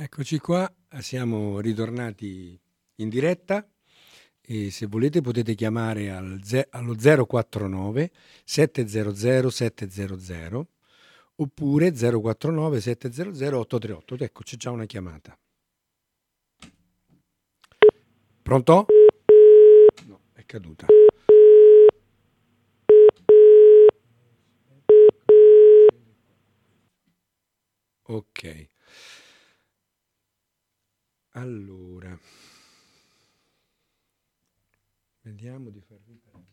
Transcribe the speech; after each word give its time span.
Eccoci 0.00 0.38
qua, 0.38 0.72
siamo 1.00 1.58
ritornati 1.58 2.56
in 2.98 3.08
diretta 3.08 3.68
e 4.40 4.70
se 4.70 4.86
volete 4.86 5.20
potete 5.20 5.56
chiamare 5.56 6.12
al 6.12 6.38
ze- 6.44 6.68
allo 6.70 6.94
049 6.94 8.12
700 8.44 9.50
700 9.50 10.68
oppure 11.34 11.90
049 11.90 12.80
700 12.80 13.58
838. 13.58 14.22
Ecco, 14.22 14.42
c'è 14.44 14.56
già 14.56 14.70
una 14.70 14.84
chiamata. 14.84 15.36
Pronto? 18.40 18.86
No, 20.06 20.20
è 20.32 20.44
caduta. 20.44 20.86
Ok. 28.02 28.68
Allora, 31.38 32.18
vediamo 35.20 35.70
di 35.70 35.80
far 35.80 35.98
ripartire. 36.04 36.46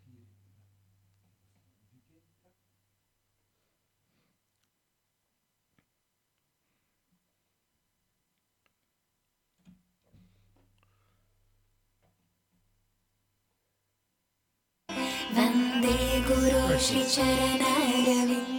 Vande 15.34 16.22
Guru 16.28 16.78
Shri 16.78 17.04
Charanaravinda 17.08 18.56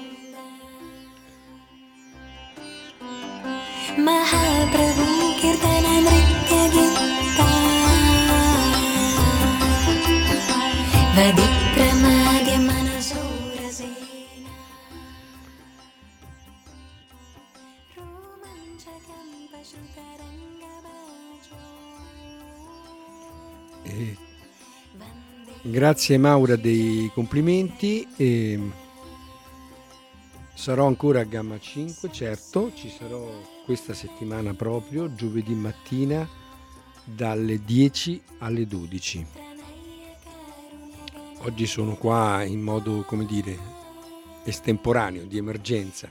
Grazie 25.62 26.18
Maura 26.18 26.56
dei 26.56 27.10
complimenti. 27.14 28.06
Eh, 28.16 28.60
sarò 30.54 30.86
ancora 30.86 31.20
a 31.20 31.24
Gamma 31.24 31.58
5, 31.58 32.10
certo, 32.12 32.72
ci 32.74 32.90
sarò 32.90 33.26
questa 33.64 33.94
settimana 33.94 34.52
proprio, 34.52 35.14
giovedì 35.14 35.54
mattina 35.54 36.28
dalle 37.04 37.64
10 37.64 38.22
alle 38.38 38.66
12. 38.66 39.45
Oggi 41.46 41.66
sono 41.68 41.94
qua 41.94 42.42
in 42.42 42.60
modo, 42.60 43.04
come 43.06 43.24
dire, 43.24 43.56
estemporaneo, 44.42 45.26
di 45.26 45.38
emergenza. 45.38 46.10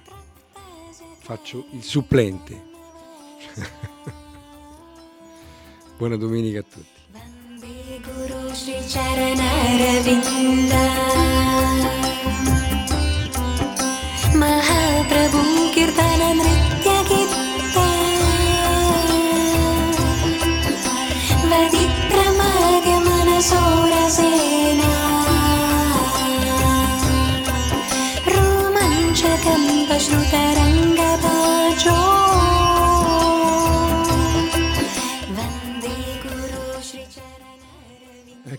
Faccio 1.19 1.65
il 1.71 1.83
supplente. 1.83 2.63
Buona 5.97 6.15
domenica 6.15 6.59
a 6.59 6.63
tutti. 6.63 6.95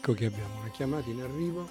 Ecco 0.08 0.14
che 0.14 0.26
abbiamo 0.26 0.60
una 0.60 0.70
chiamata 0.70 1.10
in 1.10 1.20
arrivo. 1.20 1.66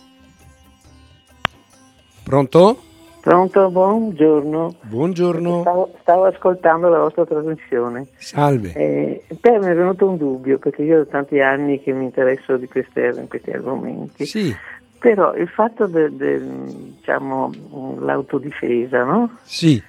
Pronto? 2.21 2.81
Pronto, 3.21 3.69
buongiorno. 3.69 4.75
Buongiorno. 4.81 5.61
Stavo, 5.61 5.93
stavo 6.01 6.25
ascoltando 6.25 6.89
la 6.89 6.99
vostra 6.99 7.25
trasmissione. 7.25 8.07
Salve. 8.17 8.73
Eh, 8.73 9.23
poi 9.39 9.59
mi 9.59 9.67
è 9.67 9.73
venuto 9.73 10.09
un 10.09 10.17
dubbio, 10.17 10.57
perché 10.57 10.83
io 10.83 10.99
ho 10.99 11.05
tanti 11.05 11.39
anni 11.39 11.81
che 11.81 11.93
mi 11.93 12.03
interesso 12.03 12.57
di 12.57 12.67
queste, 12.67 13.13
in 13.15 13.29
questi 13.29 13.51
argomenti. 13.51 14.25
Sì, 14.25 14.53
Però 14.99 15.33
il 15.33 15.47
fatto 15.47 15.87
del, 15.87 16.11
diciamo, 16.11 17.51
l'autodifesa, 17.99 19.05
no? 19.05 19.37
sì. 19.43 19.81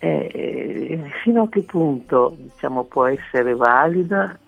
Eh, 0.00 1.00
fino 1.22 1.44
a 1.44 1.48
che 1.48 1.62
punto 1.62 2.36
diciamo, 2.36 2.84
può 2.84 3.06
essere 3.06 3.54
valida? 3.54 4.38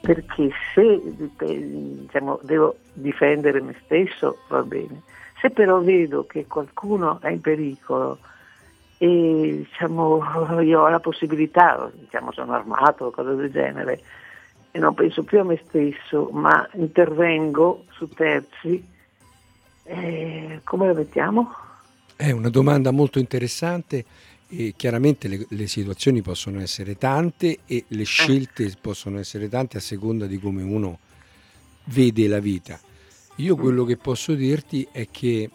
Perché 0.00 0.50
se 0.74 1.00
diciamo, 1.38 2.38
devo 2.42 2.76
difendere 2.92 3.60
me 3.60 3.74
stesso 3.84 4.38
va 4.48 4.62
bene, 4.62 5.02
se 5.40 5.50
però 5.50 5.80
vedo 5.80 6.24
che 6.26 6.46
qualcuno 6.46 7.20
è 7.20 7.30
in 7.30 7.40
pericolo 7.40 8.18
e 8.98 9.64
diciamo, 9.68 10.60
io 10.60 10.82
ho 10.82 10.88
la 10.88 11.00
possibilità, 11.00 11.90
diciamo, 11.92 12.32
sono 12.32 12.52
armato 12.52 13.06
o 13.06 13.10
cose 13.10 13.34
del 13.34 13.50
genere, 13.50 14.00
e 14.70 14.78
non 14.78 14.94
penso 14.94 15.22
più 15.22 15.38
a 15.40 15.44
me 15.44 15.60
stesso, 15.66 16.28
ma 16.32 16.68
intervengo 16.74 17.84
su 17.90 18.08
terzi, 18.08 18.84
eh, 19.84 20.60
come 20.64 20.86
la 20.86 20.94
mettiamo? 20.94 21.54
È 22.16 22.30
una 22.32 22.50
domanda 22.50 22.90
molto 22.90 23.20
interessante 23.20 24.04
e 24.50 24.74
chiaramente 24.76 25.28
le, 25.28 25.46
le 25.48 25.66
situazioni 25.66 26.22
possono 26.22 26.60
essere 26.60 26.96
tante 26.96 27.58
e 27.66 27.84
le 27.88 28.04
scelte 28.04 28.72
possono 28.80 29.18
essere 29.18 29.48
tante 29.48 29.76
a 29.76 29.80
seconda 29.80 30.26
di 30.26 30.38
come 30.38 30.62
uno 30.62 30.98
vede 31.84 32.26
la 32.28 32.40
vita. 32.40 32.80
Io 33.36 33.56
quello 33.56 33.84
che 33.84 33.96
posso 33.96 34.34
dirti 34.34 34.86
è 34.90 35.06
che 35.10 35.50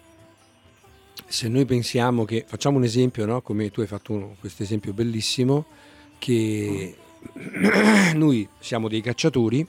se 1.26 1.48
noi 1.48 1.66
pensiamo 1.66 2.26
che, 2.26 2.46
facciamo 2.48 2.78
un 2.78 2.84
esempio, 2.84 3.26
no? 3.26 3.42
come 3.42 3.72
tu 3.72 3.82
hai 3.82 3.88
fatto 3.88 4.36
questo 4.40 4.64
esempio 4.64 4.94
bellissimo, 4.94 5.66
che 6.20 6.96
noi 8.14 8.48
siamo 8.60 8.88
dei 8.88 9.02
cacciatori 9.02 9.68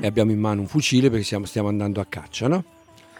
e 0.00 0.06
abbiamo 0.06 0.32
in 0.32 0.40
mano 0.40 0.62
un 0.62 0.66
fucile 0.66 1.08
perché 1.10 1.24
siamo- 1.24 1.46
stiamo 1.46 1.68
andando 1.68 2.00
a 2.00 2.06
caccia, 2.06 2.48
no? 2.48 2.64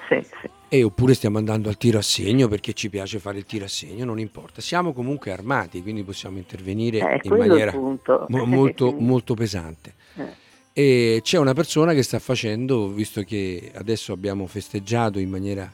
Sì, 0.09 0.21
sì. 0.23 0.49
E 0.69 0.83
oppure 0.83 1.15
stiamo 1.15 1.39
andando 1.39 1.69
al 1.69 1.77
tiro 1.77 1.99
a 1.99 2.03
segno 2.03 2.49
perché 2.49 2.73
ci 2.73 2.91
piace 2.91 3.19
fare 3.21 3.39
il 3.39 3.45
tiro 3.45 3.65
a 3.65 3.69
segno, 3.69 4.05
non 4.05 4.19
importa. 4.19 4.61
Siamo 4.61 4.93
comunque 4.93 5.31
armati, 5.31 5.83
quindi 5.83 6.03
possiamo 6.03 6.39
intervenire 6.39 6.99
Eh, 6.99 7.21
in 7.23 7.37
maniera 7.37 7.73
mo- 7.75 8.45
molto, 8.45 8.91
molto 8.99 9.35
pesante. 9.35 9.95
Eh. 10.17 10.43
E 10.77 11.21
c'è 11.23 11.39
una 11.39 11.55
persona 11.55 11.93
che 11.95 12.03
sta 12.03 12.19
facendo, 12.19 12.89
visto 12.89 13.23
che 13.23 13.71
adesso 13.75 14.13
abbiamo 14.13 14.47
festeggiato 14.49 15.21
in 15.21 15.31
maniera 15.31 15.73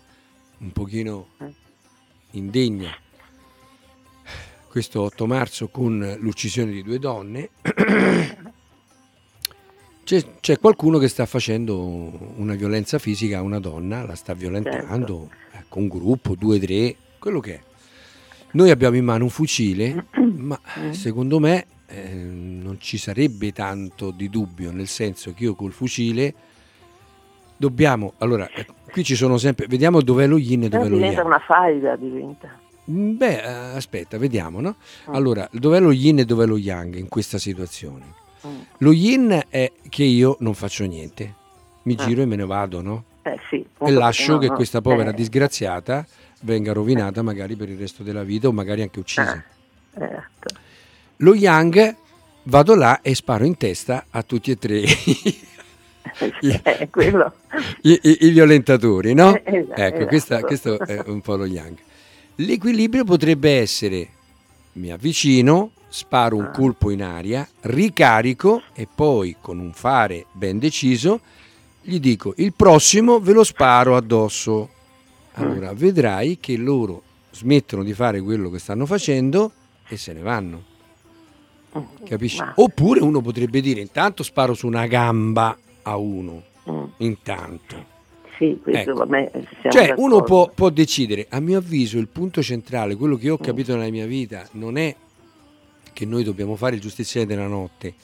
un 0.59 0.71
pochino 0.73 1.29
Eh. 1.39 1.53
indegna 2.33 2.95
questo 4.69 5.01
8 5.03 5.27
marzo 5.27 5.69
con 5.69 6.17
l'uccisione 6.21 6.71
di 6.71 6.83
due 6.83 6.99
donne, 6.99 7.49
c'è, 10.11 10.25
c'è 10.41 10.59
qualcuno 10.59 10.99
che 10.99 11.07
sta 11.07 11.25
facendo 11.25 12.11
una 12.35 12.55
violenza 12.55 12.99
fisica 12.99 13.39
a 13.39 13.43
una 13.43 13.61
donna, 13.61 14.05
la 14.05 14.17
sta 14.17 14.35
violentando, 14.35 15.31
ecco, 15.53 15.79
un 15.79 15.87
gruppo, 15.87 16.35
due, 16.35 16.59
tre, 16.59 16.97
quello 17.21 17.39
che 17.39 17.55
è. 17.55 17.61
Noi 18.53 18.71
abbiamo 18.71 18.97
in 18.97 19.05
mano 19.05 19.23
un 19.23 19.31
fucile, 19.31 20.07
ma 20.35 20.59
secondo 20.91 21.39
me 21.39 21.65
eh, 21.87 22.13
non 22.13 22.81
ci 22.81 22.99
sarebbe 22.99 23.53
tanto 23.53 24.11
di 24.11 24.29
dubbio, 24.29 24.73
nel 24.73 24.89
senso 24.89 25.33
che 25.33 25.45
io 25.45 25.55
col 25.55 25.71
fucile 25.71 26.35
dobbiamo... 27.57 28.15
Allora, 28.19 28.51
eh, 28.51 28.67
qui 28.91 29.05
ci 29.05 29.15
sono 29.15 29.39
sempre... 29.39 29.69
Vediamo 29.69 30.03
dov'è 30.03 30.27
lo 30.27 30.39
yin 30.39 30.65
e 30.65 30.69
dov'è 30.69 30.89
lo 30.89 30.97
diventa 30.97 31.21
yang. 31.21 31.27
una 31.27 31.39
faida, 31.39 31.95
diventa. 31.95 32.59
Mm, 32.91 33.17
Beh, 33.17 33.43
eh, 33.43 33.77
aspetta, 33.77 34.19
vediamo, 34.19 34.61
no? 34.61 34.75
Ah. 35.05 35.13
Allora, 35.13 35.49
dov'è 35.53 35.79
lo 35.79 35.93
yin 35.93 36.19
e 36.19 36.25
dov'è 36.25 36.47
lo 36.47 36.57
yang 36.57 36.97
in 36.97 37.09
questa 37.09 37.39
situazione? 37.39 38.20
Mm. 38.47 38.59
Lo 38.79 38.93
yin 38.93 39.45
è 39.49 39.71
che 39.89 40.05
io 40.05 40.37
non 40.41 40.55
faccio 40.55 40.85
niente, 40.87 41.35
mi 41.83 41.95
Ah. 41.99 42.05
giro 42.07 42.23
e 42.23 42.27
me 42.27 42.37
ne 42.37 42.47
vado, 42.47 42.81
no? 42.81 43.05
Eh 43.23 43.39
sì, 43.51 43.65
E 43.81 43.91
lascio 43.91 44.33
no, 44.33 44.39
che 44.39 44.47
no, 44.49 44.55
questa 44.55 44.81
povera 44.81 45.11
eh, 45.11 45.15
disgraziata 45.15 46.07
venga 46.43 46.73
rovinata 46.73 47.21
magari 47.23 47.55
per 47.55 47.69
il 47.69 47.77
resto 47.79 48.03
della 48.03 48.23
vita 48.25 48.49
o 48.49 48.53
magari 48.53 48.81
anche 48.83 48.99
uccisa. 48.99 49.45
certo. 49.93 50.49
Lo 51.19 51.35
yang 51.35 51.95
vado 52.45 52.75
là 52.75 53.01
e 53.03 53.15
sparo 53.15 53.45
in 53.45 53.57
testa 53.59 54.07
a 54.09 54.23
tutti 54.23 54.51
e 54.53 54.57
tre 54.57 54.83
Eh, 56.63 56.89
quello. 56.91 57.35
i, 57.83 57.99
i- 58.03 58.19
i 58.27 58.31
violentatori, 58.31 59.13
no? 59.15 59.35
Eh, 59.37 59.59
esatto, 59.59 59.81
ecco, 59.83 60.09
esatto. 60.09 60.47
questo 60.47 60.79
è 60.81 61.03
un 61.07 61.21
po' 61.21 61.37
lo 61.37 61.45
yang. 61.45 61.77
L'equilibrio 62.37 63.05
potrebbe 63.05 63.59
essere 63.59 64.09
mi 64.75 64.91
avvicino, 64.91 65.73
sparo 65.93 66.37
un 66.37 66.45
Ah. 66.45 66.51
colpo 66.51 66.91
in 66.91 67.03
aria, 67.03 67.47
ricarico 67.63 68.63
e 68.73 68.89
poi 68.93 69.37
con 69.41 69.59
un 69.59 69.73
fare 69.73 70.25
ben 70.33 70.59
deciso 70.59 71.21
gli 71.83 71.99
dico 72.01 72.33
il 72.37 72.53
prossimo 72.55 73.21
ve 73.21 73.33
lo 73.33 73.45
sparo 73.45 73.97
addosso. 73.97 74.69
Allora 75.35 75.73
vedrai 75.75 76.39
che 76.41 76.57
loro 76.57 77.03
smettono 77.33 77.83
di 77.85 77.93
fare 77.93 78.21
quello 78.21 78.51
che 78.51 78.59
stanno 78.59 78.87
facendo 78.87 79.53
e 79.89 79.97
se 79.97 80.13
ne 80.13 80.21
vanno. 80.23 80.63
Capisci? 82.05 82.39
Ma- 82.39 82.53
Oppure 82.57 83.01
uno 83.01 83.21
potrebbe 83.21 83.61
dire 83.61 83.81
intanto 83.81 84.23
sparo 84.23 84.55
su 84.55 84.67
una 84.67 84.87
gamba 84.87 85.57
a 85.83 85.97
uno, 85.97 86.43
Mm, 86.71 86.85
intanto. 86.99 87.99
Sì, 88.37 88.59
questo 88.63 88.91
Ecco. 88.93 89.07
siamo 89.07 89.71
Cioè 89.71 89.95
uno 89.97 90.23
può, 90.23 90.51
può 90.55 90.69
decidere, 90.71 91.27
a 91.31 91.41
mio 91.41 91.59
avviso 91.59 91.99
il 91.99 92.09
punto 92.09 92.43
centrale, 92.43 92.97
quello 92.97 93.17
che 93.17 93.31
ho 93.31 93.39
Mm. 93.41 93.45
capito 93.45 93.75
nella 93.77 93.91
mia 93.91 94.07
vita, 94.07 94.47
non 94.53 94.77
è 94.77 94.95
che 95.93 96.05
noi 96.07 96.25
dobbiamo 96.25 96.57
fare 96.57 96.77
il 96.77 96.81
giustiziere 96.81 97.27
della 97.27 97.47
notte. 97.47 97.95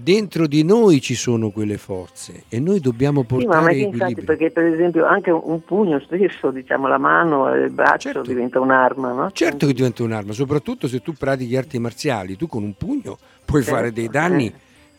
Dentro 0.00 0.46
di 0.46 0.62
noi 0.62 1.00
ci 1.00 1.16
sono 1.16 1.50
quelle 1.50 1.76
forze 1.76 2.44
e 2.48 2.60
noi 2.60 2.78
dobbiamo 2.78 3.24
Sì, 3.28 3.34
ma 3.34 3.44
portare 3.44 3.76
infatti 3.78 4.22
perché 4.22 4.52
per 4.52 4.64
esempio 4.66 5.04
anche 5.04 5.32
un 5.32 5.60
pugno 5.64 5.98
stesso, 5.98 6.52
diciamo 6.52 6.86
la 6.86 6.98
mano 6.98 7.52
il 7.52 7.70
braccio 7.72 8.12
Certo. 8.12 8.22
diventa 8.22 8.60
un'arma, 8.60 9.12
no? 9.12 9.30
Certo 9.32 9.66
che 9.66 9.72
diventa 9.72 10.04
un'arma, 10.04 10.32
soprattutto 10.32 10.86
se 10.86 11.00
tu 11.02 11.14
pratichi 11.14 11.56
arti 11.56 11.80
marziali, 11.80 12.36
tu 12.36 12.46
con 12.46 12.62
un 12.62 12.74
pugno 12.76 13.18
puoi 13.44 13.62
Certo, 13.62 13.76
fare 13.76 13.92
dei 13.92 14.08
danni 14.08 14.46
eh. 14.46 14.52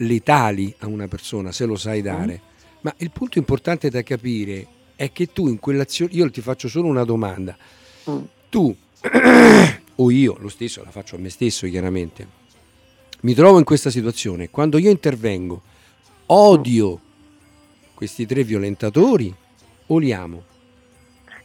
letali 0.03 0.75
a 0.79 0.87
una 0.87 1.07
persona 1.07 1.53
se 1.53 1.63
lo 1.65 1.77
sai 1.77 2.01
dare. 2.01 2.41
Ma 2.81 2.93
il 2.97 3.11
punto 3.11 3.37
importante 3.37 3.89
da 3.89 4.03
capire 4.03 4.67
è 4.97 5.13
che 5.13 5.27
tu 5.31 5.47
in 5.47 5.59
quell'azione, 5.59 6.11
io 6.13 6.29
ti 6.29 6.41
faccio 6.41 6.67
solo 6.67 6.87
una 6.89 7.05
domanda, 7.05 7.55
Mm. 8.09 8.17
tu 8.49 8.75
o 10.01 10.11
io, 10.11 10.35
lo 10.39 10.49
stesso, 10.49 10.83
la 10.83 10.91
faccio 10.91 11.15
a 11.15 11.19
me 11.19 11.29
stesso 11.29 11.67
chiaramente, 11.67 12.27
mi 13.21 13.33
trovo 13.33 13.57
in 13.57 13.63
questa 13.65 13.89
situazione, 13.89 14.49
quando 14.49 14.77
io 14.77 14.89
intervengo, 14.89 15.61
odio 16.27 16.99
questi 17.93 18.25
tre 18.25 18.43
violentatori 18.43 19.33
o 19.87 19.97
li 19.97 20.13
amo? 20.13 20.43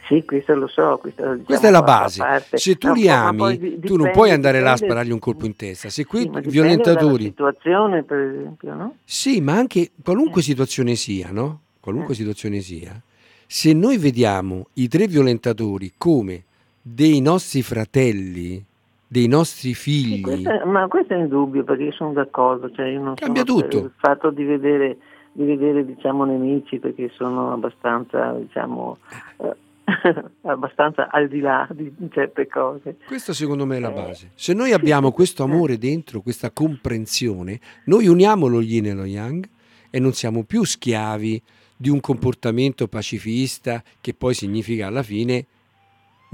Sì, 0.07 0.23
questo 0.27 0.55
lo 0.55 0.67
so. 0.69 0.99
Questo, 1.01 1.23
diciamo, 1.23 1.45
Questa 1.45 1.67
è 1.69 1.71
la 1.71 1.83
base. 1.83 2.23
Se 2.53 2.77
tu 2.77 2.89
No, 2.89 2.93
li 2.93 3.09
ami, 3.09 3.37
poi 3.39 3.59
di- 3.59 3.69
tu 3.71 3.71
non 3.71 3.81
dipende- 3.97 4.11
puoi 4.11 4.31
andare 4.31 4.61
là 4.61 4.71
a 4.71 4.75
dipende- 4.75 4.85
sparargli 4.93 5.13
un 5.13 5.19
colpo 5.19 5.47
in 5.47 5.57
testa. 5.57 5.89
Se 5.89 6.05
quei 6.05 6.23
Sì, 6.23 6.29
dipende 6.29 6.51
violentatori, 6.51 7.25
situazione, 7.25 8.03
per 8.03 8.19
esempio, 8.19 8.75
no? 8.75 8.97
sì, 9.05 9.41
ma 9.41 9.55
anche 9.55 9.93
qualunque 10.03 10.43
Eh. 10.43 10.45
situazione 10.45 10.95
sia, 10.95 11.31
no? 11.31 11.61
Qualunque 11.81 12.13
Eh. 12.13 12.17
situazione 12.17 12.61
sia, 12.61 13.01
se 13.47 13.73
noi 13.73 13.97
vediamo 13.97 14.69
i 14.75 14.89
tre 14.89 15.07
violentatori 15.09 15.95
come 15.97 16.45
dei 16.87 17.21
nostri 17.23 17.63
fratelli, 17.63 18.63
dei 19.09 19.27
nostri 19.27 19.73
Sì, 19.73 19.75
figli, 19.75 20.21
questo 20.21 20.51
è- 20.51 20.65
ma 20.65 20.87
questo 20.87 21.15
è 21.15 21.17
indubbio 21.17 21.65
perché 21.65 21.85
io 21.85 21.93
sono 21.93 22.13
d'accordo, 22.13 22.71
cioè 22.73 22.87
io 22.89 23.01
non 23.01 23.15
Cambia 23.15 23.43
tutto. 23.43 23.79
il 23.79 23.93
fatto 23.97 24.31
di 24.31 24.45
vedere, 24.45 24.99
di 25.33 25.45
vedere 25.45 25.85
diciamo, 25.87 26.25
nemici 26.25 26.79
perché 26.79 27.11
sono 27.15 27.53
abbastanza, 27.55 28.33
diciamo, 28.33 28.99
eh, 29.39 29.57
abbastanza 30.43 31.09
al 31.11 31.29
di 31.29 31.41
là 31.41 31.67
di 31.73 31.91
certe 32.13 32.47
cose. 32.49 32.97
Questa 33.07 33.33
secondo 33.33 33.65
me 33.65 33.77
è 33.77 33.81
la 33.81 33.91
Eh, 33.91 33.95
base. 33.95 34.31
Se 34.35 34.53
noi 34.53 34.73
abbiamo 34.73 35.09
sì, 35.09 35.15
questo 35.15 35.43
amore 35.45 35.79
dentro, 35.79 36.21
questa 36.21 36.51
comprensione, 36.51 37.61
noi 37.87 38.09
uniamo 38.09 38.47
lo 38.47 38.61
yin 38.61 38.87
e 38.87 38.93
lo 38.93 39.05
yang 39.07 39.49
e 39.91 39.99
non 40.01 40.13
siamo 40.13 40.43
più 40.45 40.65
schiavi 40.65 41.41
di 41.77 41.89
un 41.89 42.01
comportamento 42.01 42.89
pacifista 42.89 43.83
che 44.03 44.13
poi 44.13 44.35
significa 44.35 44.87
alla 44.89 45.03
fine 45.03 45.47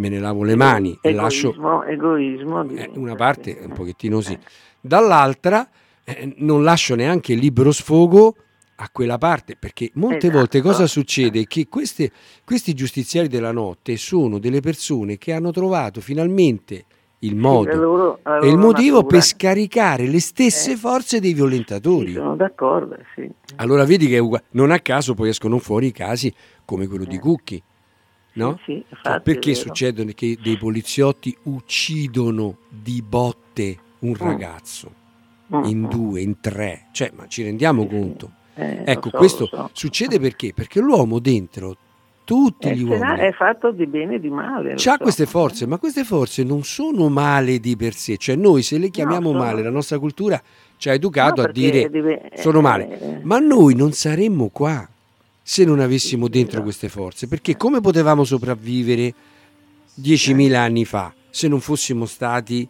me 0.00 0.08
ne 0.08 0.18
lavo 0.18 0.42
le 0.42 0.56
mani 0.56 0.98
e 1.02 1.12
lascio 1.12 1.50
Egoismo, 1.50 1.84
egoismo 1.84 2.68
eh, 2.70 2.90
una 2.94 3.14
parte 3.14 3.58
sì. 3.60 3.66
un 3.66 3.72
pochettino 3.74 4.20
sì. 4.20 4.36
Dall'altra 4.80 5.68
eh, 6.04 6.34
non 6.38 6.62
lascio 6.64 6.94
neanche 6.94 7.34
libero 7.34 7.70
sfogo 7.70 8.34
a 8.76 8.88
quella 8.90 9.18
parte, 9.18 9.56
perché 9.58 9.90
molte 9.94 10.16
Esatto. 10.28 10.36
volte 10.38 10.60
cosa 10.62 10.86
succede? 10.86 11.46
Che 11.46 11.68
queste- 11.68 12.10
questi 12.46 12.72
giustiziari 12.72 13.28
della 13.28 13.52
notte 13.52 13.98
sono 13.98 14.38
delle 14.38 14.60
persone 14.60 15.18
che 15.18 15.34
hanno 15.34 15.50
trovato 15.50 16.00
finalmente 16.00 16.86
il 17.18 17.28
Sì, 17.32 17.34
la 17.34 17.40
modo 17.42 17.74
loro- 17.74 18.18
la 18.22 18.38
e 18.38 18.46
il 18.46 18.54
loro 18.54 18.66
motivo 18.68 18.96
natura. 18.96 19.16
per 19.18 19.22
scaricare 19.26 20.06
le 20.06 20.20
stesse 20.20 20.72
Eh. 20.72 20.76
forze 20.76 21.20
dei 21.20 21.28
Sì, 21.30 21.36
violentatori. 21.36 22.12
sono 22.14 22.34
d'accordo, 22.36 22.96
sì. 23.14 23.30
Allora 23.56 23.84
vedi 23.84 24.06
che 24.08 24.26
non 24.52 24.70
a 24.70 24.78
caso 24.78 25.12
poi 25.12 25.28
escono 25.28 25.58
fuori 25.58 25.88
i 25.88 25.92
casi 25.92 26.32
come 26.64 26.86
quello 26.86 27.04
di 27.04 27.16
Eh. 27.16 27.18
Cucchi, 27.18 27.62
no? 28.34 28.58
Sì, 28.64 28.72
sì, 28.72 28.84
Cioè, 28.88 28.96
infatti, 28.96 29.22
perché 29.22 29.54
succedono 29.54 30.10
che 30.14 30.38
dei 30.42 30.56
poliziotti 30.56 31.36
uccidono 31.44 32.58
di 32.68 33.02
botte 33.06 33.76
un 34.00 34.14
ragazzo 34.16 34.98
Mm, 35.52 35.64
in 35.64 35.78
mm. 35.80 35.84
due, 35.86 36.20
in 36.20 36.38
tre, 36.40 36.86
cioè, 36.92 37.10
ma 37.16 37.26
ci 37.26 37.42
rendiamo 37.42 37.82
Sì, 37.82 37.88
sì. 37.88 37.94
conto? 37.96 38.30
Eh, 38.54 38.76
lo 38.76 38.82
Ecco, 38.84 39.08
so, 39.10 39.16
questo 39.16 39.46
so. 39.46 39.68
succede 39.72 40.20
perché? 40.20 40.52
Perché 40.54 40.78
l'uomo 40.78 41.18
dentro, 41.18 41.76
tutti 42.22 42.68
Eh, 42.68 42.76
gli 42.76 42.82
uomini, 42.82 43.18
è 43.18 43.32
fatto 43.32 43.72
di 43.72 43.84
bene 43.88 44.14
e 44.14 44.20
di 44.20 44.28
male. 44.30 44.74
ha 44.74 44.78
so. 44.78 44.96
queste 44.98 45.26
forze, 45.26 45.66
ma 45.66 45.78
queste 45.78 46.04
forze 46.04 46.44
non 46.44 46.62
sono 46.62 47.08
male 47.08 47.58
di 47.58 47.74
per 47.74 47.94
sé, 47.94 48.16
cioè 48.16 48.36
noi 48.36 48.62
se 48.62 48.78
le 48.78 48.90
chiamiamo 48.90 49.30
sono- 49.32 49.42
male, 49.42 49.60
la 49.64 49.70
nostra 49.70 49.98
cultura 49.98 50.40
ci 50.76 50.88
ha 50.88 50.92
educato 50.92 51.42
No, 51.42 51.48
a 51.48 51.50
dire 51.50 51.90
deve- 51.90 52.30
sono 52.36 52.60
eh, 52.60 52.62
male, 52.62 53.00
eh, 53.00 53.18
ma 53.24 53.40
noi 53.40 53.74
non 53.74 53.90
saremmo 53.90 54.50
qua 54.50 54.88
se 55.50 55.64
non 55.64 55.80
avessimo 55.80 56.28
dentro 56.28 56.62
queste 56.62 56.88
forze, 56.88 57.26
perché 57.26 57.56
come 57.56 57.80
potevamo 57.80 58.22
sopravvivere 58.22 59.12
10.000 60.00 60.54
anni 60.54 60.84
fa 60.84 61.12
se 61.28 61.48
non 61.48 61.58
fossimo 61.58 62.06
stati 62.06 62.68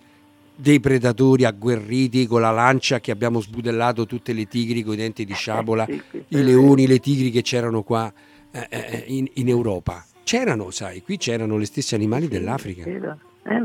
dei 0.57 0.81
predatori 0.81 1.45
agguerriti 1.45 2.27
con 2.27 2.41
la 2.41 2.51
lancia 2.51 2.99
che 2.99 3.11
abbiamo 3.11 3.43
sbudellato 3.43 4.07
tutte 4.07 4.33
le 4.33 4.47
tigri 4.47 4.83
con 4.83 4.95
i 4.95 4.97
denti 4.97 5.27
di 5.27 5.35
sciabola, 5.35 5.87
i 6.29 6.43
leoni, 6.43 6.87
le 6.87 7.01
tigri 7.01 7.31
che 7.31 7.43
c'erano 7.43 7.83
qua 7.83 8.11
eh, 8.51 8.67
eh, 8.71 9.05
in, 9.09 9.29
in 9.35 9.49
Europa. 9.49 10.03
C'erano, 10.23 10.71
sai, 10.71 11.03
qui 11.03 11.19
c'erano 11.19 11.61
gli 11.61 11.67
stessi 11.67 11.95
animali 11.95 12.29
dell'Africa. 12.29 12.85
Eh, 12.87 13.01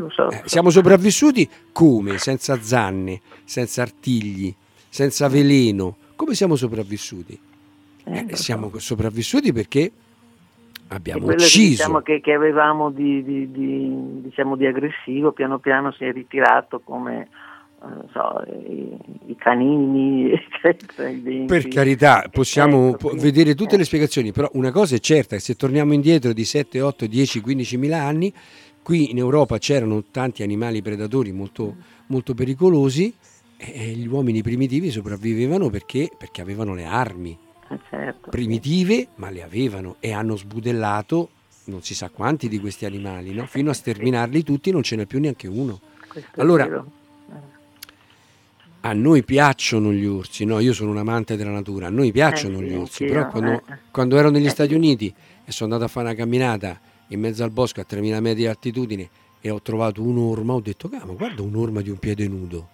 so. 0.09 0.29
Eh, 0.29 0.41
siamo 0.43 0.69
sopravvissuti 0.69 1.49
come? 1.71 2.17
Senza 2.17 2.61
zanne, 2.61 3.21
senza 3.45 3.81
artigli, 3.81 4.53
senza 4.89 5.29
veleno. 5.29 5.95
Come 6.17 6.35
siamo 6.35 6.57
sopravvissuti? 6.57 7.39
Eh, 8.05 8.25
Eh, 8.29 8.35
siamo 8.35 8.71
sopravvissuti 8.77 9.51
perché 9.51 9.91
abbiamo 10.89 11.23
quello 11.25 11.37
che, 11.37 11.43
ucciso. 11.45 11.69
diciamo, 11.69 12.01
che, 12.01 12.21
che 12.21 12.33
avevamo 12.33 12.91
di, 12.91 13.23
di- 13.23 13.51
di- 13.51 14.21
diciamo, 14.21 14.55
di 14.55 14.65
aggressivo 14.65 15.31
piano 15.31 15.57
piano 15.59 15.91
si 15.91 16.03
è 16.05 16.11
ritirato 16.11 16.79
come 16.83 17.27
eh, 17.81 18.07
so, 18.13 18.43
i, 18.69 18.95
i 19.31 19.35
canini, 19.35 20.31
i. 20.99 21.45
Per 21.47 21.67
carità, 21.67 22.27
possiamo 22.31 22.91
po- 22.95 23.09
quindi- 23.09 23.23
vedere 23.23 23.55
tutte 23.55 23.75
eh. 23.75 23.77
le 23.79 23.83
spiegazioni, 23.85 24.31
però 24.31 24.49
una 24.53 24.71
cosa 24.71 24.95
è 24.95 24.99
certa, 24.99 25.37
se 25.39 25.55
torniamo 25.55 25.93
indietro 25.93 26.31
di 26.33 26.45
7, 26.45 26.81
8, 26.81 27.07
10, 27.07 27.41
15 27.41 27.77
mila 27.77 28.03
anni, 28.03 28.31
qui 28.83 29.09
in 29.09 29.17
Europa 29.17 29.57
c'erano 29.57 30.03
tanti 30.11 30.43
animali 30.43 30.81
predatori 30.83 31.31
molto, 31.31 31.75
molto 32.07 32.35
pericolosi 32.35 33.11
e 33.57 33.87
gli 33.93 34.05
uomini 34.05 34.43
primitivi 34.43 34.91
sopravvivevano 34.91 35.69
perché, 35.71 36.09
perché 36.15 36.41
avevano 36.41 36.75
le 36.75 36.85
armi 36.85 37.35
Eh, 37.69 37.79
certo. 37.89 38.29
primitive, 38.29 39.07
ma 39.15 39.29
le 39.29 39.41
avevano 39.43 39.95
e 39.99 40.13
hanno 40.13 40.35
sbudellato 40.35 41.29
non 41.65 41.81
si 41.81 41.95
sa 41.95 42.09
quanti 42.09 42.47
di 42.47 42.59
questi 42.59 42.85
animali, 42.85 43.33
no? 43.33 43.45
fino 43.47 43.71
a 43.71 43.73
sterminarli 43.73 44.43
tutti 44.43 44.71
non 44.71 44.83
ce 44.83 44.95
n'è 44.95 45.05
più 45.05 45.19
neanche 45.19 45.47
uno. 45.47 45.79
Questo 46.07 46.39
Allora. 46.39 46.85
A 48.81 48.93
noi 48.93 49.23
piacciono 49.23 49.91
gli 49.91 50.05
orsi, 50.05 50.45
no? 50.45 50.59
Io 50.59 50.71
sono 50.71 50.91
un 50.91 50.97
amante 50.97 51.35
della 51.35 51.49
natura, 51.49 51.87
a 51.87 51.89
noi 51.89 52.11
piacciono 52.11 52.59
Eh 52.59 52.63
gli 52.65 52.73
orsi, 52.75 53.05
però 53.05 53.27
quando, 53.29 53.51
eh. 53.53 53.77
quando 53.89 54.15
ero 54.15 54.29
negli 54.29 54.45
Eh. 54.45 54.49
Stati 54.49 54.75
Uniti 54.75 55.11
e 55.43 55.51
sono 55.51 55.73
andato 55.73 55.89
a 55.89 55.91
fare 55.91 56.09
una 56.09 56.15
camminata 56.15 56.79
in 57.07 57.19
mezzo 57.19 57.43
al 57.43 57.49
bosco 57.49 57.81
a 57.81 57.83
3000 57.83 58.19
metri 58.19 58.41
di 58.41 58.47
altitudine 58.47 59.09
e 59.41 59.49
ho 59.49 59.59
trovato 59.59 60.03
un'orma, 60.03 60.53
ho 60.53 60.59
detto, 60.59 60.87
"Cavolo, 60.87 61.15
guarda 61.15 61.41
un'orma 61.41 61.81
di 61.81 61.89
un 61.89 61.97
piede 61.97 62.27
nudo. 62.27 62.67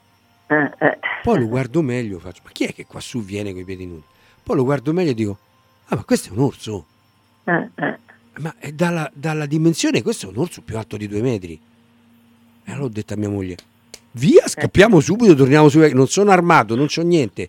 Eh, 0.48 0.70
eh. 0.80 1.00
Poi 1.24 1.40
lo 1.40 1.48
guardo 1.48 1.82
meglio, 1.82 2.20
faccio, 2.20 2.42
ma 2.44 2.50
chi 2.52 2.66
è 2.66 2.74
che 2.74 2.86
qua 2.86 3.00
su 3.00 3.24
viene 3.24 3.54
con 3.54 3.62
i 3.62 3.64
piedi 3.64 3.86
nudi? 3.86 4.04
Poi 4.52 4.60
lo 4.60 4.66
guardo 4.66 4.92
meglio 4.92 5.12
e 5.12 5.14
dico, 5.14 5.38
ah 5.86 5.96
ma 5.96 6.04
questo 6.04 6.28
è 6.28 6.32
un 6.34 6.40
orso, 6.40 6.86
Eh, 7.46 7.70
eh. 7.74 7.98
ma 8.40 8.54
è 8.58 8.74
dalla, 8.74 9.10
dalla 9.14 9.46
dimensione 9.46 10.02
questo 10.02 10.26
è 10.26 10.30
un 10.30 10.40
orso 10.40 10.62
più 10.62 10.78
alto 10.78 10.98
di 10.98 11.08
due 11.08 11.22
metri. 11.22 11.58
E 12.66 12.72
allora 12.74 12.88
ho 12.88 12.90
detto 12.90 13.14
a 13.14 13.16
mia 13.18 13.30
moglie, 13.30 13.56
via, 14.12 14.46
scappiamo 14.46 15.00
subito, 15.00 15.36
torniamo 15.36 15.70
su, 15.70 15.80
non 15.80 16.06
sono 16.10 16.32
armato, 16.32 16.76
non 16.76 16.88
c'ho 16.88 17.02
niente. 17.02 17.48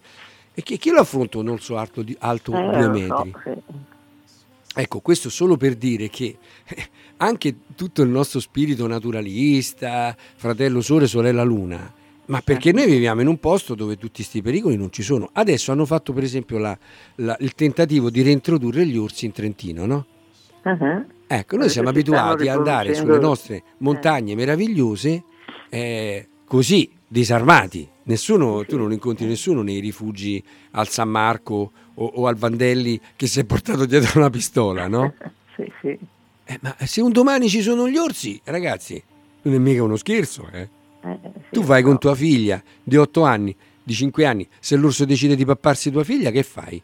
E 0.54 0.62
chi, 0.62 0.78
chi 0.78 0.90
lo 0.90 1.00
affronta 1.00 1.38
un 1.38 1.48
orso 1.48 1.76
alto, 1.76 2.02
di, 2.02 2.16
alto 2.20 2.52
Eh, 2.56 2.78
due 2.78 2.88
metri? 2.88 3.32
so. 3.42 3.62
Ecco, 4.76 5.00
questo 5.00 5.28
solo 5.28 5.56
per 5.56 5.74
dire 5.74 6.08
che 6.08 6.36
anche 7.16 7.56
tutto 7.74 8.02
il 8.02 8.10
nostro 8.10 8.38
spirito 8.38 8.86
naturalista, 8.86 10.16
fratello 10.36 10.80
sole, 10.80 11.08
sorella 11.08 11.42
luna, 11.42 11.92
ma 12.32 12.40
perché 12.40 12.72
noi 12.72 12.86
viviamo 12.86 13.20
in 13.20 13.26
un 13.26 13.38
posto 13.38 13.74
dove 13.74 13.98
tutti 13.98 14.22
questi 14.22 14.40
pericoli 14.40 14.76
non 14.78 14.90
ci 14.90 15.02
sono. 15.02 15.28
Adesso 15.34 15.70
hanno 15.70 15.84
fatto 15.84 16.14
per 16.14 16.22
esempio 16.22 16.56
la- 16.56 16.76
la- 17.16 17.36
il 17.40 17.54
tentativo 17.54 18.08
di 18.08 18.22
reintrodurre 18.22 18.86
gli 18.86 18.96
orsi 18.96 19.26
in 19.26 19.32
Trentino, 19.32 19.84
no? 19.84 20.06
Uh-huh. 20.64 21.04
Ecco, 21.26 21.56
noi 21.58 21.68
siamo 21.68 21.90
abituati 21.90 22.48
ad 22.48 22.56
andare 22.56 22.94
sulle 22.94 23.18
nostre 23.18 23.62
montagne 23.78 24.34
meravigliose 24.34 25.24
eh, 25.68 26.26
così, 26.46 26.90
disarmati. 27.06 27.86
Nessuno, 28.04 28.60
Sì, 28.60 28.66
tu 28.66 28.78
non 28.78 28.92
incontri 28.92 29.26
nessuno 29.26 29.60
nei 29.60 29.80
rifugi 29.80 30.42
al 30.72 30.88
San 30.88 31.10
Marco 31.10 31.70
o, 31.94 32.04
o 32.14 32.26
al 32.26 32.36
Vandelli 32.36 32.98
che 33.14 33.26
si 33.26 33.40
è 33.40 33.44
portato 33.44 33.84
dietro 33.84 34.18
una 34.20 34.30
pistola, 34.30 34.88
no? 34.88 35.12
Sì, 35.54 35.70
sì. 35.82 35.98
Eh, 36.44 36.58
ma 36.62 36.74
se 36.78 37.02
un 37.02 37.12
domani 37.12 37.50
ci 37.50 37.60
sono 37.60 37.86
gli 37.86 37.98
orsi, 37.98 38.40
ragazzi, 38.44 39.02
non 39.42 39.54
è 39.54 39.58
mica 39.58 39.82
uno 39.82 39.96
scherzo, 39.96 40.48
eh. 40.50 40.80
Eh, 41.02 41.18
sì, 41.22 41.30
Tu 41.50 41.62
vai 41.62 41.82
no. 41.82 41.88
con 41.88 41.98
tua 41.98 42.14
figlia 42.14 42.62
di 42.82 42.96
8 42.96 43.22
anni, 43.22 43.54
di 43.82 43.92
5 43.92 44.24
anni, 44.24 44.48
se 44.60 44.76
l'orso 44.76 45.04
decide 45.04 45.34
di 45.36 45.44
papparsi 45.44 45.90
tua 45.90 46.04
figlia, 46.04 46.30
che 46.30 46.42
fai? 46.42 46.82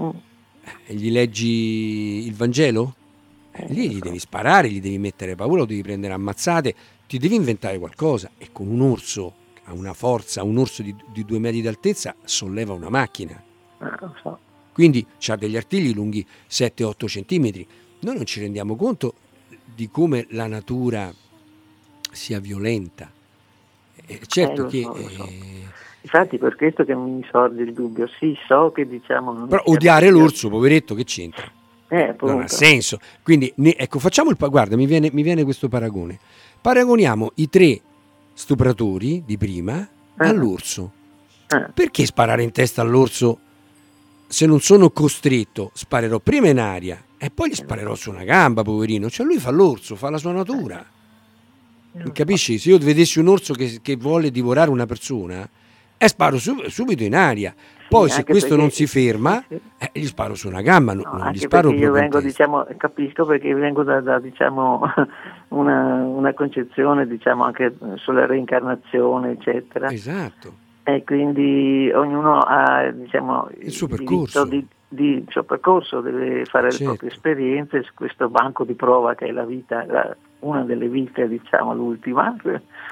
Mm. 0.00 0.08
Eh, 0.86 0.94
Gli 0.94 1.10
leggi 1.10 2.26
il 2.26 2.34
Vangelo? 2.34 2.94
Eh, 3.52 3.66
lì 3.68 3.90
gli 3.90 3.98
devi 4.00 4.18
sparare, 4.18 4.70
gli 4.70 4.80
devi 4.80 4.98
mettere 4.98 5.34
paura, 5.34 5.60
lo 5.60 5.66
devi 5.66 5.82
prendere 5.82 6.12
ammazzate, 6.12 6.74
ti 7.06 7.18
devi 7.18 7.34
inventare 7.34 7.78
qualcosa. 7.78 8.30
E 8.36 8.48
con 8.52 8.68
un 8.68 8.80
orso 8.82 9.32
ha 9.64 9.72
una 9.72 9.94
forza, 9.94 10.42
un 10.42 10.58
orso 10.58 10.82
di, 10.82 10.94
di 11.12 11.24
due 11.24 11.38
metri 11.38 11.62
d'altezza 11.62 12.14
solleva 12.24 12.74
una 12.74 12.90
macchina. 12.90 13.42
So. 14.22 14.38
Quindi 14.72 15.04
ha 15.28 15.36
degli 15.36 15.56
artigli 15.56 15.94
lunghi 15.94 16.24
7-8 16.48 17.06
centimetri. 17.06 17.66
Noi 18.00 18.14
non 18.16 18.26
ci 18.26 18.40
rendiamo 18.40 18.76
conto 18.76 19.14
di 19.74 19.88
come 19.88 20.26
la 20.30 20.46
natura 20.46 21.12
sia 22.12 22.40
violenta. 22.40 23.10
Eh, 24.06 24.20
certo 24.26 24.66
Eh, 24.66 24.68
che... 24.68 24.82
so, 24.82 24.94
so. 25.08 25.24
eh, 25.24 25.64
Infatti 26.02 26.38
per 26.38 26.54
questo 26.54 26.84
che 26.84 26.94
mi 26.94 27.24
sorge 27.30 27.62
il 27.62 27.72
dubbio. 27.72 28.06
Sì, 28.18 28.36
so 28.46 28.70
che 28.72 28.86
diciamo... 28.86 29.32
non 29.32 29.48
però 29.48 29.62
odiare 29.66 30.08
l'orso, 30.10 30.48
poveretto, 30.48 30.94
che 30.94 31.02
c'entra? 31.04 31.50
Eh, 31.88 32.14
Non 32.20 32.42
ha 32.42 32.48
senso. 32.48 32.98
Quindi, 33.24 33.52
ne- 33.56 33.76
ecco, 33.76 33.98
facciamo 33.98 34.30
il... 34.30 34.36
Guarda, 34.38 34.76
mi 34.76 34.86
viene, 34.86 35.10
mi 35.12 35.22
viene 35.22 35.42
questo 35.42 35.68
paragone. 35.68 36.18
Paragoniamo 36.60 37.32
i 37.36 37.48
tre 37.48 37.80
stupratori 38.34 39.22
di 39.26 39.36
prima 39.36 39.88
Ah. 40.18 40.28
all'orso. 40.28 40.92
Eh, 41.48 41.66
Perché 41.74 42.06
sparare 42.06 42.42
in 42.42 42.50
testa 42.52 42.82
all'orso 42.82 43.38
se 44.28 44.46
non 44.46 44.60
sono 44.60 44.90
costretto? 44.90 45.70
Sparerò 45.74 46.20
prima 46.20 46.48
in 46.48 46.58
aria 46.58 47.02
e 47.18 47.30
poi 47.30 47.50
gli 47.50 47.54
sparerò 47.54 47.94
su 47.94 48.10
una 48.10 48.24
gamba, 48.24 48.62
poverino. 48.62 49.10
Cioè 49.10 49.26
lui 49.26 49.38
fa 49.38 49.50
l'orso, 49.50 49.94
fa 49.96 50.08
la 50.10 50.18
sua 50.18 50.32
natura. 50.32 50.84
Capisci? 52.12 52.58
Se 52.58 52.70
io 52.70 52.78
vedessi 52.78 53.18
un 53.18 53.28
orso 53.28 53.52
che, 53.54 53.78
che 53.82 53.96
vuole 53.96 54.30
divorare 54.30 54.70
una 54.70 54.86
persona, 54.86 55.48
eh, 55.98 56.08
sparo 56.08 56.38
sub- 56.38 56.66
subito 56.66 57.02
in 57.02 57.14
aria. 57.14 57.54
Poi 57.88 58.08
se 58.08 58.18
anche 58.18 58.32
questo 58.32 58.48
perché- 58.48 58.62
non 58.62 58.70
si 58.72 58.86
ferma, 58.86 59.44
sì, 59.48 59.56
sì. 59.56 59.60
eh, 59.92 60.00
gli 60.00 60.06
sparo 60.06 60.34
su 60.34 60.48
una 60.48 60.60
gamba, 60.60 60.92
no- 60.92 61.02
No, 61.04 61.18
non 61.18 61.30
gli 61.30 61.38
sparo 61.38 61.68
perché 61.68 61.84
io 61.84 61.92
vengo, 61.92 62.20
diciamo, 62.20 62.66
capisco 62.76 63.24
perché 63.24 63.54
vengo 63.54 63.84
da, 63.84 64.00
da, 64.00 64.18
diciamo, 64.18 64.82
una, 65.48 66.02
una 66.04 66.32
concezione, 66.34 67.06
diciamo, 67.06 67.44
anche 67.44 67.76
sulla 67.94 68.26
reincarnazione, 68.26 69.32
eccetera. 69.32 69.88
Esatto. 69.90 70.64
E 70.82 71.02
quindi 71.04 71.90
ognuno 71.94 72.38
ha, 72.40 72.90
diciamo, 72.90 73.48
Il 73.60 73.70
suo 73.70 73.86
percorso. 73.86 74.44
Di, 74.44 74.66
di- 74.88 75.14
il 75.18 75.24
suo 75.28 75.44
percorso, 75.44 76.00
deve 76.00 76.44
fare 76.44 76.70
Certo. 76.70 76.78
le 76.78 76.88
proprie 76.90 77.10
esperienze 77.10 77.82
su 77.84 77.92
questo 77.94 78.28
banco 78.28 78.64
di 78.64 78.74
prova 78.74 79.14
che 79.14 79.26
è 79.26 79.30
la 79.32 79.44
vita, 79.44 79.84
la- 79.86 80.16
una 80.40 80.62
delle 80.64 80.88
vite, 80.88 81.28
diciamo, 81.28 81.74
l'ultima. 81.74 82.34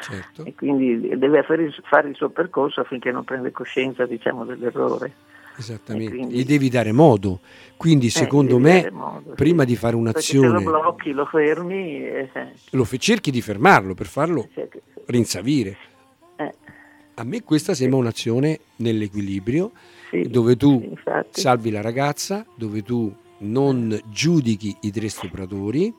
Certo. 0.00 0.44
E 0.44 0.54
quindi 0.54 1.16
deve 1.16 1.42
fare 1.42 1.62
il, 1.64 2.14
suo 2.14 2.28
percorso 2.30 2.80
affinché 2.80 3.10
non 3.10 3.24
prenda 3.24 3.50
coscienza, 3.50 4.06
diciamo, 4.06 4.44
dell'errore. 4.44 5.12
Esattamente, 5.56 6.10
quindi- 6.16 6.34
gli 6.34 6.44
devi 6.44 6.68
dare 6.68 6.90
modo. 6.92 7.38
Quindi, 7.76 8.10
secondo 8.10 8.58
devi 8.58 8.82
me, 8.82 8.90
modo, 8.90 9.22
sì. 9.30 9.34
prima 9.36 9.64
di 9.64 9.76
fare 9.76 9.96
Perché 9.96 10.20
se 10.20 10.34
lo 10.36 10.42
un'azione, 10.48 10.64
blocchi, 10.64 11.12
lo 11.12 11.24
fermi, 11.26 12.04
eh, 12.04 12.30
lo 12.70 12.84
fe- 12.84 12.98
cerchi 12.98 13.30
di 13.30 13.40
fermarlo 13.40 13.94
per 13.94 14.06
farlo 14.06 14.48
che- 14.52 14.68
rinsavire. 15.06 15.76
eh, 16.36 16.54
A 17.16 17.22
me 17.22 17.42
questa 17.44 17.74
sembra 17.74 17.98
un'azione 17.98 18.58
nell'equilibrio, 18.76 19.70
sì, 20.10 20.22
dove 20.22 20.56
tu 20.56 20.80
sì, 20.80 20.88
infatti. 20.88 21.40
salvi 21.40 21.70
la 21.70 21.80
ragazza, 21.80 22.44
dove 22.56 22.82
tu 22.82 23.14
non 23.38 23.96
giudichi 24.06 24.74
i 24.80 24.90
tre 24.90 25.08
stupratori 25.08 25.94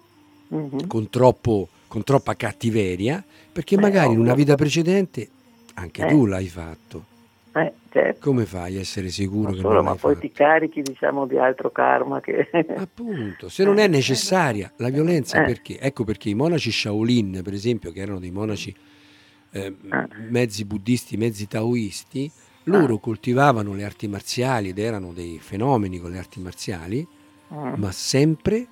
Mhm. 0.48 0.88
con, 0.88 1.10
troppo- 1.10 1.68
con 1.88 2.04
troppa 2.04 2.36
cattiveria, 2.36 3.24
perché 3.52 3.76
Eh, 3.76 3.80
magari 3.80 4.14
in 4.14 4.20
una 4.20 4.32
ovvio. 4.32 4.44
vita 4.44 4.56
precedente 4.56 5.30
anche 5.76 6.04
Eh. 6.06 6.08
tu 6.08 6.26
l'hai 6.26 6.48
fatto. 6.48 7.06
Eh, 7.54 7.72
certo. 7.92 8.20
Come 8.30 8.46
fai 8.46 8.76
a 8.76 8.80
essere 8.82 9.08
sicuro 9.10 9.46
Non 9.50 9.54
che 9.56 9.62
solo, 9.62 9.74
non 9.76 9.84
ma 9.86 9.96
poi 9.96 10.14
fatto? 10.16 10.28
ti 10.28 10.32
carichi 10.34 10.82
diciamo 10.82 11.26
di 11.26 11.38
altro 11.38 11.72
karma 11.72 12.20
che 12.20 12.50
Appunto, 12.76 13.48
se 13.50 13.64
non 13.64 13.78
è 13.78 13.88
necessaria 13.88 14.72
la 14.78 14.90
violenza, 14.90 15.42
Eh. 15.42 15.46
perché? 15.46 15.80
Ecco 15.80 16.04
perché 16.04 16.30
i 16.30 16.34
monaci 16.34 16.70
Shaolin, 16.72 17.42
per 17.44 17.54
esempio, 17.54 17.92
che 17.92 18.02
erano 18.02 18.20
dei 18.20 18.32
monaci 18.32 18.76
eh, 19.52 19.74
Ah. 19.90 20.06
mezzi 20.30 20.66
buddisti, 20.66 21.16
mezzi 21.16 21.48
taoisti, 21.48 22.30
loro 22.64 22.98
coltivavano 22.98 23.74
le 23.74 23.86
arti 23.86 24.08
marziali 24.10 24.70
ed 24.70 24.80
erano 24.80 25.14
dei 25.14 25.40
fenomeni 25.40 25.98
con 26.00 26.12
le 26.12 26.18
arti 26.18 26.42
marziali, 26.42 27.08
Mm. 27.54 27.74
ma 27.78 27.92
sempre 27.94 28.66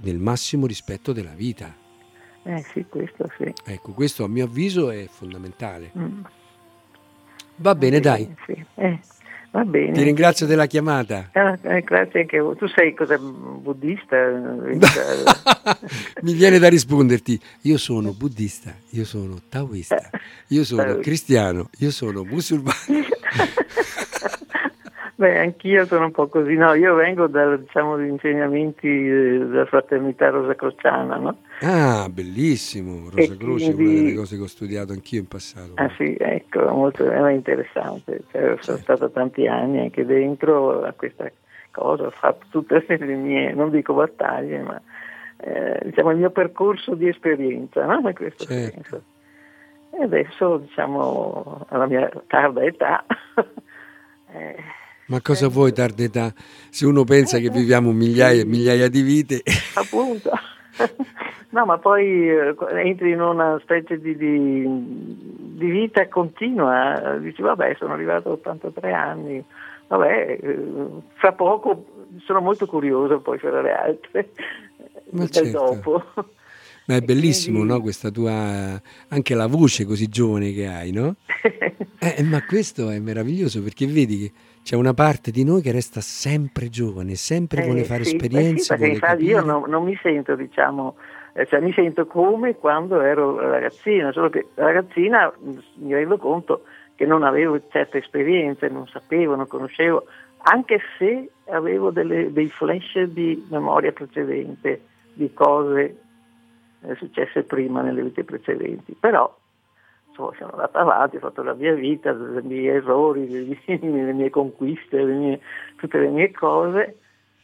nel 0.00 0.18
massimo 0.18 0.66
rispetto 0.66 1.12
della 1.12 1.34
vita. 1.34 1.74
eh 2.44 2.64
sì 2.72 2.84
questo 2.88 3.30
sì 3.36 3.52
Ecco, 3.64 3.92
questo 3.92 4.24
a 4.24 4.28
mio 4.28 4.44
avviso 4.44 4.90
è 4.90 5.06
fondamentale. 5.08 5.90
Mm. 5.96 6.20
Va 7.56 7.74
bene, 7.74 8.00
dai, 8.00 8.32
Sì. 8.46 8.64
Eh, 8.76 8.98
va 9.50 9.64
bene 9.64 9.92
ti 9.92 10.02
ringrazio 10.02 10.46
della 10.46 10.66
chiamata. 10.66 11.30
Eh, 11.32 11.58
eh, 11.62 11.80
grazie 11.82 12.20
anche 12.20 12.38
a 12.38 12.42
voi 12.42 12.56
tu 12.56 12.66
sei 12.68 12.94
cosa 12.94 13.18
buddista 13.18 14.16
Mi 16.22 16.32
viene 16.34 16.58
da 16.58 16.68
risponderti, 16.68 17.40
io 17.62 17.78
sono 17.78 18.12
buddista, 18.12 18.74
io 18.90 19.04
sono 19.04 19.40
taoista, 19.48 20.10
io 20.48 20.64
sono 20.64 20.96
cristiano, 20.98 21.68
io 21.78 21.90
sono 21.90 22.24
musulmano. 22.24 22.76
Beh, 25.18 25.36
anch'io 25.36 25.84
sono 25.86 26.04
un 26.04 26.12
po' 26.12 26.28
così, 26.28 26.54
no, 26.54 26.74
io 26.74 26.94
vengo 26.94 27.26
dal, 27.26 27.58
diciamo, 27.60 27.96
dagli 27.96 28.06
insegnamenti 28.06 28.86
eh, 28.86 29.38
della 29.38 29.64
fraternità 29.66 30.28
rosacrociana, 30.30 31.16
no? 31.16 31.38
Ah, 31.62 32.06
bellissimo, 32.08 33.10
Rosa 33.10 33.32
E 33.32 33.36
Croce 33.36 33.70
è 33.70 33.74
una 33.74 33.82
quindi- 33.82 34.02
delle 34.04 34.14
cose 34.14 34.36
che 34.36 34.42
ho 34.42 34.46
studiato 34.46 34.92
anch'io 34.92 35.18
in 35.18 35.26
passato. 35.26 35.72
Ah 35.74 35.90
sì, 35.96 36.14
ecco, 36.16 36.68
molto 36.68 37.02
interessante, 37.30 38.20
cioè, 38.30 38.42
sono 38.42 38.78
Certo. 38.78 38.78
stata 38.82 39.08
tanti 39.08 39.48
anni 39.48 39.80
anche 39.80 40.06
dentro 40.06 40.84
a 40.84 40.92
questa 40.92 41.28
cosa, 41.72 42.04
ho 42.06 42.10
fatto 42.10 42.46
tutte 42.50 42.84
le 42.86 43.14
mie, 43.16 43.52
non 43.54 43.70
dico 43.70 43.94
battaglie, 43.94 44.60
ma 44.62 44.80
eh, 45.38 45.80
diciamo 45.82 46.12
il 46.12 46.18
mio 46.18 46.30
percorso 46.30 46.94
di 46.94 47.08
esperienza, 47.08 47.84
no? 47.86 47.98
In 48.08 48.14
questo 48.14 48.44
Certo. 48.44 48.72
senso. 48.72 49.02
E 49.90 50.02
adesso, 50.04 50.58
diciamo, 50.58 51.66
alla 51.70 51.86
mia 51.86 52.08
tarda 52.28 52.62
età, 52.62 53.04
eh, 54.32 54.56
Ma 55.08 55.20
cosa 55.20 55.48
vuoi 55.48 55.72
tarda 55.72 56.02
età? 56.02 56.32
Se 56.70 56.84
uno 56.86 57.04
pensa 57.04 57.38
che 57.38 57.50
viviamo 57.50 57.92
migliaia 57.92 58.42
e 58.42 58.44
migliaia 58.44 58.88
di 58.88 59.02
vite, 59.02 59.42
appunto. 59.74 60.30
No, 61.50 61.64
ma 61.64 61.78
poi 61.78 62.28
eh, 62.28 62.54
entri 62.84 63.12
in 63.12 63.22
una 63.22 63.58
specie 63.62 63.98
di, 63.98 64.14
di- 64.18 64.66
di 64.68 65.70
vita 65.70 66.06
continua, 66.06 67.16
dici 67.18 67.40
vabbè 67.40 67.74
sono 67.78 67.94
arrivato 67.94 68.28
a 68.28 68.32
83 68.32 68.92
anni, 68.92 69.42
vabbè 69.86 70.38
eh, 70.42 70.58
fra 71.14 71.32
poco 71.32 72.04
sono 72.26 72.40
molto 72.42 72.66
curioso 72.66 73.20
poi 73.20 73.38
per 73.38 73.54
le 73.62 73.72
altre 73.72 74.28
Ma 75.12 75.20
del 75.20 75.30
certo. 75.30 75.50
dopo. 75.58 76.04
ma 76.84 76.96
è 76.96 77.00
bellissimo, 77.00 77.56
quindi- 77.60 77.72
no? 77.76 77.80
Questa 77.80 78.10
tua, 78.10 78.78
anche 79.08 79.34
la 79.34 79.46
voce 79.46 79.86
così 79.86 80.06
giovane 80.08 80.52
che 80.52 80.66
hai, 80.66 80.90
no? 80.92 81.16
Eh, 82.00 82.22
ma 82.24 82.44
questo 82.44 82.90
è 82.90 82.98
meraviglioso 83.00 83.62
perché 83.62 83.86
vedi 83.86 84.18
che 84.18 84.32
c'è 84.68 84.76
una 84.76 84.92
parte 84.92 85.30
di 85.30 85.44
noi 85.44 85.62
che 85.62 85.72
resta 85.72 86.02
sempre 86.02 86.68
giovane, 86.68 87.14
sempre 87.14 87.62
vuole 87.62 87.80
Eh, 87.80 87.84
fare 87.84 88.04
sì, 88.04 88.16
beh, 88.16 88.24
esperienze, 88.26 88.74
sì, 88.74 88.76
vuole 88.76 88.92
infatti 88.92 89.24
io 89.24 89.40
non, 89.40 89.64
non 89.66 89.82
mi 89.82 89.98
sento, 90.02 90.36
diciamo, 90.36 90.96
eh, 91.32 91.46
cioè 91.46 91.60
mi 91.60 91.72
sento 91.72 92.04
come 92.04 92.54
quando 92.54 93.00
ero 93.00 93.38
ragazzina, 93.40 94.12
solo 94.12 94.28
che 94.28 94.48
ragazzina 94.56 95.32
mh, 95.34 95.58
mi 95.76 95.94
rendo 95.94 96.18
conto 96.18 96.64
che 96.96 97.06
non 97.06 97.22
avevo 97.22 97.58
certe 97.70 97.96
esperienze, 97.96 98.68
non 98.68 98.86
sapevo, 98.88 99.36
non 99.36 99.46
conoscevo, 99.46 100.04
anche 100.42 100.80
se 100.98 101.30
avevo 101.46 101.90
delle- 101.90 102.30
dei 102.30 102.50
flash 102.50 103.04
di 103.04 103.46
memoria 103.48 103.92
precedente, 103.92 104.82
di 105.14 105.32
cose 105.32 105.96
eh, 106.82 106.94
successe 106.96 107.42
prima 107.42 107.80
nelle 107.80 108.02
vite 108.02 108.22
precedenti. 108.22 108.94
Però 109.00 109.34
insomma, 110.18 110.32
sono 110.38 110.50
andata 110.52 110.78
avanti, 110.80 111.16
ho 111.16 111.20
fatto 111.20 111.42
la 111.42 111.54
mia 111.54 111.74
vita, 111.74 112.10
i 112.10 112.40
miei 112.42 112.66
errori, 112.66 113.28
le 113.28 113.56
mie, 113.66 113.78
le 114.04 114.12
mie 114.12 114.30
conquiste, 114.30 115.02
le 115.02 115.12
mie- 115.12 115.40
tutte 115.76 115.98
le 115.98 116.08
mie 116.08 116.30
cose. 116.32 116.96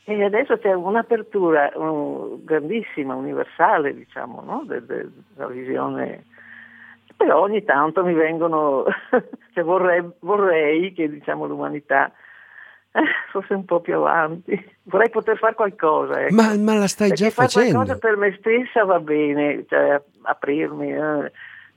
E 0.06 0.22
adesso 0.22 0.58
c'è 0.58 0.72
un'apertura 0.72 1.70
um, 1.76 2.44
grandissima, 2.44 3.14
universale, 3.14 3.94
diciamo, 3.94 4.42
no? 4.44 4.64
de- 4.66 4.84
de- 4.84 5.08
della 5.34 5.48
visione. 5.48 6.24
Però 7.16 7.40
ogni 7.40 7.64
tanto 7.64 8.04
mi 8.04 8.12
vengono, 8.12 8.84
cioè 9.54 9.64
vorrei, 9.64 10.02
vorrei 10.20 10.92
che 10.92 11.08
diciamo, 11.08 11.46
l'umanità 11.46 12.12
eh, 12.92 13.00
fosse 13.30 13.54
un 13.54 13.64
po' 13.64 13.80
più 13.80 13.94
avanti. 13.96 14.72
Vorrei 14.82 15.08
poter 15.10 15.38
fare 15.38 15.54
qualcosa. 15.54 16.20
ecco. 16.20 16.34
Ma, 16.34 16.54
ma 16.58 16.74
la 16.74 16.86
stai 16.86 17.08
Perché 17.08 17.24
già 17.24 17.30
facendo. 17.30 17.72
qualcosa 17.72 17.98
per 17.98 18.16
me 18.16 18.36
stessa 18.38 18.84
va 18.84 19.00
bene, 19.00 19.64
cioè 19.68 20.02
aprirmi, 20.22 20.92
eh. 20.92 21.32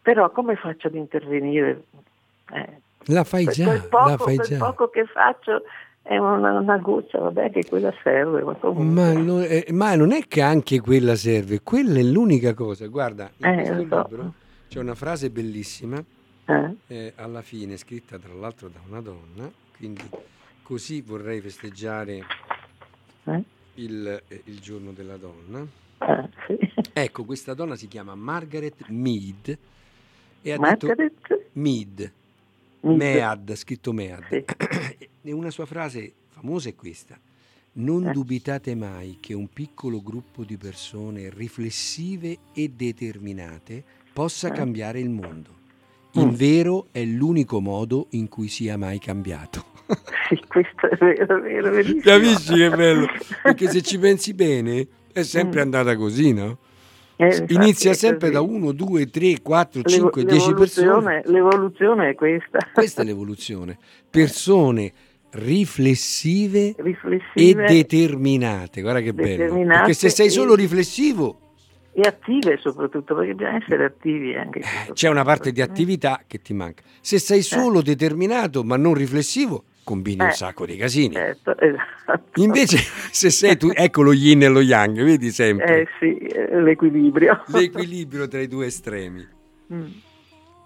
Però 0.08 0.32
come 0.32 0.56
faccio 0.56 0.88
ad 0.88 0.96
intervenire 0.96 1.84
Eh, 2.54 2.80
La 3.08 3.26
fai 3.26 3.44
già, 3.44 3.66
quel 3.66 3.88
poco, 3.90 4.10
la 4.10 4.18
fai 4.18 4.38
già. 4.38 4.58
poco 4.58 4.88
che 4.90 5.04
faccio 5.06 5.64
è 6.02 6.18
una, 6.18 6.58
una 6.60 6.78
goccia, 6.78 7.20
vabbè 7.20 7.52
che 7.52 7.66
quella 7.68 7.94
serve, 8.02 8.42
ma. 8.42 8.58
Ma 8.72 9.12
non, 9.12 9.42
eh, 9.46 9.66
ma 9.72 9.96
non 9.96 10.14
è 10.14 10.22
che 10.26 10.42
anche 10.42 10.80
quella 10.80 11.16
serve, 11.18 11.60
quella 11.62 12.00
è 12.00 12.04
l'unica 12.04 12.54
cosa. 12.54 12.88
Guarda, 12.88 13.30
in 13.36 13.46
Eh, 13.60 13.66
so. 13.66 13.74
libro 13.74 14.34
c'è 14.70 14.80
una 14.80 14.96
frase 14.96 15.30
bellissima, 15.30 16.02
Eh, 16.46 16.76
eh, 16.88 17.14
alla 17.18 17.42
fine, 17.42 17.76
scritta 17.76 18.18
tra 18.18 18.34
l'altro 18.34 18.70
da 18.70 18.80
una 18.88 19.02
donna, 19.02 19.52
quindi 19.76 20.04
così 20.64 21.02
vorrei 21.02 21.42
festeggiare 21.42 22.24
eh, 23.26 23.44
il, 23.74 24.22
eh, 24.30 24.42
il 24.46 24.60
giorno 24.62 24.92
della 24.94 25.18
donna. 25.18 25.66
sì. 26.46 26.58
Ecco, 26.94 27.26
questa 27.26 27.54
donna 27.54 27.76
si 27.76 27.90
chiama 27.90 28.16
Margaret 28.16 28.88
Mead 28.88 29.58
e 30.42 30.52
ha 30.52 30.58
detto 30.58 30.86
Margaret? 30.88 31.14
Mead, 31.54 32.12
Mead. 32.82 32.98
Mead, 32.98 33.56
scritto 33.56 33.92
Mead. 33.94 34.24
Sì. 34.30 34.44
E 35.24 35.32
una 35.32 35.50
sua 35.50 35.66
frase 35.66 36.14
famosa 36.30 36.70
è 36.70 36.76
questa. 36.76 37.18
Non 37.74 38.08
Eh. 38.08 38.12
dubitate 38.12 38.74
mai 38.76 39.18
che 39.20 39.34
un 39.34 39.48
piccolo 39.50 40.02
gruppo 40.02 40.44
di 40.44 40.58
persone 40.58 41.30
riflessive 41.34 42.38
e 42.54 42.70
determinate 42.76 43.84
possa 44.14 44.48
Eh. 44.48 44.52
cambiare 44.52 45.00
il 45.00 45.10
mondo. 45.10 45.56
Mm. 46.18 46.22
In 46.22 46.34
vero 46.36 46.88
è 46.92 47.04
l'unico 47.04 47.60
modo 47.60 48.08
in 48.12 48.28
cui 48.30 48.48
sia 48.48 48.78
mai 48.78 49.00
cambiato. 49.00 49.66
Sì, 50.28 50.38
questo 50.46 50.90
è 50.90 50.96
vero, 50.98 51.38
è 51.38 51.42
vero, 51.42 51.72
verissimo. 51.72 52.02
Capisci 52.02 52.54
che 52.56 52.70
bello? 52.70 53.08
Perché 53.44 53.70
se 53.70 53.82
ci 53.82 53.98
pensi 53.98 54.34
bene 54.34 54.86
è 55.14 55.22
sempre 55.24 55.60
Mm. 55.62 55.64
andata 55.64 55.96
così, 55.96 56.34
no? 56.34 56.58
Eh, 57.20 57.46
Inizia 57.50 57.94
sempre 57.94 58.30
da 58.30 58.40
così. 58.40 58.54
1, 58.54 58.72
2, 58.74 59.10
3, 59.10 59.42
4, 59.42 59.82
L'evo- 59.84 60.04
5, 60.04 60.24
10 60.24 60.54
persone. 60.54 61.24
l'evoluzione- 61.26 62.10
è 62.12 62.16
questa. 62.16 62.60
Questa 62.74 63.02
è 63.02 63.06
l'evoluzione. 63.06 63.78
Persone 64.10 64.94
riflessive 65.32 66.68
e 66.70 66.76
Riflessive 66.78 67.66
determinate. 67.66 68.82
Guarda 68.82 69.02
che 69.02 69.14
bello. 69.14 69.66
Perché 69.66 69.94
se 69.94 70.10
sei 70.10 70.28
e- 70.28 70.30
solo 70.30 70.56
riflessivo, 70.56 71.40
e 71.94 72.02
attive 72.02 72.60
soprattutto, 72.62 73.16
perché 73.16 73.34
bisogna 73.34 73.58
essere 73.58 73.86
attivi 73.86 74.36
anche. 74.36 74.60
Eh, 74.60 74.94
c'è 74.94 75.10
una 75.10 75.24
parte 75.24 75.52
di 75.52 75.62
eh. 75.62 75.64
attività 75.64 76.22
che 76.28 76.40
ti 76.42 76.54
manca. 76.54 76.84
Se 77.02 77.18
sei 77.18 77.42
solo 77.42 77.82
determinato 77.82 78.64
ma 78.64 78.78
non 78.78 78.94
riflessivo, 78.94 79.64
combini 79.88 80.22
un 80.22 80.28
Eh, 80.28 80.32
sacco 80.34 80.66
di 80.66 80.76
casini. 80.76 81.14
Certo, 81.14 81.56
esatto. 81.58 82.42
Invece, 82.42 82.78
se 83.12 83.30
sei 83.30 83.56
tu, 83.56 83.72
ecco 83.74 84.02
lo 84.02 84.12
yin 84.12 84.44
e 84.44 84.50
lo 84.50 84.60
yang, 84.60 85.02
vedi 85.02 85.32
sempre 85.32 85.82
Eh 85.82 85.88
sì, 85.98 86.18
eh, 86.18 86.60
l'equilibrio. 86.62 87.42
l'equilibrio 87.48 88.28
tra 88.28 88.42
i 88.42 88.48
due 88.50 88.66
estremi. 88.66 89.26
Mm. 89.74 89.86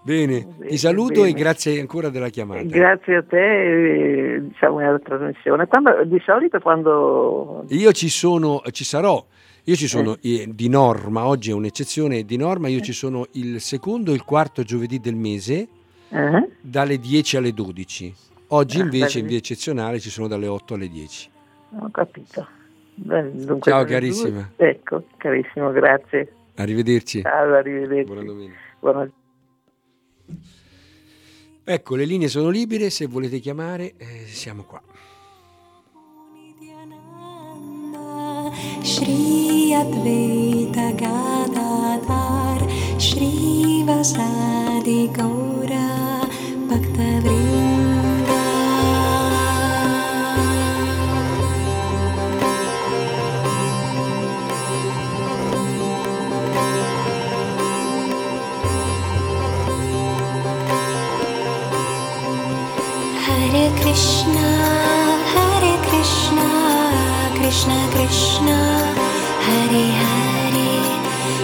Bene, 0.04 0.44
Bene, 0.58 0.68
ti 0.70 0.78
saluto 0.78 1.20
e 1.22 1.28
bene. 1.28 1.38
grazie 1.38 1.78
ancora 1.78 2.08
della 2.08 2.28
chiamata. 2.28 2.62
Grazie 2.64 3.16
a 3.16 3.22
te, 3.22 4.34
eh, 4.34 4.42
diciamo, 4.48 4.78
alla 4.80 4.98
trasmissione. 4.98 5.66
Quando, 5.68 6.02
di 6.04 6.20
solito 6.26 6.58
quando... 6.58 7.64
Io 7.68 7.92
ci 7.92 8.08
sono, 8.08 8.60
ci 8.72 8.82
sarò. 8.82 9.24
Io 9.64 9.76
ci 9.76 9.86
sono 9.86 10.16
eh, 10.20 10.48
di 10.52 10.68
norma, 10.68 11.24
oggi 11.26 11.50
è 11.50 11.54
un'eccezione 11.54 12.24
di 12.24 12.36
norma, 12.36 12.66
io 12.66 12.80
ci 12.80 12.92
sono 12.92 13.26
il 13.34 13.60
secondo 13.60 14.10
e 14.10 14.14
il 14.14 14.24
quarto 14.24 14.64
giovedì 14.64 14.98
del 14.98 15.14
mese 15.14 15.68
Eh? 16.08 16.48
dalle 16.60 16.98
10 16.98 17.36
alle 17.36 17.52
12. 17.52 18.12
Oggi 18.54 18.80
Ah, 18.80 18.82
invece 18.82 19.18
in 19.20 19.26
via 19.26 19.38
eccezionale 19.38 19.98
ci 19.98 20.10
sono 20.10 20.28
dalle 20.28 20.46
8 20.46 20.74
alle 20.74 20.88
10. 20.88 21.30
Ho 21.80 21.90
capito. 21.90 22.46
Dunque, 22.94 23.70
Ciao, 23.70 23.84
carissima. 23.84 24.50
due- 24.56 24.68
Ecco, 24.68 25.04
carissimo, 25.16 25.70
grazie. 25.72 26.32
Arrivederci. 26.56 27.22
Ciao, 27.22 27.54
arrivederci. 27.54 28.04
Buona 28.04 28.22
domenica. 28.24 28.58
Buona- 28.78 29.10
Ecco, 31.64 31.94
le 31.94 32.04
linee 32.04 32.28
sono 32.28 32.50
libere, 32.50 32.90
se 32.90 33.06
volete 33.06 33.38
chiamare 33.38 33.94
eh, 33.96 34.24
siamo 34.26 34.64
qua. 34.64 34.82
Shri 38.82 39.72
Advaita 39.72 40.90
Gadadhar 40.92 42.66
Shri 42.98 43.82
Vasadi 43.84 45.08
Gaura 45.12 45.51
Krishna 67.52 67.86
Krishna, 67.88 68.94
Hare 69.44 69.84
Hare, 70.00 70.68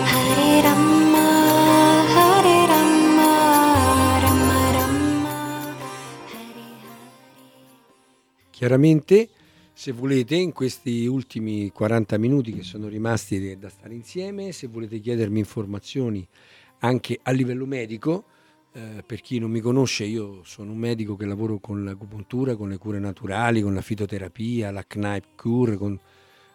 Hare 0.04 0.62
Rama, 0.62 1.26
Hare 2.14 2.66
Rama, 2.66 4.18
Rama 4.18 4.70
Rama, 4.70 5.76
Hare 6.32 6.64
Chiaramente, 8.48 9.28
se 9.74 9.92
volete, 9.92 10.36
in 10.36 10.52
questi 10.52 11.04
ultimi 11.04 11.70
40 11.70 12.16
minuti 12.16 12.54
che 12.54 12.62
sono 12.62 12.88
rimasti 12.88 13.58
da 13.58 13.68
stare 13.68 13.92
insieme, 13.92 14.52
se 14.52 14.66
volete 14.66 15.00
chiedermi 15.00 15.38
informazioni 15.38 16.26
anche 16.78 17.20
a 17.22 17.32
livello 17.32 17.66
medico, 17.66 18.24
eh, 18.72 19.02
per 19.06 19.20
chi 19.20 19.38
non 19.38 19.50
mi 19.50 19.60
conosce, 19.60 20.04
io 20.04 20.42
sono 20.44 20.72
un 20.72 20.78
medico 20.78 21.16
che 21.16 21.26
lavoro 21.26 21.58
con 21.58 21.84
l'acupuntura, 21.84 22.56
con 22.56 22.68
le 22.68 22.78
cure 22.78 22.98
naturali, 22.98 23.62
con 23.62 23.74
la 23.74 23.82
fitoterapia, 23.82 24.70
la 24.70 24.84
Knipe 24.86 25.28
Cure, 25.36 25.76
con 25.76 25.98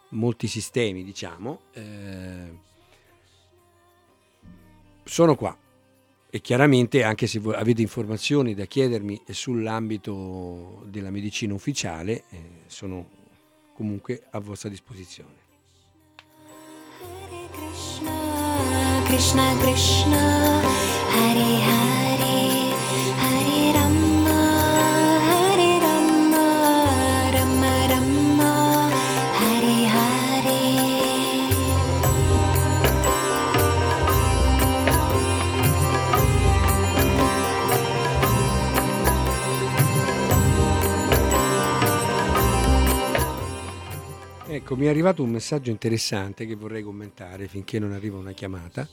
molti 0.09 0.47
sistemi, 0.47 1.03
diciamo. 1.03 1.61
eh, 1.73 2.71
sono 5.03 5.35
qua 5.35 5.57
e 6.29 6.41
chiaramente 6.41 7.03
anche 7.03 7.27
se 7.27 7.39
avete 7.53 7.81
informazioni 7.81 8.55
da 8.55 8.65
chiedermi 8.65 9.21
sull'ambito 9.27 10.83
della 10.87 11.11
medicina 11.11 11.53
ufficiale, 11.53 12.23
eh, 12.29 12.49
sono 12.65 13.07
comunque 13.75 14.23
a 14.31 14.39
vostra 14.39 14.69
disposizione. 14.69 15.41
Krishna, 17.51 19.03
Krishna 19.05 19.57
Krishna, 19.59 20.61
Hare 21.11 21.61
Hare, 21.61 22.02
Ecco, 44.53 44.75
mi 44.75 44.85
è 44.85 44.89
arrivato 44.89 45.23
un 45.23 45.31
messaggio 45.31 45.71
interessante 45.71 46.45
che 46.45 46.53
vorrei 46.53 46.83
commentare 46.83 47.47
finché 47.47 47.79
non 47.79 47.91
arriva 47.91 48.19
una 48.19 48.33
chiamata. 48.33 48.87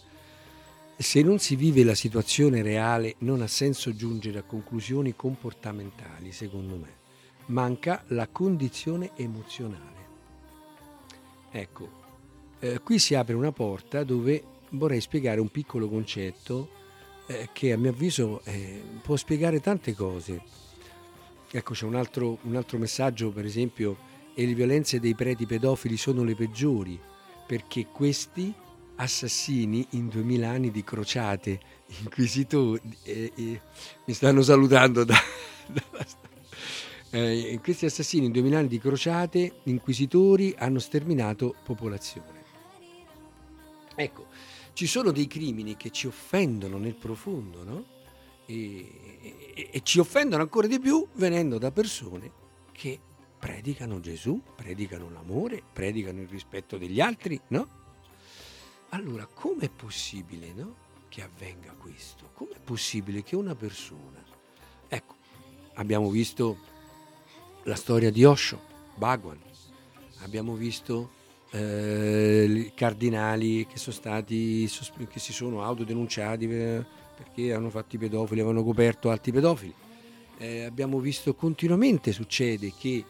Se 0.96 1.20
non 1.20 1.38
si 1.38 1.54
vive 1.54 1.84
la 1.84 1.94
situazione 1.94 2.62
reale, 2.62 3.16
non 3.18 3.42
ha 3.42 3.46
senso 3.46 3.94
giungere 3.94 4.38
a 4.38 4.42
conclusioni 4.42 5.14
comportamentali, 5.14 6.32
secondo 6.32 6.76
me. 6.76 6.88
Manca 7.48 8.02
la 8.06 8.26
condizione 8.28 9.10
emozionale. 9.16 9.98
Ecco, 11.50 11.90
eh, 12.60 12.80
qui 12.82 12.98
si 12.98 13.14
apre 13.14 13.34
una 13.34 13.52
porta 13.52 14.02
dove 14.02 14.42
vorrei 14.70 15.02
spiegare 15.02 15.40
un 15.40 15.50
piccolo 15.50 15.90
concetto 15.90 16.70
eh, 17.26 17.50
che 17.52 17.72
a 17.72 17.76
mio 17.76 17.90
avviso 17.90 18.40
eh, 18.44 18.82
può 19.02 19.14
spiegare 19.14 19.60
tante 19.60 19.92
cose. 19.94 20.40
Ecco, 21.50 21.74
c'è 21.74 21.84
un 21.84 21.96
altro, 21.96 22.38
un 22.44 22.56
altro 22.56 22.78
messaggio, 22.78 23.28
per 23.30 23.44
esempio, 23.44 24.08
e 24.40 24.46
le 24.46 24.54
violenze 24.54 25.00
dei 25.00 25.14
preti 25.14 25.44
pedofili 25.44 25.98
sono 25.98 26.24
le 26.24 26.34
peggiori, 26.34 26.98
perché 27.46 27.88
questi 27.88 28.54
assassini 28.94 29.86
in 29.90 30.08
duemila 30.08 30.48
anni 30.48 30.70
di 30.70 30.82
crociate, 30.82 31.60
inquisitori, 32.00 32.80
eh, 33.02 33.32
eh, 33.34 33.60
mi 34.06 34.14
stanno 34.14 34.40
salutando 34.40 35.04
da... 35.04 35.14
da- 35.68 36.06
eh, 37.10 37.60
questi 37.62 37.84
assassini 37.84 38.26
in 38.26 38.32
duemila 38.32 38.60
anni 38.60 38.68
di 38.68 38.78
crociate, 38.78 39.60
inquisitori, 39.64 40.54
hanno 40.56 40.78
sterminato 40.78 41.56
popolazione. 41.62 42.42
Ecco, 43.94 44.26
ci 44.72 44.86
sono 44.86 45.10
dei 45.10 45.26
crimini 45.26 45.76
che 45.76 45.90
ci 45.90 46.06
offendono 46.06 46.78
nel 46.78 46.94
profondo, 46.94 47.62
no? 47.62 47.84
E, 48.46 49.20
e- 49.54 49.68
e 49.70 49.80
ci 49.82 49.98
offendono 49.98 50.40
ancora 50.40 50.66
di 50.66 50.80
più 50.80 51.06
venendo 51.12 51.58
da 51.58 51.70
persone 51.70 52.38
che 52.72 53.00
predicano 53.40 53.98
Gesù, 53.98 54.40
predicano 54.54 55.10
l'amore, 55.10 55.60
predicano 55.72 56.20
il 56.20 56.28
rispetto 56.28 56.78
degli 56.78 57.00
altri, 57.00 57.40
no? 57.48 57.78
Allora, 58.90 59.26
com'è 59.26 59.68
possibile 59.70 60.52
no? 60.52 60.74
che 61.08 61.22
avvenga 61.22 61.72
questo? 61.72 62.30
Com'è 62.34 62.60
possibile 62.62 63.24
che 63.24 63.34
una 63.34 63.56
persona 63.56 64.20
abbiamo 65.80 66.10
visto 66.10 66.58
la 67.64 67.74
storia 67.74 68.10
di 68.10 68.24
Osho, 68.24 68.60
Bhagwan, 68.96 69.38
abbiamo 70.18 70.54
visto 70.54 71.10
eh, 71.50 72.44
i 72.48 72.72
cardinali 72.74 73.66
che 73.66 73.78
sono 73.78 73.96
stati 73.96 74.70
che 75.08 75.18
si 75.18 75.32
sono 75.32 75.62
autodenunciati 75.62 76.46
per- 76.46 76.86
perché 77.16 77.52
hanno 77.52 77.68
fatto 77.70 77.96
i 77.96 77.98
pedofili, 77.98 78.40
avevano 78.40 78.64
coperto 78.64 79.10
altri 79.10 79.32
pedofili. 79.32 79.74
Eh, 80.38 80.64
abbiamo 80.64 81.00
visto 81.00 81.34
continuamente 81.34 82.12
succede 82.12 82.72
che 82.78 83.04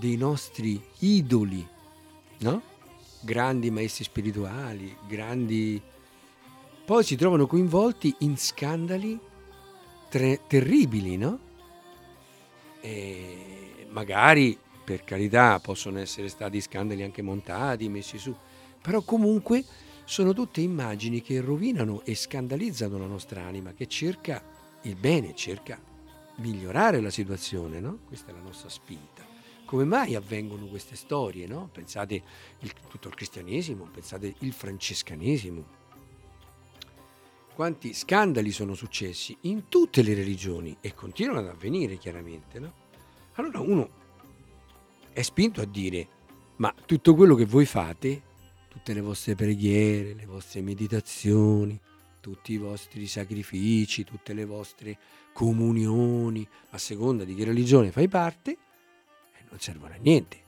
dei 0.00 0.16
nostri 0.16 0.82
idoli, 1.00 1.64
no? 2.38 2.62
grandi 3.20 3.70
maestri 3.70 4.04
spirituali, 4.04 4.96
grandi 5.06 5.80
poi 6.86 7.04
si 7.04 7.16
trovano 7.16 7.46
coinvolti 7.46 8.12
in 8.20 8.36
scandali 8.38 9.20
tre- 10.08 10.40
terribili, 10.46 11.18
no? 11.18 11.38
E 12.80 13.86
magari, 13.90 14.58
per 14.82 15.04
carità, 15.04 15.60
possono 15.60 15.98
essere 15.98 16.28
stati 16.28 16.60
scandali 16.62 17.02
anche 17.02 17.20
montati, 17.20 17.88
messi 17.90 18.18
su, 18.18 18.34
però 18.80 19.02
comunque 19.02 19.64
sono 20.04 20.32
tutte 20.32 20.62
immagini 20.62 21.20
che 21.20 21.40
rovinano 21.40 22.02
e 22.04 22.14
scandalizzano 22.14 22.98
la 22.98 23.06
nostra 23.06 23.42
anima, 23.42 23.74
che 23.74 23.86
cerca 23.86 24.42
il 24.82 24.96
bene, 24.96 25.34
cerca 25.36 25.78
migliorare 26.36 27.00
la 27.00 27.10
situazione, 27.10 27.80
no? 27.80 27.98
Questa 28.06 28.30
è 28.30 28.34
la 28.34 28.40
nostra 28.40 28.70
spinta. 28.70 29.28
Come 29.70 29.84
mai 29.84 30.16
avvengono 30.16 30.66
queste 30.66 30.96
storie, 30.96 31.46
no? 31.46 31.68
Pensate 31.72 32.20
il, 32.58 32.72
tutto 32.88 33.06
il 33.06 33.14
cristianesimo, 33.14 33.84
pensate 33.84 34.34
il 34.40 34.52
francescanesimo, 34.52 35.64
quanti 37.54 37.94
scandali 37.94 38.50
sono 38.50 38.74
successi 38.74 39.36
in 39.42 39.68
tutte 39.68 40.02
le 40.02 40.14
religioni 40.14 40.76
e 40.80 40.92
continuano 40.92 41.38
ad 41.38 41.46
avvenire 41.46 41.98
chiaramente, 41.98 42.58
no? 42.58 42.72
Allora 43.34 43.60
uno 43.60 43.90
è 45.12 45.22
spinto 45.22 45.60
a 45.60 45.66
dire, 45.66 46.08
ma 46.56 46.74
tutto 46.84 47.14
quello 47.14 47.36
che 47.36 47.44
voi 47.44 47.64
fate, 47.64 48.22
tutte 48.66 48.92
le 48.92 49.00
vostre 49.00 49.36
preghiere, 49.36 50.14
le 50.14 50.26
vostre 50.26 50.62
meditazioni, 50.62 51.78
tutti 52.18 52.54
i 52.54 52.58
vostri 52.58 53.06
sacrifici, 53.06 54.02
tutte 54.02 54.32
le 54.32 54.46
vostre 54.46 54.98
comunioni, 55.32 56.44
a 56.70 56.78
seconda 56.78 57.22
di 57.22 57.36
che 57.36 57.44
religione 57.44 57.92
fai 57.92 58.08
parte, 58.08 58.58
non 59.50 59.60
servono 59.60 59.94
a 59.94 59.98
niente. 60.00 60.38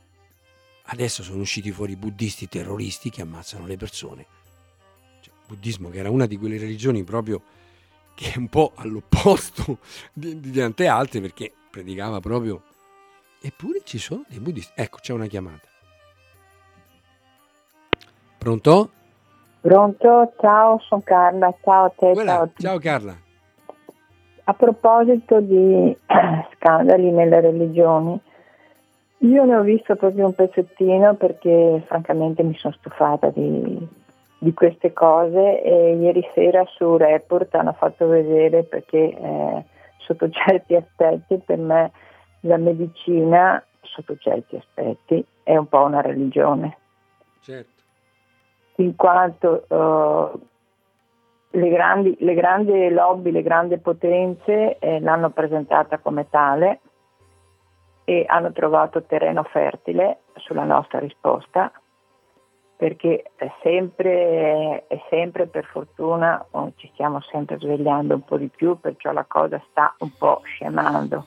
Adesso 0.86 1.22
sono 1.22 1.42
usciti 1.42 1.70
fuori 1.70 1.92
i 1.92 1.96
buddisti 1.96 2.48
terroristi 2.48 3.10
che 3.10 3.22
ammazzano 3.22 3.66
le 3.66 3.76
persone 3.76 4.26
buddismo, 5.52 5.90
che 5.90 5.98
era 5.98 6.10
una 6.10 6.26
di 6.26 6.38
quelle 6.38 6.58
religioni 6.58 7.02
proprio 7.02 7.42
che 8.14 8.32
è 8.34 8.38
un 8.38 8.48
po' 8.48 8.72
all'opposto 8.76 9.78
di, 10.12 10.40
di 10.40 10.50
tante 10.50 10.86
altre 10.86 11.20
perché 11.20 11.52
predicava 11.70 12.20
proprio... 12.20 12.62
Eppure 13.44 13.80
ci 13.82 13.98
sono 13.98 14.22
dei 14.28 14.38
buddisti. 14.38 14.72
Ecco, 14.76 14.98
c'è 15.00 15.12
una 15.12 15.26
chiamata. 15.26 15.66
Pronto? 18.38 18.90
Pronto? 19.60 20.32
Ciao, 20.40 20.78
sono 20.86 21.00
Carla. 21.04 21.52
Ciao 21.60 21.84
a 21.86 21.88
te. 21.90 22.12
Voilà, 22.12 22.34
ciao 22.34 22.42
a 22.44 22.50
ciao 22.56 22.78
Carla. 22.78 23.16
A 24.44 24.54
proposito 24.54 25.40
di 25.40 25.96
scandali 26.54 27.10
nelle 27.10 27.40
religioni, 27.40 28.20
io 29.22 29.44
ne 29.44 29.56
ho 29.56 29.62
visto 29.62 29.94
proprio 29.96 30.26
un 30.26 30.34
pezzettino 30.34 31.14
perché 31.14 31.82
francamente 31.86 32.42
mi 32.42 32.54
sono 32.54 32.74
stufata 32.74 33.30
di, 33.30 33.88
di 34.38 34.52
queste 34.52 34.92
cose 34.92 35.62
e 35.62 35.94
ieri 35.94 36.28
sera 36.34 36.64
su 36.66 36.96
Report 36.96 37.54
hanno 37.54 37.72
fatto 37.72 38.06
vedere 38.08 38.64
perché 38.64 38.98
eh, 38.98 39.64
sotto 39.98 40.28
certi 40.30 40.74
aspetti 40.74 41.38
per 41.44 41.58
me 41.58 41.92
la 42.40 42.56
medicina 42.56 43.64
sotto 43.82 44.16
certi 44.16 44.56
aspetti 44.56 45.24
è 45.44 45.56
un 45.56 45.66
po' 45.66 45.82
una 45.82 46.00
religione 46.00 46.78
Certo. 47.40 47.82
in 48.76 48.96
quanto 48.96 49.66
eh, 49.68 51.58
le, 51.58 51.68
grandi, 51.68 52.16
le 52.18 52.34
grandi 52.34 52.88
lobby, 52.90 53.30
le 53.30 53.42
grandi 53.42 53.78
potenze 53.78 54.78
eh, 54.78 54.98
l'hanno 54.98 55.30
presentata 55.30 55.98
come 55.98 56.28
tale 56.28 56.80
e 58.04 58.24
hanno 58.26 58.52
trovato 58.52 59.02
terreno 59.04 59.42
fertile 59.44 60.22
sulla 60.36 60.64
nostra 60.64 60.98
risposta 60.98 61.72
perché 62.82 63.30
è 63.36 63.48
sempre, 63.62 64.88
è 64.88 65.00
sempre 65.08 65.46
per 65.46 65.64
fortuna 65.66 66.44
oh, 66.50 66.72
ci 66.74 66.90
stiamo 66.92 67.20
sempre 67.20 67.56
svegliando 67.56 68.14
un 68.14 68.24
po' 68.24 68.36
di 68.36 68.48
più, 68.48 68.76
perciò 68.80 69.12
la 69.12 69.24
cosa 69.24 69.62
sta 69.70 69.94
un 69.98 70.10
po' 70.18 70.40
scemando. 70.42 71.26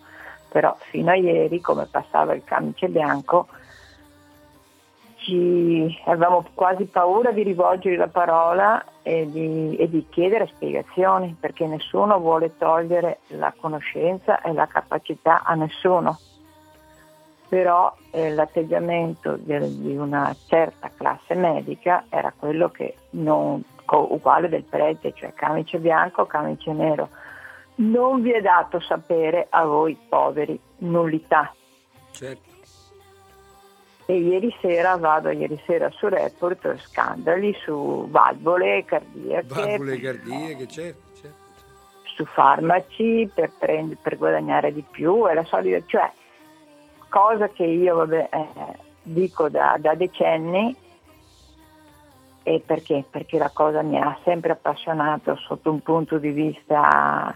Però 0.52 0.76
fino 0.78 1.12
a 1.12 1.16
ieri, 1.16 1.62
come 1.62 1.88
passava 1.90 2.34
il 2.34 2.44
camice 2.44 2.90
bianco, 2.90 3.48
ci 5.20 5.98
avevamo 6.08 6.46
quasi 6.54 6.84
paura 6.88 7.32
di 7.32 7.44
rivolgere 7.44 7.96
la 7.96 8.10
parola 8.10 8.84
e 9.02 9.26
di, 9.32 9.78
e 9.78 9.88
di 9.88 10.06
chiedere 10.10 10.48
spiegazioni, 10.48 11.38
perché 11.40 11.66
nessuno 11.68 12.20
vuole 12.20 12.58
togliere 12.58 13.20
la 13.28 13.54
conoscenza 13.58 14.42
e 14.42 14.52
la 14.52 14.68
capacità 14.68 15.44
a 15.44 15.56
nessuno 15.56 16.20
però 17.48 17.96
eh, 18.12 18.34
l'atteggiamento 18.34 19.38
di, 19.38 19.82
di, 19.82 19.96
una 19.96 20.36
certa 20.48 20.90
classe 20.96 21.36
medica 21.36 22.06
era 22.10 22.34
quello 22.38 22.70
che 22.70 22.96
non, 23.12 23.64
co, 23.86 24.14
uguale 24.14 24.50
del 24.50 24.64
prete, 24.64 25.14
cioè 25.14 25.34
camice 25.34 25.80
bianco, 25.80 26.26
camice 26.26 26.72
nero. 26.74 27.10
Non 27.76 28.22
vi 28.22 28.32
è 28.32 28.42
dato 28.42 28.80
sapere 28.80 29.48
a 29.50 29.66
voi 29.66 29.98
poveri 30.08 30.60
nullità. 30.78 31.54
Certo. 32.12 32.54
E 34.08 34.18
ieri 34.18 34.56
sera 34.62 34.96
vado 34.98 35.30
ieri 35.30 35.60
sera 35.66 35.90
su 35.90 36.08
Report 36.08 36.78
scandali 36.78 37.56
su 37.64 38.08
valvole 38.10 38.86
cardiache, 38.86 39.48
Valvole 39.48 40.00
cardiache, 40.00 40.68
certo, 40.68 41.02
certo. 41.20 41.38
su 42.16 42.24
farmaci 42.26 43.30
per, 43.34 43.52
prend- 43.58 43.98
per 44.00 44.16
guadagnare 44.16 44.72
di 44.72 44.86
più, 44.90 45.26
è 45.26 45.34
la 45.34 45.44
solita, 45.44 45.84
cioè 45.88 46.12
cosa 47.16 47.48
che 47.48 47.64
io 47.64 47.96
vabbè, 47.96 48.30
eh, 48.30 48.48
dico 49.04 49.48
da, 49.48 49.78
da 49.80 49.96
decenni 49.96 50.76
e 52.44 52.62
perché? 52.64 53.06
Perché 53.10 53.38
la 53.38 53.52
cosa 53.54 53.82
mi 53.82 53.98
ha 53.98 54.18
sempre 54.26 54.52
appassionato 54.52 55.38
sotto 55.38 55.72
un 55.72 55.80
punto 55.80 56.18
di 56.18 56.32
vista 56.32 57.34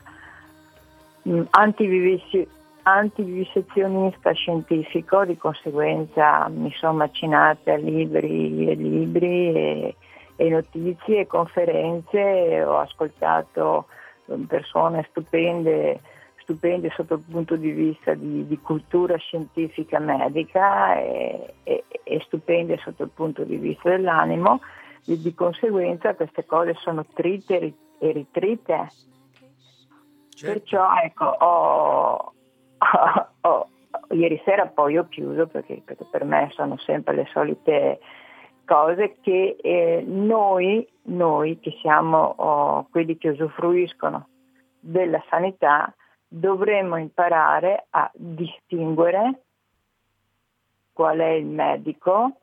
mh, 1.21 1.43
antivivissi- 1.51 2.45
antivivisezionista 2.83 4.33
scientifico, 4.33 5.23
di 5.23 5.37
conseguenza 5.37 6.49
mi 6.49 6.73
sono 6.73 6.97
macinata 6.97 7.77
libri 7.77 8.67
e 8.67 8.75
libri 8.75 9.53
e, 9.53 9.95
e 10.35 10.49
notizie 10.49 11.21
e 11.21 11.27
conferenze, 11.27 12.65
ho 12.65 12.79
ascoltato 12.79 13.85
eh, 14.25 14.35
persone 14.45 15.07
stupende 15.09 16.01
stupende 16.49 16.89
sotto 16.95 17.13
il 17.13 17.23
punto 17.29 17.55
di 17.55 17.69
vista 17.69 18.15
di, 18.15 18.47
di 18.47 18.59
cultura 18.59 19.15
scientifica 19.17 19.99
medica 19.99 20.97
e, 20.99 21.53
e, 21.63 21.83
e, 22.03 22.21
stupende 22.25 22.77
sotto 22.77 23.03
il 23.03 23.11
punto 23.13 23.43
di 23.43 23.57
vista 23.57 23.89
dell'animo, 23.89 24.61
e 25.05 25.19
di 25.19 25.33
conseguenza 25.35 26.15
queste 26.15 26.45
cose 26.45 26.73
sono 26.79 27.05
trite 27.13 27.73
e 27.99 28.11
ritrite. 28.11 28.87
Certo. 30.29 30.59
Perciò 30.59 30.95
ecco, 31.03 31.25
ho, 31.25 32.33
ho, 32.77 33.27
ho, 33.41 33.67
ieri 34.09 34.41
sera 34.43 34.65
poi 34.65 34.97
ho 34.97 35.07
chiuso 35.07 35.45
perché, 35.45 35.81
perché, 35.85 36.05
per 36.09 36.23
me 36.23 36.49
sono 36.53 36.77
sempre 36.77 37.13
le 37.13 37.27
solite 37.31 37.99
cose 38.65 39.17
che 39.21 39.55
eh, 39.61 40.03
noi, 40.05 40.87
noi 41.03 41.59
che 41.59 41.77
siamo 41.81 42.33
oh, 42.37 42.87
quelli 42.89 43.17
che 43.17 43.29
usufruiscono 43.29 44.27
della 44.79 45.23
sanità 45.29 45.93
dovremmo 46.29 46.97
imparare 46.97 47.87
a 47.89 48.09
distinguere 48.13 49.41
qual 50.93 51.17
è 51.17 51.29
il 51.29 51.45
medico, 51.45 52.37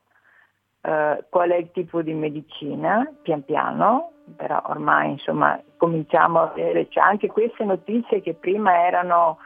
eh, 0.81 1.25
qual 1.29 1.51
è 1.51 1.57
il 1.57 1.71
tipo 1.71 2.03
di 2.03 2.13
medicina, 2.13 3.11
pian 3.23 3.45
piano, 3.45 4.11
però 4.35 4.61
ormai 4.67 5.13
insomma 5.13 5.61
cominciamo 5.77 6.41
a 6.41 6.47
vedere, 6.49 6.89
cioè 6.91 7.05
anche 7.05 7.29
queste 7.29 7.65
notizie 7.65 8.21
che 8.21 8.35
prima 8.35 8.85
erano 8.87 9.39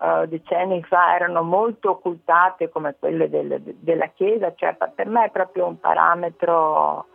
eh, 0.00 0.28
decenni 0.28 0.80
fa 0.84 1.14
erano 1.16 1.42
molto 1.42 1.90
occultate 1.90 2.68
come 2.68 2.94
quelle 2.98 3.28
del, 3.28 3.60
della 3.80 4.06
Chiesa, 4.08 4.54
cioè 4.54 4.76
per 4.94 5.06
me 5.08 5.24
è 5.24 5.30
proprio 5.30 5.66
un 5.66 5.80
parametro, 5.80 7.06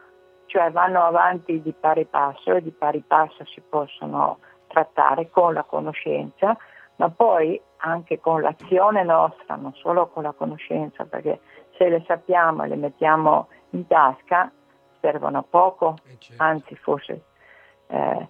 cioè 0.47 0.69
vanno 0.69 1.03
avanti 1.03 1.61
di 1.61 1.71
pari 1.71 2.05
passo 2.05 2.55
e 2.55 2.61
di 2.61 2.71
pari 2.71 3.01
passo 3.07 3.45
si 3.45 3.61
possono 3.61 4.39
trattare 4.67 5.29
con 5.29 5.53
la 5.53 5.63
conoscenza, 5.63 6.57
ma 7.03 7.09
poi 7.09 7.61
anche 7.77 8.21
con 8.21 8.39
l'azione 8.39 9.03
nostra, 9.03 9.55
non 9.55 9.73
solo 9.73 10.07
con 10.07 10.23
la 10.23 10.31
conoscenza, 10.31 11.03
perché 11.03 11.41
se 11.77 11.89
le 11.89 12.01
sappiamo 12.07 12.63
e 12.63 12.69
le 12.69 12.77
mettiamo 12.77 13.49
in 13.71 13.85
tasca 13.87 14.49
servono 15.01 15.39
a 15.39 15.43
poco, 15.47 15.97
Eh, 16.05 16.15
certo. 16.17 16.41
anzi 16.41 16.75
forse 16.77 17.23
eh, 17.87 18.27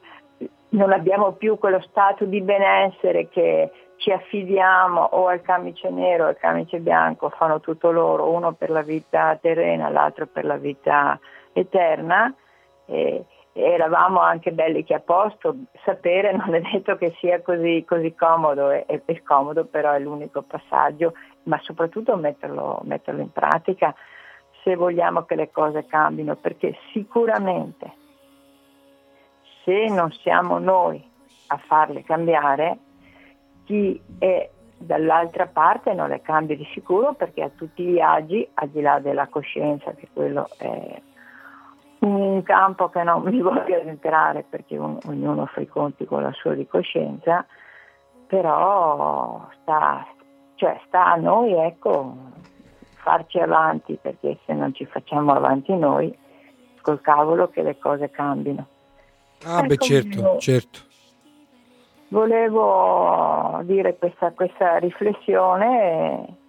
non 0.69 0.91
abbiamo 0.91 1.33
più 1.33 1.59
quello 1.59 1.81
stato 1.81 2.25
di 2.25 2.41
benessere 2.41 3.29
che 3.29 3.71
ci 3.97 4.12
affidiamo 4.12 5.01
o 5.01 5.27
al 5.27 5.43
camice 5.43 5.91
nero 5.91 6.23
o 6.23 6.27
al 6.29 6.38
camice 6.38 6.79
bianco, 6.79 7.29
fanno 7.29 7.59
tutto 7.59 7.91
loro, 7.91 8.31
uno 8.31 8.53
per 8.53 8.71
la 8.71 8.81
vita 8.81 9.38
terrena, 9.39 9.89
l'altro 9.89 10.25
per 10.25 10.45
la 10.45 10.57
vita 10.57 11.19
eterna. 11.53 12.33
E, 12.88 13.23
eravamo 13.54 14.20
anche 14.20 14.52
belli 14.52 14.84
che 14.84 14.96
a 14.96 15.00
posto, 15.00 15.56
sapere 15.86 16.36
non 16.36 16.56
è 16.56 16.62
detto 16.62 16.98
che 16.98 17.16
sia 17.20 17.42
così, 17.42 17.86
così 17.88 18.13
comodo, 18.16 18.70
è, 18.70 18.86
è, 18.86 19.02
scomodo 19.24 19.66
però 19.66 19.92
è 19.92 20.00
l'unico 20.00 20.42
passaggio, 20.42 21.13
ma 21.44 21.60
soprattutto 21.62 22.16
metterlo, 22.16 22.82
metterlo 22.84 23.22
in 23.22 23.32
pratica 23.32 23.94
se 24.63 24.76
vogliamo 24.76 25.24
che 25.24 25.36
le 25.36 25.52
cose 25.52 25.86
cambino, 25.86 26.36
perché 26.36 26.76
sicuramente 26.92 28.02
se 29.63 29.88
non 29.89 30.12
siamo 30.12 30.58
noi 30.58 31.04
a 31.48 31.58
farle 31.58 32.04
cambiare, 32.04 32.78
chi 33.66 34.02
è 34.18 34.50
dall'altra 34.78 35.48
parte 35.48 35.94
non 35.94 36.10
le 36.10 36.22
cambia 36.22 36.56
di 36.56 36.68
sicuro 36.74 37.13
perché 37.13 37.44
a 37.44 37.50
tutti 37.50 37.84
gli 37.84 38.00
agi, 38.00 38.48
al 38.56 38.70
di 38.70 38.82
là 38.82 39.00
della 39.00 39.28
coscienza, 39.28 39.94
che 39.94 40.08
quello 40.12 40.48
è 40.58 41.02
un 42.06 42.44
campo 42.44 42.89
che 42.89 43.04
non 43.04 43.24
mi 43.24 43.39
voglio 43.42 43.80
entrare 43.80 44.46
perché 44.48 44.78
un, 44.78 44.98
ognuno 45.06 45.46
fa 45.48 45.62
i 45.62 45.68
conti 45.68 46.06
con 46.06 46.22
la 46.22 46.32
sua 46.34 46.54
di 46.54 46.68
coscienza, 46.68 47.46
però 48.28 49.48
sta, 49.62 50.06
cioè 50.56 50.80
sta 50.88 51.13
a 51.13 51.16
noi 51.16 51.54
ecco, 51.54 52.16
farci 52.96 53.39
avanti 53.39 53.98
perché 54.02 54.38
se 54.46 54.54
non 54.54 54.74
ci 54.74 54.86
facciamo 54.86 55.34
avanti 55.34 55.76
noi, 55.76 56.16
col 56.82 57.02
cavolo 57.02 57.50
che 57.50 57.62
le 57.62 57.78
cose 57.78 58.10
cambino. 58.10 58.68
Ah, 59.46 59.60
ecco 59.60 59.68
beh, 59.68 59.78
certo, 59.78 60.38
certo. 60.38 60.80
Volevo 62.10 63.62
dire 63.63 63.98
questa, 63.98 64.32
questa 64.32 64.78
riflessione 64.78 66.42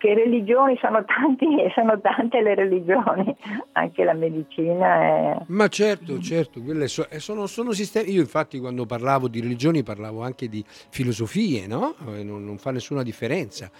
che 0.00 0.14
religioni 0.14 0.78
sono, 0.80 1.04
tanti, 1.04 1.46
sono 1.74 2.00
tante 2.00 2.40
le 2.40 2.54
religioni, 2.54 3.36
anche 3.72 4.02
la 4.02 4.14
medicina 4.14 4.94
è... 5.02 5.36
Ma 5.48 5.68
certo, 5.68 6.18
certo, 6.20 6.62
so, 6.86 7.08
eh, 7.10 7.20
sono, 7.20 7.46
sono, 7.46 7.72
sistemi... 7.72 8.10
Io 8.12 8.20
infatti 8.20 8.58
quando 8.58 8.86
parlavo 8.86 9.28
di 9.28 9.40
religioni 9.40 9.82
parlavo 9.82 10.22
anche 10.22 10.48
di 10.48 10.64
filosofie, 10.66 11.66
no? 11.66 11.94
Eh, 12.14 12.24
non, 12.24 12.42
non 12.42 12.56
fa 12.56 12.70
nessuna 12.70 13.02
differenza. 13.02 13.70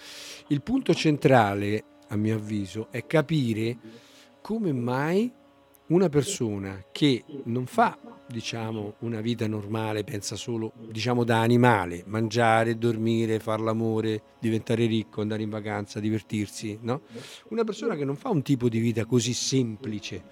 Il 0.49 0.61
punto 0.61 0.93
centrale, 0.93 1.83
a 2.09 2.15
mio 2.15 2.35
avviso, 2.35 2.87
è 2.91 3.07
capire 3.07 3.77
come 4.41 4.71
mai 4.71 5.31
una 5.91 6.07
persona 6.07 6.85
che 6.91 7.23
non 7.45 7.65
fa 7.65 7.97
diciamo 8.25 8.95
una 8.99 9.19
vita 9.19 9.45
normale, 9.45 10.05
pensa 10.05 10.37
solo 10.37 10.71
diciamo 10.89 11.25
da 11.25 11.41
animale, 11.41 12.03
mangiare, 12.07 12.77
dormire, 12.77 13.39
fare 13.39 13.61
l'amore, 13.61 14.21
diventare 14.39 14.85
ricco, 14.85 15.19
andare 15.19 15.43
in 15.43 15.49
vacanza, 15.49 15.99
divertirsi, 15.99 16.79
no? 16.81 17.01
Una 17.49 17.65
persona 17.65 17.95
che 17.95 18.05
non 18.05 18.15
fa 18.15 18.29
un 18.29 18.41
tipo 18.41 18.69
di 18.69 18.79
vita 18.79 19.03
così 19.03 19.33
semplice, 19.33 20.23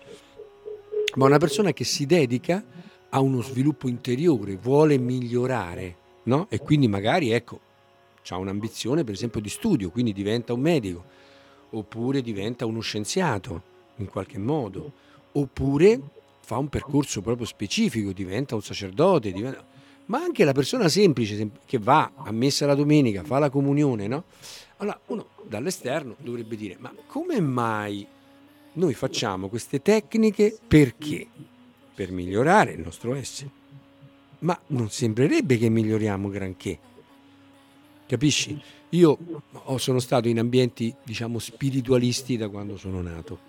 ma 1.15 1.25
una 1.25 1.39
persona 1.39 1.73
che 1.73 1.83
si 1.83 2.05
dedica 2.05 2.63
a 3.09 3.19
uno 3.19 3.41
sviluppo 3.41 3.89
interiore, 3.89 4.55
vuole 4.55 4.97
migliorare, 4.97 5.97
no? 6.23 6.47
E 6.49 6.59
quindi 6.59 6.87
magari 6.87 7.31
ecco, 7.31 7.59
ha 8.29 8.37
un'ambizione 8.37 9.03
per 9.03 9.13
esempio 9.13 9.41
di 9.41 9.49
studio, 9.49 9.89
quindi 9.89 10.13
diventa 10.13 10.53
un 10.53 10.61
medico, 10.61 11.03
oppure 11.71 12.21
diventa 12.21 12.65
uno 12.65 12.79
scienziato 12.79 13.63
in 13.97 14.07
qualche 14.07 14.37
modo 14.37 15.07
oppure 15.33 16.01
fa 16.41 16.57
un 16.57 16.67
percorso 16.67 17.21
proprio 17.21 17.45
specifico, 17.45 18.11
diventa 18.11 18.55
un 18.55 18.61
sacerdote, 18.61 19.31
diventa... 19.31 19.63
ma 20.05 20.19
anche 20.19 20.43
la 20.43 20.51
persona 20.51 20.89
semplice 20.89 21.49
che 21.65 21.77
va 21.77 22.11
a 22.15 22.31
messa 22.31 22.65
la 22.65 22.73
domenica, 22.73 23.23
fa 23.23 23.37
la 23.37 23.49
comunione, 23.49 24.07
no? 24.07 24.23
Allora 24.77 24.99
uno 25.07 25.27
dall'esterno 25.47 26.15
dovrebbe 26.19 26.55
dire, 26.55 26.77
ma 26.79 26.93
come 27.05 27.39
mai 27.39 28.07
noi 28.73 28.93
facciamo 28.93 29.49
queste 29.49 29.81
tecniche 29.81 30.57
perché? 30.67 31.27
Per 31.93 32.11
migliorare 32.11 32.71
il 32.71 32.79
nostro 32.79 33.13
essere. 33.13 33.51
Ma 34.39 34.57
non 34.67 34.89
sembrerebbe 34.89 35.57
che 35.57 35.69
miglioriamo 35.69 36.29
granché. 36.29 36.79
Capisci? 38.07 38.59
Io 38.91 39.17
sono 39.75 39.99
stato 39.99 40.29
in 40.29 40.39
ambienti, 40.39 40.95
diciamo, 41.03 41.37
spiritualisti 41.37 42.37
da 42.37 42.47
quando 42.49 42.77
sono 42.77 43.01
nato 43.01 43.48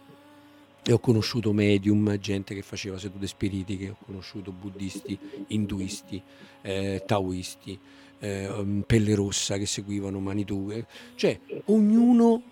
e 0.83 0.93
ho 0.93 0.99
conosciuto 0.99 1.53
medium, 1.53 2.19
gente 2.19 2.55
che 2.55 2.63
faceva 2.63 2.99
sedute 2.99 3.27
spiritiche, 3.27 3.91
ho 3.91 3.97
conosciuto 4.05 4.53
buddisti, 4.53 5.19
induisti, 5.49 6.23
eh, 6.63 7.03
taoisti, 7.07 7.79
eh, 8.19 8.49
um, 8.49 8.83
pelle 8.87 9.15
rossa 9.15 9.57
che 9.57 9.67
seguivano 9.67 10.21
Manitou, 10.21 10.85
cioè 11.15 11.39
ognuno 11.67 12.43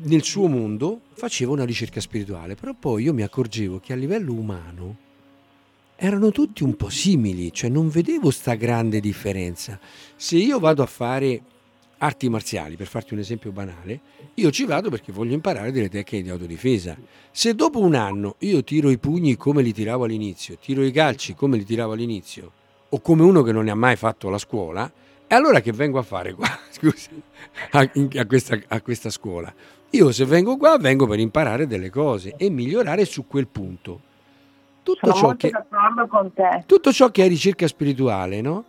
nel 0.00 0.22
suo 0.22 0.46
mondo 0.46 1.00
faceva 1.12 1.52
una 1.52 1.64
ricerca 1.64 2.00
spirituale, 2.00 2.54
però 2.54 2.74
poi 2.74 3.04
io 3.04 3.12
mi 3.12 3.22
accorgevo 3.22 3.80
che 3.80 3.92
a 3.92 3.96
livello 3.96 4.32
umano 4.32 4.96
erano 5.96 6.30
tutti 6.30 6.62
un 6.62 6.76
po' 6.76 6.90
simili, 6.90 7.52
cioè 7.52 7.68
non 7.68 7.88
vedevo 7.88 8.30
sta 8.30 8.54
grande 8.54 9.00
differenza. 9.00 9.80
Se 10.14 10.36
io 10.36 10.60
vado 10.60 10.82
a 10.82 10.86
fare 10.86 11.42
arti 11.98 12.28
marziali, 12.28 12.76
per 12.76 12.86
farti 12.86 13.14
un 13.14 13.20
esempio 13.20 13.50
banale, 13.50 14.00
io 14.34 14.50
ci 14.50 14.64
vado 14.64 14.90
perché 14.90 15.12
voglio 15.12 15.34
imparare 15.34 15.72
delle 15.72 15.88
tecniche 15.88 16.22
di 16.22 16.30
autodifesa. 16.30 16.96
Se 17.30 17.54
dopo 17.54 17.80
un 17.80 17.94
anno 17.94 18.36
io 18.38 18.62
tiro 18.64 18.90
i 18.90 18.98
pugni 18.98 19.36
come 19.36 19.62
li 19.62 19.72
tiravo 19.72 20.04
all'inizio, 20.04 20.56
tiro 20.60 20.82
i 20.82 20.92
calci 20.92 21.34
come 21.34 21.56
li 21.56 21.64
tiravo 21.64 21.92
all'inizio, 21.92 22.52
o 22.88 23.00
come 23.00 23.22
uno 23.22 23.42
che 23.42 23.52
non 23.52 23.64
ne 23.64 23.70
ha 23.70 23.76
mai 23.76 23.96
fatto 23.96 24.28
la 24.28 24.38
scuola, 24.38 24.90
e 25.26 25.34
allora 25.34 25.60
che 25.60 25.72
vengo 25.72 25.98
a 25.98 26.02
fare 26.02 26.32
qua? 26.32 26.48
Scusa, 26.70 27.10
a, 27.72 27.90
a, 28.14 28.26
questa, 28.26 28.58
a 28.66 28.80
questa 28.80 29.10
scuola. 29.10 29.52
Io 29.90 30.12
se 30.12 30.24
vengo 30.24 30.56
qua 30.56 30.78
vengo 30.78 31.06
per 31.06 31.18
imparare 31.18 31.66
delle 31.66 31.90
cose 31.90 32.34
e 32.36 32.48
migliorare 32.50 33.04
su 33.04 33.26
quel 33.26 33.46
punto. 33.46 34.06
Tutto, 34.82 35.12
ciò 35.12 35.36
che, 35.36 35.52
tutto 36.64 36.92
ciò 36.92 37.10
che 37.10 37.24
è 37.24 37.28
ricerca 37.28 37.66
spirituale, 37.66 38.40
no? 38.40 38.64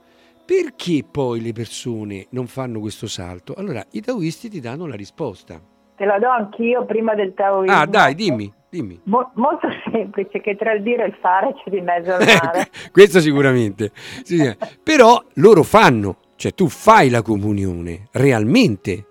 Perché 0.49 1.03
poi 1.03 1.41
le 1.41 1.51
persone 1.51 2.25
non 2.31 2.47
fanno 2.47 2.79
questo 2.79 3.05
salto? 3.05 3.53
Allora, 3.53 3.85
i 3.91 4.01
taoisti 4.01 4.49
ti 4.49 4.59
danno 4.59 4.87
la 4.87 4.95
risposta. 4.95 5.61
Te 5.95 6.05
la 6.05 6.17
do 6.17 6.27
anch'io 6.27 6.85
prima 6.85 7.13
del 7.13 7.35
taoismo. 7.35 7.77
Ah, 7.77 7.85
dai, 7.85 8.15
dimmi, 8.15 8.51
dimmi. 8.67 8.99
Mo- 9.03 9.29
molto 9.35 9.67
semplice, 9.93 10.41
che 10.41 10.55
tra 10.55 10.73
il 10.73 10.81
dire 10.81 11.03
e 11.03 11.07
il 11.09 11.17
fare 11.21 11.53
c'è 11.53 11.69
di 11.69 11.81
mezzo 11.81 12.13
al 12.13 12.25
mare. 12.41 12.67
questo 12.91 13.19
sicuramente. 13.19 13.91
Sì, 14.23 14.51
però 14.81 15.23
loro 15.35 15.61
fanno, 15.61 16.17
cioè 16.35 16.51
tu 16.55 16.67
fai 16.67 17.11
la 17.11 17.21
comunione, 17.21 18.07
realmente. 18.13 19.05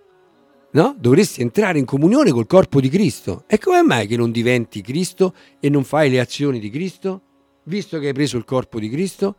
No? 0.72 0.96
Dovresti 0.98 1.40
entrare 1.40 1.78
in 1.78 1.84
comunione 1.84 2.32
col 2.32 2.48
corpo 2.48 2.80
di 2.80 2.88
Cristo. 2.88 3.44
E 3.46 3.58
come 3.60 3.82
mai 3.82 4.08
che 4.08 4.16
non 4.16 4.32
diventi 4.32 4.80
Cristo 4.80 5.34
e 5.60 5.70
non 5.70 5.84
fai 5.84 6.10
le 6.10 6.18
azioni 6.18 6.58
di 6.58 6.68
Cristo? 6.68 7.22
Visto 7.62 8.00
che 8.00 8.08
hai 8.08 8.12
preso 8.12 8.36
il 8.36 8.44
corpo 8.44 8.80
di 8.80 8.88
Cristo? 8.88 9.36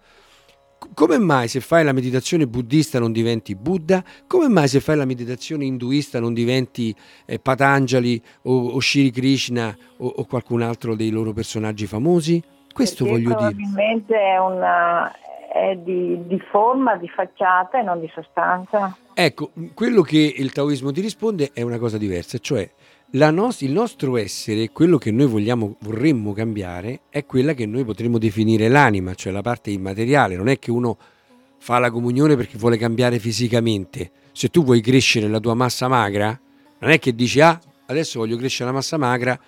Come 0.94 1.18
mai 1.18 1.48
se 1.48 1.60
fai 1.60 1.84
la 1.84 1.92
meditazione 1.92 2.48
buddista 2.48 3.00
non 3.00 3.12
diventi 3.12 3.56
Buddha? 3.56 4.04
Come 4.28 4.48
mai 4.48 4.68
se 4.68 4.80
fai 4.80 4.96
la 4.96 5.06
meditazione 5.06 5.66
induista 5.66 6.20
non 6.20 6.34
diventi 6.34 6.96
eh, 7.26 7.40
Patanjali 7.40 8.22
o, 8.44 8.70
o 8.70 8.80
Shri 8.80 9.12
Krishna 9.12 9.76
o, 9.98 10.08
o, 10.08 10.26
qualcun 10.26 10.62
altro 10.62 10.96
dei 10.96 11.10
loro 11.10 11.34
personaggi 11.34 11.86
famosi? 11.86 12.42
Questo 12.74 13.04
Perché 13.04 13.20
voglio 13.20 13.36
probabilmente 13.36 14.14
dire. 14.14 14.14
Probabilmente 14.14 14.16
è, 14.16 14.38
una, 14.38 15.12
è 15.52 15.76
di, 15.76 16.28
di, 16.28 16.40
forma, 16.50 16.96
di 16.96 17.08
facciata 17.08 17.80
e 17.80 17.84
non 17.84 18.00
di 18.00 18.10
sostanza. 18.14 18.96
Ecco, 19.14 19.52
quello 19.74 20.02
che 20.02 20.34
il 20.38 20.52
taoismo 20.52 20.92
ti 20.92 21.02
risponde 21.02 21.52
è 21.54 21.62
una 21.62 21.78
cosa 21.78 21.98
diversa, 21.98 22.38
cioè 22.38 22.70
nos- 23.12 23.62
il 23.62 23.72
nostro 23.72 24.18
essere, 24.18 24.70
quello 24.70 24.98
che 24.98 25.12
noi 25.12 25.26
vogliamo, 25.26 25.78
vorremmo 25.80 26.34
cambiare, 26.34 27.02
è 27.10 27.26
quella 27.26 27.54
che 27.54 27.66
noi 27.66 27.84
potremmo 27.84 28.18
definire 28.18 28.68
l'anima, 28.68 29.16
cioè 29.16 29.32
la 29.32 29.42
parte 29.42 29.72
immateriale. 29.72 30.36
Non 30.36 30.48
è 30.48 30.60
che 30.60 30.72
uno 30.72 30.98
fa 31.58 31.80
la 31.80 31.92
comunione 31.92 32.36
perché 32.36 32.58
vuole 32.58 32.78
cambiare 32.78 33.20
fisicamente. 33.20 34.12
Se 34.32 34.50
tu 34.50 34.64
vuoi 34.64 34.82
crescere 34.82 35.28
la 35.28 35.40
tua 35.40 35.54
massa 35.54 35.88
magra, 35.88 36.40
non 36.80 36.92
è 36.92 37.00
che 37.00 37.14
dici, 37.14 37.42
ah, 37.42 37.60
adesso 37.88 38.20
voglio 38.20 38.38
crescere 38.38 38.70
la 38.70 38.76
massa 38.76 38.98
magra, 38.98 39.40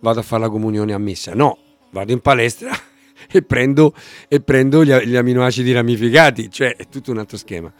vado 0.00 0.20
a 0.20 0.22
fare 0.22 0.42
la 0.42 0.48
comunione 0.48 0.92
a 0.92 0.98
messa. 0.98 1.34
No, 1.34 1.58
vado 1.90 2.12
in 2.12 2.20
palestra 2.20 2.70
e 3.30 3.42
prendo, 3.42 3.94
e 4.28 4.40
prendo 4.40 4.84
gli, 4.84 4.92
gli 4.92 5.16
aminoacidi 5.16 5.72
ramificati, 5.72 6.50
cioè 6.50 6.74
è 6.74 6.88
tutto 6.88 7.10
un 7.10 7.18
altro 7.18 7.36
schema. 7.36 7.72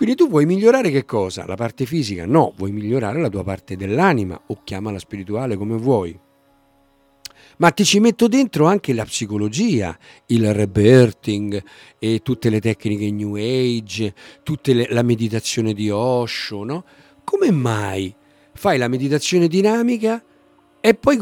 Quindi 0.00 0.16
tu 0.16 0.30
vuoi 0.30 0.46
migliorare 0.46 0.90
che 0.90 1.04
cosa? 1.04 1.44
La 1.44 1.56
parte 1.56 1.84
fisica? 1.84 2.24
No, 2.24 2.54
vuoi 2.56 2.72
migliorare 2.72 3.20
la 3.20 3.28
tua 3.28 3.44
parte 3.44 3.76
dell'anima 3.76 4.40
o 4.46 4.62
chiamala 4.64 4.98
spirituale 4.98 5.58
come 5.58 5.76
vuoi. 5.76 6.18
Ma 7.58 7.70
ti 7.70 7.84
ci 7.84 8.00
metto 8.00 8.26
dentro 8.26 8.64
anche 8.64 8.94
la 8.94 9.04
psicologia, 9.04 9.94
il 10.28 10.54
rebirthing 10.54 11.62
e 11.98 12.20
tutte 12.22 12.48
le 12.48 12.62
tecniche 12.62 13.10
New 13.10 13.34
Age, 13.34 14.14
tutta 14.42 14.72
la 14.88 15.02
meditazione 15.02 15.74
di 15.74 15.90
Osho, 15.90 16.64
no? 16.64 16.84
Come 17.22 17.50
mai 17.50 18.14
fai 18.54 18.78
la 18.78 18.88
meditazione 18.88 19.48
dinamica 19.48 20.24
e 20.80 20.94
poi 20.94 21.18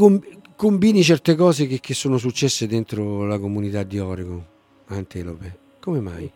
combini 0.54 1.02
certe 1.02 1.34
cose 1.34 1.66
che, 1.66 1.80
che 1.80 1.94
sono 1.94 2.16
successe 2.16 2.68
dentro 2.68 3.26
la 3.26 3.40
comunità 3.40 3.82
di 3.82 3.98
Oregon, 3.98 4.46
Antelope? 4.86 5.58
Come 5.80 5.98
mai? 5.98 6.30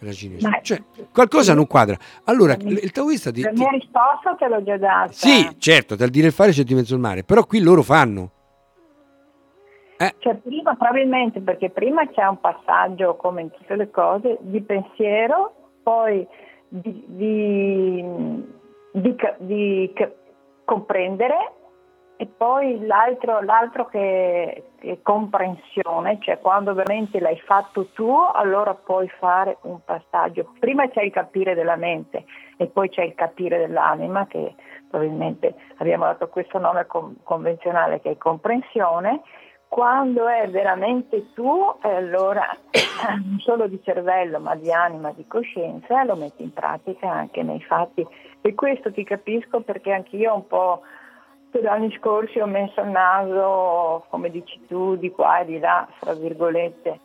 La 0.00 0.12
cinese. 0.12 0.48
Ma- 0.48 0.60
Cioè, 0.62 0.82
qualcosa 1.12 1.54
non 1.54 1.66
quadra. 1.66 1.96
Allora, 2.24 2.54
il 2.58 2.90
taoista 2.92 3.30
ti, 3.30 3.42
La 3.42 3.52
mia 3.52 3.70
risposta 3.70 4.34
te 4.38 4.48
l'ho 4.48 4.62
già 4.62 4.76
data. 4.76 5.12
Sì, 5.12 5.56
certo, 5.58 5.96
dal 5.96 6.08
dire 6.10 6.28
e 6.28 6.30
fare 6.30 6.52
c'è 6.52 6.62
di 6.62 6.74
mezzo 6.74 6.94
il 6.94 7.00
mare, 7.00 7.24
però 7.24 7.44
qui 7.44 7.60
loro 7.60 7.82
fanno. 7.82 8.30
Eh, 10.00 10.14
Cioè 10.18 10.36
prima 10.36 10.76
probabilmente 10.76 11.40
perché 11.40 11.70
prima 11.70 12.06
c'è 12.08 12.24
un 12.24 12.38
passaggio 12.38 13.16
come 13.16 13.42
in 13.42 13.50
tutte 13.50 13.74
le 13.74 13.90
cose 13.90 14.38
di 14.42 14.60
pensiero, 14.62 15.72
poi 15.82 16.24
di, 16.68 17.04
di- 17.06 18.04
di 18.92 19.16
di 19.38 19.92
comprendere 20.64 21.52
e 22.20 22.26
poi 22.26 22.84
l'altro, 22.84 23.40
l'altro 23.42 23.86
che, 23.86 24.64
è 24.80 24.98
comprensione, 25.02 26.18
cioè 26.20 26.40
quando 26.40 26.74
veramente 26.74 27.20
l'hai 27.20 27.38
fatto 27.38 27.86
tu 27.92 28.10
allora 28.10 28.74
puoi 28.74 29.08
fare 29.20 29.58
un 29.62 29.78
passaggio. 29.84 30.52
Prima 30.58 30.88
c'è 30.88 31.02
il 31.02 31.12
capire 31.12 31.54
della 31.54 31.76
mente 31.76 32.24
e 32.56 32.66
poi 32.66 32.88
c'è 32.88 33.04
il 33.04 33.14
capire 33.14 33.58
dell'anima 33.58 34.26
che 34.26 34.56
probabilmente 34.90 35.54
abbiamo 35.76 36.06
dato 36.06 36.28
questo 36.28 36.58
nome 36.58 36.86
con- 36.86 37.18
convenzionale 37.22 38.00
che 38.00 38.10
è 38.10 38.16
comprensione 38.16 39.22
quando 39.68 40.26
è 40.26 40.48
veramente 40.48 41.32
tu, 41.34 41.72
eh, 41.84 41.94
allora 41.94 42.48
non 43.22 43.38
solo 43.38 43.68
di 43.68 43.80
cervello 43.84 44.40
ma 44.40 44.56
di 44.56 44.72
anima, 44.72 45.12
di 45.12 45.24
coscienza, 45.28 46.02
lo 46.02 46.16
metti 46.16 46.42
in 46.42 46.52
pratica 46.52 47.12
anche 47.12 47.44
nei 47.44 47.62
fatti. 47.62 48.04
E 48.40 48.54
questo 48.54 48.90
ti 48.90 49.04
capisco 49.04 49.60
perché 49.60 49.92
anch'io 49.92 50.34
un 50.34 50.46
po' 50.48 50.82
per 51.60 51.66
anni 51.70 51.94
scorsi 51.98 52.38
ho 52.38 52.46
messo 52.46 52.80
il 52.80 52.88
naso, 52.88 54.04
come 54.08 54.30
dici 54.30 54.60
tu, 54.66 54.96
di 54.96 55.10
qua 55.10 55.40
e 55.40 55.46
di 55.46 55.58
là, 55.58 55.88
fra 55.98 56.14
virgolette. 56.14 57.00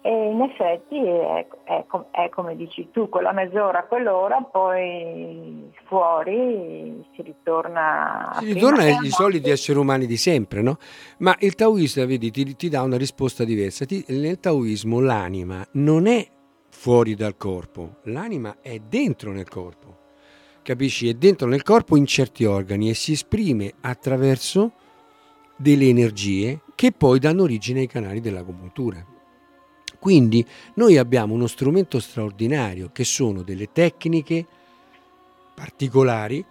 E 0.00 0.30
in 0.30 0.40
effetti 0.40 1.04
è, 1.04 1.46
è 1.64 1.84
è 2.12 2.28
come 2.28 2.54
dici 2.54 2.90
tu, 2.92 3.08
quella 3.08 3.32
mezz'ora, 3.32 3.84
quell'ora, 3.84 4.40
poi 4.40 5.68
fuori 5.86 7.04
si 7.14 7.22
ritorna 7.22 8.30
si 8.38 8.52
ritorna 8.52 8.84
che 8.84 8.92
agli 8.92 9.08
a 9.08 9.10
soliti 9.10 9.50
esseri 9.50 9.78
umani 9.78 10.06
di 10.06 10.16
sempre, 10.16 10.62
no? 10.62 10.76
Ma 11.18 11.34
il 11.40 11.56
taoista, 11.56 12.06
vedi, 12.06 12.30
ti, 12.30 12.54
ti 12.54 12.68
dà 12.68 12.82
una 12.82 12.96
risposta 12.96 13.42
diversa. 13.42 13.84
Ti- 13.84 14.04
nel 14.08 14.38
taoismo 14.38 15.00
l'anima 15.00 15.66
non 15.72 16.06
è 16.06 16.24
fuori 16.70 17.16
dal 17.16 17.36
corpo, 17.36 17.96
l'anima 18.04 18.58
è 18.62 18.78
dentro 18.78 19.32
nel 19.32 19.48
corpo. 19.48 20.05
Capisci? 20.66 21.08
È 21.08 21.14
dentro 21.14 21.46
nel 21.46 21.62
corpo 21.62 21.96
in 21.96 22.06
certi 22.06 22.44
organi 22.44 22.90
e 22.90 22.94
si 22.94 23.12
esprime 23.12 23.74
attraverso 23.82 24.72
delle 25.56 25.86
energie 25.86 26.62
che 26.74 26.90
poi 26.90 27.20
danno 27.20 27.44
origine 27.44 27.82
ai 27.82 27.86
canali 27.86 28.20
dell'agopuntura. 28.20 29.00
Quindi 30.00 30.44
noi 30.74 30.96
abbiamo 30.96 31.34
uno 31.34 31.46
strumento 31.46 32.00
straordinario 32.00 32.90
che 32.90 33.04
sono 33.04 33.42
delle 33.42 33.70
tecniche 33.70 34.44
particolari, 35.54 36.44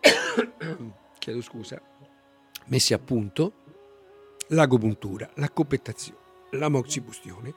chiedo 1.18 1.42
scusa, 1.42 1.78
messe 2.68 2.94
a 2.94 2.98
punto, 2.98 3.52
l'agopuntura, 4.46 5.30
la 5.34 5.50
copettazione, 5.50 6.20
la 6.52 6.70
moxibustione. 6.70 7.52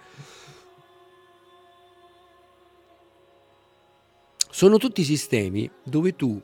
Sono 4.56 4.78
tutti 4.78 5.04
sistemi 5.04 5.70
dove 5.84 6.16
tu 6.16 6.42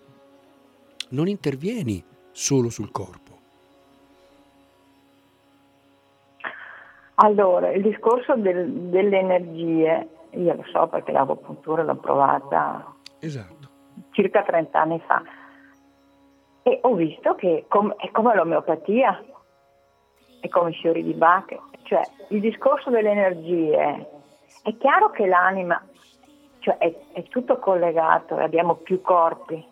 non 1.11 1.29
intervieni 1.29 2.03
solo 2.31 2.69
sul 2.69 2.91
corpo. 2.91 3.31
Allora, 7.15 7.71
il 7.71 7.81
discorso 7.81 8.35
del- 8.35 8.69
delle 8.69 9.17
energie, 9.17 10.09
io 10.31 10.53
lo 10.53 10.63
so 10.73 10.87
perché 10.87 11.13
l'agopuntura 11.13 11.83
l'ho 11.83 11.95
provata 11.95 12.93
Esatto. 13.19 13.69
circa 14.09 14.43
30 14.43 14.81
anni 14.81 15.01
fa 15.07 15.23
e 16.63 16.79
ho 16.81 16.93
visto 16.95 17.35
che 17.35 17.63
com- 17.69 17.95
è 17.95 18.11
come 18.11 18.35
l'omeopatia, 18.35 19.23
è 20.41 20.49
come 20.49 20.71
i 20.71 20.75
fiori 20.81 21.01
di 21.01 21.13
Bach, 21.13 21.57
cioè 21.83 22.01
il 22.27 22.41
discorso 22.41 22.89
delle 22.89 23.11
energie, 23.11 24.05
è 24.63 24.75
chiaro 24.77 25.11
che 25.11 25.25
l'anima 25.27 25.81
cioè, 26.61 26.77
è, 26.77 26.95
è 27.13 27.23
tutto 27.23 27.57
collegato 27.57 28.37
e 28.37 28.43
abbiamo 28.43 28.75
più 28.75 29.01
corpi, 29.01 29.63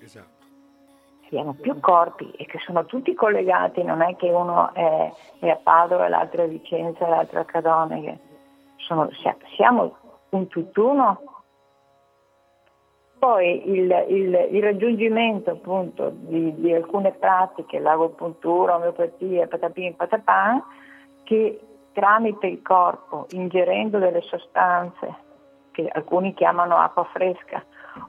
Esatto. 0.00 0.44
abbiamo 1.26 1.54
più 1.54 1.80
corpi 1.80 2.30
e 2.32 2.44
che 2.44 2.58
sono 2.58 2.84
tutti 2.84 3.14
collegati, 3.14 3.82
non 3.82 4.02
è 4.02 4.14
che 4.16 4.28
uno 4.30 4.72
è, 4.74 5.10
è 5.40 5.48
a 5.48 5.56
Padova 5.56 6.04
e 6.06 6.08
l'altro 6.10 6.42
è 6.42 6.44
a 6.44 6.48
Vicenza 6.48 7.06
e 7.06 7.08
l'altro 7.08 7.38
è 7.38 7.42
a 7.42 7.46
Cadone, 7.46 8.20
sono- 8.76 9.10
sia- 9.12 9.36
siamo 9.56 9.96
un 10.30 10.46
tutt'uno. 10.46 11.22
Poi 13.18 13.68
il, 13.70 14.04
il- 14.08 14.48
il 14.52 14.62
raggiungimento 14.62 15.50
appunto 15.52 16.10
di, 16.12 16.54
di 16.54 16.72
alcune 16.72 17.12
pratiche, 17.12 17.78
l'agopuntura, 17.80 18.76
omeopatia, 18.76 19.46
patapin, 19.48 19.96
patapan, 19.96 20.62
che 21.24 21.58
tramite 21.92 22.46
il 22.46 22.62
corpo, 22.62 23.26
ingerendo 23.30 23.98
delle 23.98 24.20
sostanze 24.20 25.26
che 25.78 25.88
alcuni 25.92 26.34
chiamano 26.34 26.76
acqua 26.76 27.04
fresca, 27.04 27.64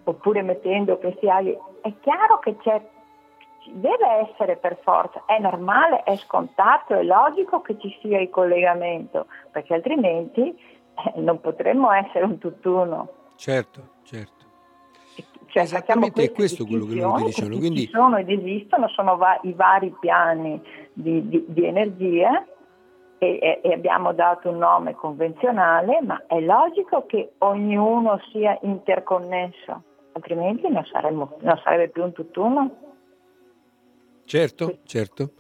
oppure 0.06 0.42
mettendo 0.42 0.98
questi 0.98 1.30
aghi, 1.30 1.56
è 1.82 1.94
chiaro 2.00 2.40
che 2.40 2.58
c'è, 2.58 2.82
deve 3.74 4.28
essere 4.28 4.58
per 4.58 4.80
forza, 4.82 5.22
è 5.28 5.38
normale, 5.38 6.02
è 6.02 6.16
scontato, 6.18 6.96
è 6.96 7.04
logico 7.04 7.62
che 7.62 7.78
ci 7.78 7.96
sia 8.02 8.20
il 8.20 8.32
collegamento, 8.32 9.28
perché 9.52 9.76
altrimenti 9.76 10.50
eh, 10.50 11.20
non 11.20 11.40
potremmo 11.40 11.92
essere 11.92 12.26
un 12.26 12.40
tutt'uno. 12.40 13.08
Certo, 13.36 13.82
certo. 14.04 14.38
Cioè, 15.46 15.64
Esattamente, 15.64 16.24
è 16.24 16.32
questo 16.32 16.66
quello 16.66 16.86
che 16.86 16.96
loro 16.96 17.26
dicevano, 17.26 17.58
quindi- 17.58 17.86
ci 17.86 17.92
sono 17.92 18.18
ed 18.18 18.30
esistono, 18.32 18.88
sono 18.88 19.16
va- 19.16 19.40
i 19.44 19.54
vari 19.54 19.94
piani 20.00 20.60
di, 20.94 21.28
di- 21.28 21.46
di 21.48 21.66
energia 21.66 22.44
e, 23.20 23.60
e- 23.62 23.74
abbiamo 23.74 24.14
dato 24.14 24.50
un 24.50 24.58
nome 24.58 24.96
convenzionale, 24.96 26.00
ma 26.02 26.24
è 26.26 26.40
logico 26.40 27.06
che 27.06 27.34
ognuno 27.40 28.20
sia 28.32 28.58
interconnesso, 28.62 29.84
altrimenti 30.14 30.68
non, 30.70 30.84
saremmo- 30.86 31.38
non 31.42 31.60
sarebbe 31.64 31.90
più 31.90 32.04
un 32.04 32.14
tutt'uno. 32.14 32.76
Certo, 34.24 34.78
certo. 34.86 35.32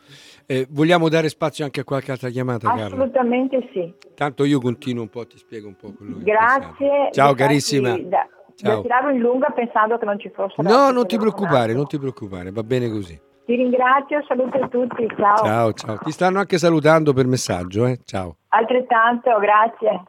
Eh, 0.47 0.65
vogliamo 0.69 1.09
dare 1.09 1.29
spazio 1.29 1.63
anche 1.63 1.81
a 1.81 1.83
qualche 1.83 2.11
altra 2.11 2.29
chiamata, 2.29 2.67
Carla? 2.69 2.85
Assolutamente 2.85 3.69
sì. 3.71 3.93
Tanto 4.15 4.43
io 4.43 4.59
continuo 4.59 5.03
un 5.03 5.09
po', 5.09 5.25
ti 5.27 5.37
spiego 5.37 5.67
un 5.67 5.75
po' 5.75 5.93
quello 5.93 6.17
Grazie. 6.19 7.09
Ciao 7.11 7.33
carissima. 7.35 7.97
Da, 7.99 8.27
Ciao. 8.55 8.75
da 8.75 8.81
tirarlo 8.81 9.11
in 9.11 9.19
lunga 9.19 9.51
pensando 9.51 9.97
che 9.97 10.05
non 10.05 10.19
ci 10.19 10.29
fosse 10.29 10.61
No, 10.63 10.89
non 10.89 11.05
ti 11.05 11.17
preoccupare, 11.17 11.73
non 11.73 11.85
ti 11.85 11.99
preoccupare, 11.99 12.51
va 12.51 12.63
bene 12.63 12.89
così. 12.89 13.27
Ti 13.49 13.55
ringrazio, 13.55 14.23
saluto 14.27 14.59
a 14.59 14.67
tutti, 14.67 15.07
ciao. 15.17 15.37
Ciao, 15.37 15.73
ciao. 15.73 15.97
Ti 15.97 16.11
stanno 16.11 16.37
anche 16.37 16.59
salutando 16.59 17.13
per 17.13 17.25
messaggio, 17.25 17.87
eh? 17.87 17.99
Ciao. 18.05 18.37
Altrettanto, 18.49 19.39
grazie. 19.39 20.03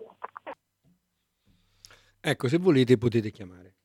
Ecco, 2.20 2.48
se 2.48 2.58
volete 2.58 2.98
potete 2.98 3.30
chiamare. 3.30 3.76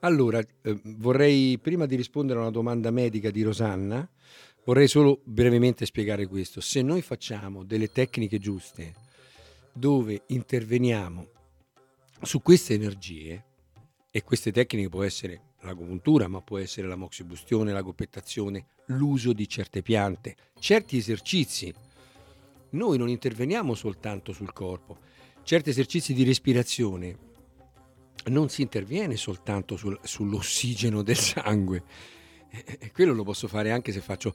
Allora, 0.00 0.40
eh, 0.40 0.80
vorrei 0.96 1.56
prima 1.62 1.86
di 1.86 1.94
rispondere 1.94 2.40
a 2.40 2.42
una 2.42 2.50
domanda 2.50 2.90
medica 2.90 3.30
di 3.30 3.42
Rosanna, 3.42 4.04
vorrei 4.64 4.88
solo 4.88 5.20
brevemente 5.22 5.86
spiegare 5.86 6.26
questo. 6.26 6.60
Se 6.60 6.82
noi 6.82 7.00
facciamo 7.00 7.62
delle 7.62 7.92
tecniche 7.92 8.40
giuste 8.40 8.92
dove 9.72 10.22
interveniamo 10.26 11.26
su 12.22 12.42
queste 12.42 12.74
energie, 12.74 13.50
e 14.14 14.22
queste 14.22 14.52
tecniche 14.52 14.90
può 14.90 15.02
essere 15.02 15.54
l'agopuntura, 15.62 16.28
ma 16.28 16.42
può 16.42 16.58
essere 16.58 16.86
la 16.86 16.96
moxibustione, 16.96 17.72
la 17.72 17.82
copettazione, 17.82 18.66
l'uso 18.86 19.32
di 19.32 19.48
certe 19.48 19.80
piante, 19.80 20.36
certi 20.60 20.98
esercizi. 20.98 21.72
Noi 22.70 22.98
non 22.98 23.08
interveniamo 23.08 23.74
soltanto 23.74 24.34
sul 24.34 24.52
corpo, 24.52 24.98
certi 25.42 25.70
esercizi 25.70 26.12
di 26.12 26.24
respirazione 26.24 27.30
non 28.26 28.50
si 28.50 28.60
interviene 28.60 29.16
soltanto 29.16 29.76
sul- 29.76 29.98
sull'ossigeno 30.02 31.02
del 31.02 31.16
sangue. 31.16 31.82
E 32.50 32.92
quello 32.92 33.14
lo 33.14 33.24
posso 33.24 33.48
fare 33.48 33.70
anche 33.72 33.92
se 33.92 34.00
faccio... 34.00 34.34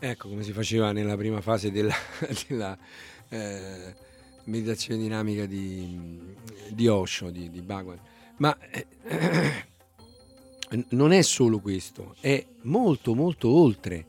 Ecco 0.00 0.28
come 0.28 0.42
si 0.42 0.52
faceva 0.52 0.90
nella 0.90 1.16
prima 1.16 1.40
fase 1.40 1.70
della, 1.70 1.94
della, 2.48 2.76
eh, 3.28 3.94
meditazione 4.44 5.00
dinamica 5.00 5.46
di, 5.46 5.98
di 6.70 6.88
Osho, 6.88 7.30
di, 7.30 7.50
di 7.50 7.60
Bhagwan. 7.62 8.00
Ma 8.38 8.56
eh, 8.70 8.86
non 10.90 11.12
è 11.12 11.22
solo 11.22 11.60
questo, 11.60 12.16
è 12.20 12.44
molto 12.62 13.14
molto 13.14 13.48
oltre. 13.48 14.06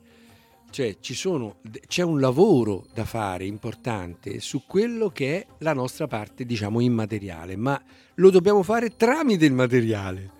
Cioè 0.69 0.97
ci 0.99 1.13
sono, 1.13 1.59
c'è 1.87 2.03
un 2.03 2.19
lavoro 2.19 2.85
da 2.93 3.05
fare 3.05 3.45
importante 3.45 4.41
su 4.41 4.63
quello 4.65 5.09
che 5.09 5.37
è 5.37 5.47
la 5.59 5.73
nostra 5.73 6.07
parte, 6.07 6.45
diciamo, 6.45 6.81
immateriale, 6.81 7.55
ma 7.55 7.81
lo 8.15 8.29
dobbiamo 8.29 8.61
fare 8.61 8.97
tramite 8.97 9.45
il 9.45 9.53
materiale. 9.53 10.31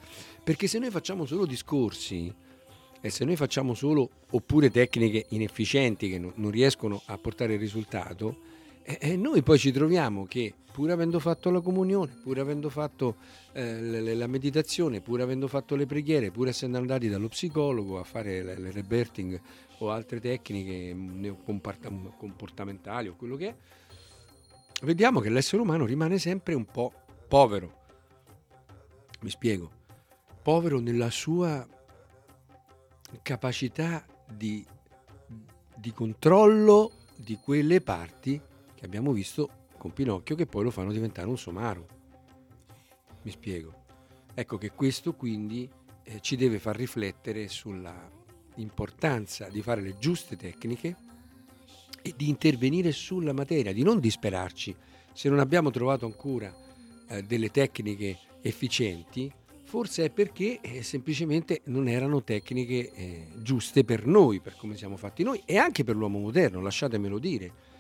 Perché 0.43 0.67
se 0.67 0.77
noi 0.77 0.91
facciamo 0.91 1.25
solo 1.25 1.45
discorsi, 1.45 2.33
E 3.05 3.11
se 3.11 3.23
noi 3.23 3.35
facciamo 3.35 3.75
solo 3.75 4.09
oppure 4.31 4.71
tecniche 4.71 5.27
inefficienti 5.29 6.09
che 6.09 6.17
non, 6.17 6.31
non 6.37 6.49
riescono 6.49 7.03
a 7.05 7.19
portare 7.19 7.53
il 7.53 7.59
risultato, 7.59 8.35
e, 8.87 9.17
noi 9.17 9.41
poi 9.41 9.57
ci 9.57 9.71
troviamo 9.71 10.25
che 10.25 10.53
pur 10.71 10.91
avendo 10.91 11.19
fatto 11.19 11.49
la 11.49 11.59
comunione, 11.59 12.19
pur 12.21 12.37
avendo 12.37 12.69
fatto 12.69 13.15
eh, 13.53 14.13
la 14.13 14.27
meditazione, 14.27 15.01
pur 15.01 15.21
avendo 15.21 15.47
fatto 15.47 15.75
le 15.75 15.87
preghiere, 15.87 16.29
pur 16.29 16.49
essendo 16.49 16.77
andati 16.77 17.09
dallo 17.09 17.27
psicologo 17.27 17.97
a 17.97 18.03
fare 18.03 18.43
le 18.43 18.71
rebirthing 18.71 19.41
o 19.79 19.89
altre 19.89 20.19
tecniche 20.19 20.93
mm, 20.93 21.19
neocomparta- 21.19 21.89
comportamentali 22.15 23.07
o 23.07 23.15
quello 23.15 23.35
che 23.37 23.47
è, 23.47 23.55
vediamo 24.83 25.19
che 25.19 25.29
l'essere 25.29 25.63
umano 25.63 25.85
rimane 25.85 26.19
sempre 26.19 26.53
un 26.53 26.65
po' 26.65 26.93
povero. 27.27 27.83
Mi 29.21 29.31
spiego, 29.31 29.71
povero 30.43 30.79
nella 30.79 31.09
sua 31.09 31.67
capacità 33.23 34.05
di, 34.27 34.63
di 35.75 35.91
controllo 35.91 36.91
di 37.15 37.39
quelle 37.41 37.81
parti 37.81 38.39
che 38.85 38.97
abbiamo 38.97 39.11
visto 39.13 39.49
con 39.77 39.91
Pinocchio 39.91 40.35
che 40.35 40.45
poi 40.45 40.63
lo 40.63 40.71
fanno 40.71 40.91
diventare 40.91 41.27
un 41.27 41.37
somaro. 41.37 41.87
Mi 43.23 43.31
spiego. 43.31 43.83
Ecco 44.35 44.57
che 44.57 44.71
questo 44.71 45.13
quindi 45.13 45.67
eh, 46.03 46.19
ci 46.21 46.35
deve 46.35 46.59
far 46.59 46.75
riflettere 46.75 47.47
sulla 47.47 48.11
importanza 48.57 49.49
di 49.49 49.61
fare 49.61 49.81
le 49.81 49.97
giuste 49.97 50.37
tecniche 50.37 50.95
e 52.01 52.13
di 52.15 52.29
intervenire 52.29 52.91
sulla 52.91 53.33
materia, 53.33 53.73
di 53.73 53.81
non 53.81 53.99
disperarci. 53.99 54.75
Se 55.11 55.29
non 55.29 55.39
abbiamo 55.39 55.71
trovato 55.71 56.05
ancora 56.05 56.53
eh, 57.07 57.23
delle 57.23 57.49
tecniche 57.49 58.19
efficienti, 58.41 59.31
forse 59.63 60.05
è 60.05 60.09
perché 60.11 60.59
eh, 60.61 60.83
semplicemente 60.83 61.61
non 61.65 61.87
erano 61.87 62.23
tecniche 62.23 62.91
eh, 62.93 63.27
giuste 63.37 63.83
per 63.83 64.05
noi, 64.05 64.41
per 64.41 64.55
come 64.55 64.77
siamo 64.77 64.95
fatti 64.95 65.23
noi 65.23 65.41
e 65.45 65.57
anche 65.57 65.83
per 65.83 65.95
l'uomo 65.95 66.19
moderno, 66.19 66.61
lasciatemelo 66.61 67.17
dire. 67.17 67.73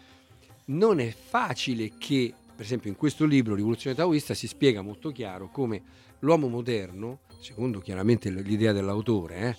Non 0.67 0.99
è 0.99 1.11
facile 1.11 1.91
che, 1.97 2.33
per 2.55 2.65
esempio 2.65 2.89
in 2.89 2.95
questo 2.95 3.25
libro 3.25 3.53
Rivoluzione 3.53 3.95
Taoista 3.95 4.33
si 4.33 4.47
spiega 4.47 4.81
molto 4.81 5.11
chiaro 5.11 5.49
come 5.49 5.81
l'uomo 6.19 6.47
moderno, 6.47 7.19
secondo 7.39 7.79
chiaramente 7.79 8.31
l'idea 8.31 8.71
dell'autore, 8.71 9.35
eh, 9.35 9.55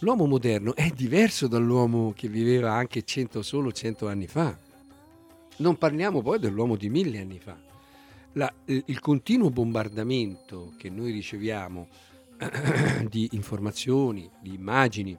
l'uomo 0.00 0.26
moderno 0.26 0.74
è 0.74 0.90
diverso 0.90 1.46
dall'uomo 1.46 2.12
che 2.12 2.28
viveva 2.28 2.72
anche 2.72 3.04
100, 3.04 3.40
solo 3.42 3.70
100 3.70 4.08
anni 4.08 4.26
fa. 4.26 4.58
Non 5.58 5.78
parliamo 5.78 6.22
poi 6.22 6.40
dell'uomo 6.40 6.74
di 6.74 6.88
mille 6.88 7.20
anni 7.20 7.38
fa. 7.38 7.56
La- 8.32 8.52
il, 8.64 8.98
continuo 8.98 9.50
bombardamento 9.50 10.74
che 10.76 10.90
noi 10.90 11.12
riceviamo 11.12 11.86
di 13.08 13.28
informazioni, 13.32 14.28
di 14.40 14.54
immagini, 14.54 15.16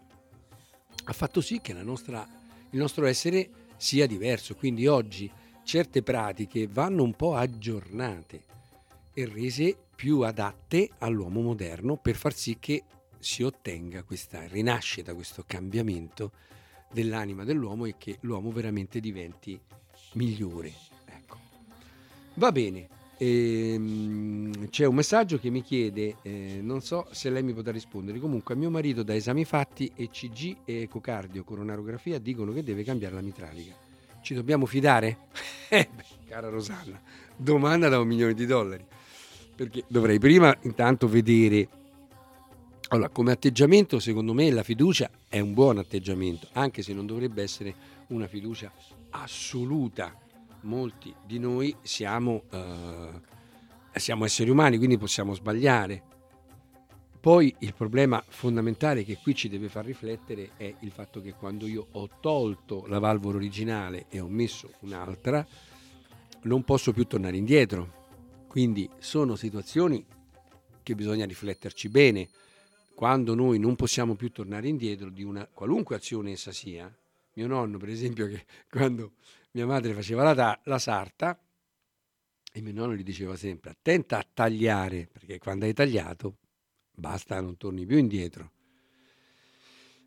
ha 1.05 1.13
fatto 1.13 1.39
sì 1.39 1.61
che 1.61 1.71
nostra- 1.73 2.27
il 2.71 2.77
nostro 2.77 3.05
essere 3.05 3.49
sia 3.77 4.07
diverso. 4.07 4.55
Quindi 4.55 4.87
oggi 4.87 5.31
certe 5.63 6.03
pratiche 6.03 6.67
vanno 6.67 7.03
un 7.03 7.13
po' 7.13 7.35
aggiornate 7.35 8.43
e 9.13 9.25
rese 9.25 9.75
più 9.95 10.21
adatte 10.21 10.89
all'uomo 10.99 11.41
moderno 11.41 11.97
per 11.97 12.15
far 12.15 12.33
sì 12.33 12.57
che 12.59 12.83
si 13.19 13.43
ottenga 13.43 14.03
questa 14.03 14.45
rinascita, 14.47 15.13
questo 15.13 15.43
cambiamento 15.45 16.31
dell'anima 16.91 17.43
dell'uomo 17.43 17.85
e 17.85 17.95
che 17.97 18.17
l'uomo 18.21 18.51
veramente 18.51 18.99
diventi 18.99 19.59
migliore. 20.13 20.71
Ecco. 21.05 21.37
Va 22.35 22.51
bene, 22.51 22.87
ehm, 23.17 24.69
c'è 24.69 24.85
un 24.85 24.95
messaggio 24.95 25.37
che 25.37 25.49
mi 25.49 25.61
chiede, 25.61 26.17
eh, 26.21 26.59
non 26.61 26.81
so 26.81 27.07
se 27.11 27.29
lei 27.29 27.43
mi 27.43 27.53
potrà 27.53 27.71
rispondere, 27.71 28.19
comunque 28.19 28.55
mio 28.55 28.69
marito 28.69 29.03
da 29.03 29.15
esami 29.15 29.45
fatti 29.45 29.91
ECG 29.95 30.57
e 30.65 30.81
ecocardio, 30.81 31.43
coronarografia 31.43 32.19
dicono 32.19 32.53
che 32.53 32.63
deve 32.63 32.83
cambiare 32.83 33.15
la 33.15 33.21
mitralica. 33.21 33.73
Ci 34.21 34.33
dobbiamo 34.33 34.65
fidare? 34.65 35.17
Eh, 35.69 35.89
cara 36.25 36.47
Rosanna, 36.47 36.97
domanda 37.35 37.89
da 37.89 37.99
un 37.99 38.07
milione 38.07 38.33
di 38.33 38.45
dollari. 38.45 38.85
Perché 39.53 39.83
dovrei 39.89 40.17
prima 40.17 40.55
intanto 40.61 41.09
vedere 41.09 41.67
allora, 42.89 43.09
come 43.09 43.33
atteggiamento, 43.33 43.99
secondo 43.99 44.33
me 44.33 44.49
la 44.49 44.63
fiducia 44.63 45.09
è 45.27 45.41
un 45.41 45.53
buon 45.53 45.77
atteggiamento, 45.77 46.47
anche 46.53 46.81
se 46.81 46.93
non 46.93 47.05
dovrebbe 47.05 47.43
essere 47.43 47.75
una 48.07 48.27
fiducia 48.27 48.71
assoluta. 49.09 50.15
Molti 50.67 51.15
di 51.25 51.39
noi 51.39 51.73
siamo, 51.81 52.43
eh, 52.51 53.99
siamo 53.99 54.25
esseri 54.25 54.49
umani, 54.49 54.77
quindi 54.77 54.97
possiamo 54.97 55.33
sbagliare. 55.33 56.03
Poi 57.21 57.55
il 57.59 57.73
problema 57.73 58.21
fondamentale 58.27 59.05
che 59.05 59.17
qui 59.21 59.33
ci 59.33 59.47
deve 59.47 59.69
far 59.69 59.85
riflettere 59.85 60.51
è 60.57 60.75
il 60.81 60.91
fatto 60.91 61.21
che 61.21 61.33
quando 61.33 61.67
io 61.67 61.87
ho 61.91 62.09
tolto 62.19 62.85
la 62.87 62.99
valvola 62.99 63.37
originale 63.37 64.07
e 64.09 64.19
ho 64.19 64.27
messo 64.27 64.73
un'altra, 64.81 65.45
non 66.43 66.63
posso 66.63 66.91
più 66.91 67.05
tornare 67.05 67.37
indietro. 67.37 68.05
Quindi 68.49 68.89
sono 68.99 69.37
situazioni 69.37 70.05
che 70.83 70.95
bisogna 70.95 71.25
rifletterci 71.25 71.87
bene 71.87 72.27
quando 72.93 73.35
noi 73.35 73.57
non 73.57 73.77
possiamo 73.77 74.15
più 74.15 74.31
tornare 74.31 74.67
indietro 74.67 75.09
di 75.09 75.23
una 75.23 75.47
qualunque 75.47 75.95
azione 75.95 76.31
essa 76.31 76.51
sia, 76.51 76.93
mio 77.33 77.47
nonno 77.47 77.77
per 77.77 77.89
esempio 77.89 78.27
che 78.27 78.45
quando 78.69 79.13
mia 79.57 79.65
madre 79.65 79.93
faceva 79.93 80.31
la, 80.33 80.59
la 80.65 80.77
sarta 80.77 81.39
e 82.53 82.61
mio 82.61 82.73
nonno 82.73 82.93
gli 82.93 83.03
diceva 83.03 83.35
sempre 83.35 83.71
attenta 83.71 84.19
a 84.19 84.27
tagliare 84.31 85.09
perché 85.11 85.39
quando 85.39 85.65
hai 85.65 85.73
tagliato 85.73 86.37
basta 86.93 87.41
non 87.41 87.57
torni 87.57 87.85
più 87.85 87.97
indietro. 87.97 88.51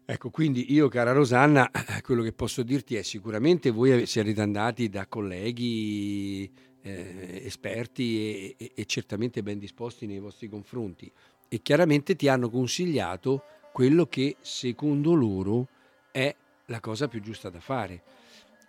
Ecco, 0.05 0.31
quindi 0.31 0.73
io, 0.73 0.89
cara 0.89 1.13
Rosanna, 1.13 1.69
quello 2.03 2.23
che 2.23 2.33
posso 2.33 2.63
dirti 2.63 2.95
è 2.95 3.03
sicuramente 3.03 3.71
voi 3.71 4.07
siete 4.07 4.41
andati 4.41 4.89
da 4.89 5.07
colleghi 5.09 6.49
eh, 6.83 7.43
esperti 7.45 8.19
e, 8.19 8.55
e- 8.57 8.73
e 8.75 8.85
certamente 8.87 9.43
ben 9.43 9.59
disposti 9.59 10.07
nei 10.07 10.21
vostri 10.21 10.49
confronti 10.49 11.11
e 11.49 11.61
chiaramente 11.61 12.15
ti 12.15 12.29
hanno 12.29 12.49
consigliato 12.51 13.43
quello 13.73 14.07
che 14.07 14.37
secondo 14.41 15.15
loro 15.15 15.67
è 16.13 16.33
la 16.67 16.79
cosa 16.79 17.09
più 17.09 17.21
giusta 17.21 17.51
da 17.51 17.61
fare. 17.61 18.20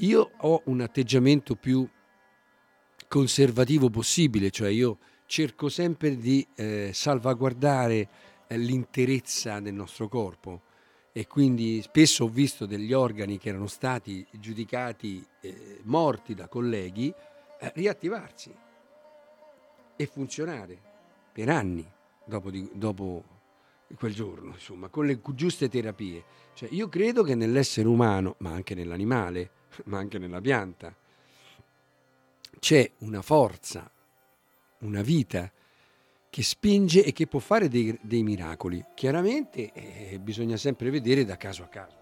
Io 0.01 0.31
ho 0.35 0.63
un 0.65 0.81
atteggiamento 0.81 1.55
più 1.55 1.87
conservativo 3.07 3.91
possibile, 3.91 4.49
cioè 4.49 4.69
io 4.69 4.97
cerco 5.27 5.69
sempre 5.69 6.17
di 6.17 6.45
eh, 6.55 6.89
salvaguardare 6.91 8.09
eh, 8.47 8.57
l'interezza 8.57 9.59
del 9.59 9.75
nostro 9.75 10.07
corpo 10.07 10.61
e 11.11 11.27
quindi 11.27 11.83
spesso 11.83 12.23
ho 12.23 12.29
visto 12.29 12.65
degli 12.65 12.93
organi 12.93 13.37
che 13.37 13.49
erano 13.49 13.67
stati 13.67 14.25
giudicati 14.31 15.23
eh, 15.39 15.81
morti 15.83 16.33
da 16.33 16.47
colleghi 16.47 17.13
eh, 17.59 17.71
riattivarsi 17.75 18.51
e 19.95 20.05
funzionare 20.07 20.79
per 21.31 21.47
anni 21.49 21.87
dopo, 22.25 22.49
di- 22.49 22.71
dopo 22.73 23.23
quel 23.95 24.15
giorno, 24.15 24.53
insomma, 24.53 24.87
con 24.87 25.05
le 25.05 25.21
giuste 25.35 25.69
terapie. 25.69 26.23
Cioè, 26.55 26.69
io 26.71 26.89
credo 26.89 27.21
che 27.21 27.35
nell'essere 27.35 27.87
umano, 27.87 28.33
ma 28.39 28.49
anche 28.49 28.73
nell'animale, 28.73 29.59
ma 29.85 29.97
anche 29.97 30.17
nella 30.17 30.41
pianta, 30.41 30.95
c'è 32.59 32.91
una 32.99 33.21
forza, 33.21 33.89
una 34.79 35.01
vita 35.01 35.51
che 36.29 36.43
spinge 36.43 37.03
e 37.03 37.11
che 37.11 37.27
può 37.27 37.39
fare 37.39 37.67
dei, 37.67 37.97
dei 38.01 38.23
miracoli. 38.23 38.83
Chiaramente 38.95 39.71
eh, 39.73 40.19
bisogna 40.19 40.55
sempre 40.55 40.89
vedere 40.89 41.25
da 41.25 41.35
caso 41.35 41.63
a 41.63 41.67
caso. 41.67 41.99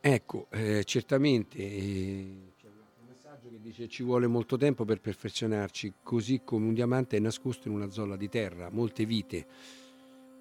Ecco, 0.00 0.46
eh, 0.50 0.84
certamente 0.84 1.58
eh, 1.58 2.52
c'è 2.56 2.68
un 2.68 3.08
messaggio 3.08 3.50
che 3.50 3.60
dice 3.60 3.88
ci 3.88 4.04
vuole 4.04 4.28
molto 4.28 4.56
tempo 4.56 4.84
per 4.84 5.00
perfezionarci, 5.00 5.94
così 6.04 6.42
come 6.44 6.66
un 6.66 6.72
diamante 6.72 7.16
è 7.16 7.20
nascosto 7.20 7.66
in 7.66 7.74
una 7.74 7.90
zolla 7.90 8.16
di 8.16 8.28
terra, 8.28 8.70
molte 8.70 9.04
vite. 9.04 9.46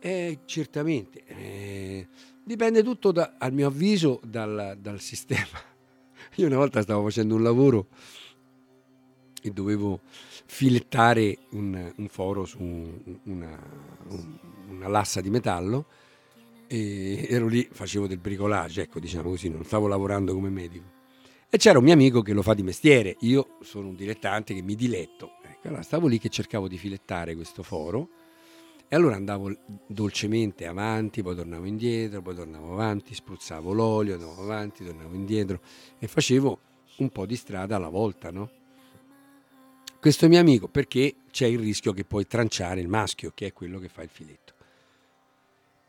Eh, 0.08 0.40
certamente, 0.46 1.22
eh, 1.26 2.08
dipende 2.42 2.82
tutto, 2.82 3.12
da- 3.12 3.34
a 3.38 3.50
mio 3.50 3.68
avviso, 3.68 4.22
dal, 4.24 4.78
dal 4.80 5.02
sistema. 5.02 5.60
Io 6.36 6.48
una 6.48 6.56
volta 6.56 6.82
stavo 6.82 7.04
facendo 7.04 7.36
un 7.36 7.44
lavoro 7.44 7.88
e 9.42 9.52
dovevo 9.52 10.00
filettare 10.46 11.40
un, 11.50 11.92
un 11.94 12.08
foro 12.08 12.46
su 12.46 12.58
un- 12.58 13.20
una, 13.24 13.60
un- 14.08 14.38
una 14.70 14.88
lassa 14.88 15.20
di 15.20 15.30
metallo 15.30 15.88
e 16.68 17.28
ero 17.30 17.48
lì, 17.48 17.68
facevo 17.70 18.08
del 18.08 18.20
bricolage, 18.20 18.84
ecco, 18.84 19.02
diciamo 19.02 19.32
così, 19.32 19.50
non 19.50 19.66
stavo 19.66 19.88
lavorando 19.88 20.34
come 20.34 20.48
medico. 20.50 20.86
E 21.50 21.58
c'era 21.58 21.80
un 21.80 21.84
mio 21.84 21.94
amico 21.94 22.22
che 22.22 22.32
lo 22.32 22.44
fa 22.44 22.54
di 22.54 22.64
mestiere, 22.64 23.18
io 23.22 23.58
sono 23.60 23.90
un 23.90 23.96
dilettante 23.98 24.54
che 24.54 24.62
mi 24.62 24.76
diletto. 24.76 25.32
Ecco, 25.44 25.68
allora 25.68 25.82
stavo 25.82 26.08
lì 26.08 26.18
che 26.18 26.30
cercavo 26.30 26.70
di 26.70 26.78
filettare 26.78 27.36
questo 27.36 27.62
foro 27.62 28.08
e 28.90 28.96
allora 28.96 29.16
andavo 29.16 29.54
dolcemente 29.86 30.66
avanti, 30.66 31.22
poi 31.22 31.36
tornavo 31.36 31.66
indietro, 31.66 32.22
poi 32.22 32.36
tornavo 32.36 32.72
avanti, 32.72 33.14
spruzzavo 33.14 33.74
l'olio, 33.74 34.14
andavo 34.14 34.42
avanti, 34.42 34.86
tornavo 34.86 35.14
indietro 35.14 35.60
e 36.00 36.08
facevo 36.08 36.60
un 36.98 37.10
po' 37.10 37.26
di 37.26 37.36
strada 37.36 37.76
alla 37.76 37.90
volta, 37.90 38.32
no? 38.32 38.50
Questo 40.00 40.28
mio 40.28 40.40
amico, 40.40 40.68
perché 40.68 41.16
c'è 41.32 41.48
il 41.48 41.60
rischio 41.60 41.92
che 41.92 42.06
puoi 42.06 42.28
tranciare 42.28 42.80
il 42.80 42.88
maschio, 42.88 43.32
che 43.34 43.48
è 43.48 43.54
quello 43.54 43.80
che 43.80 43.90
fa 43.90 44.04
il 44.04 44.10
filetto. 44.10 44.54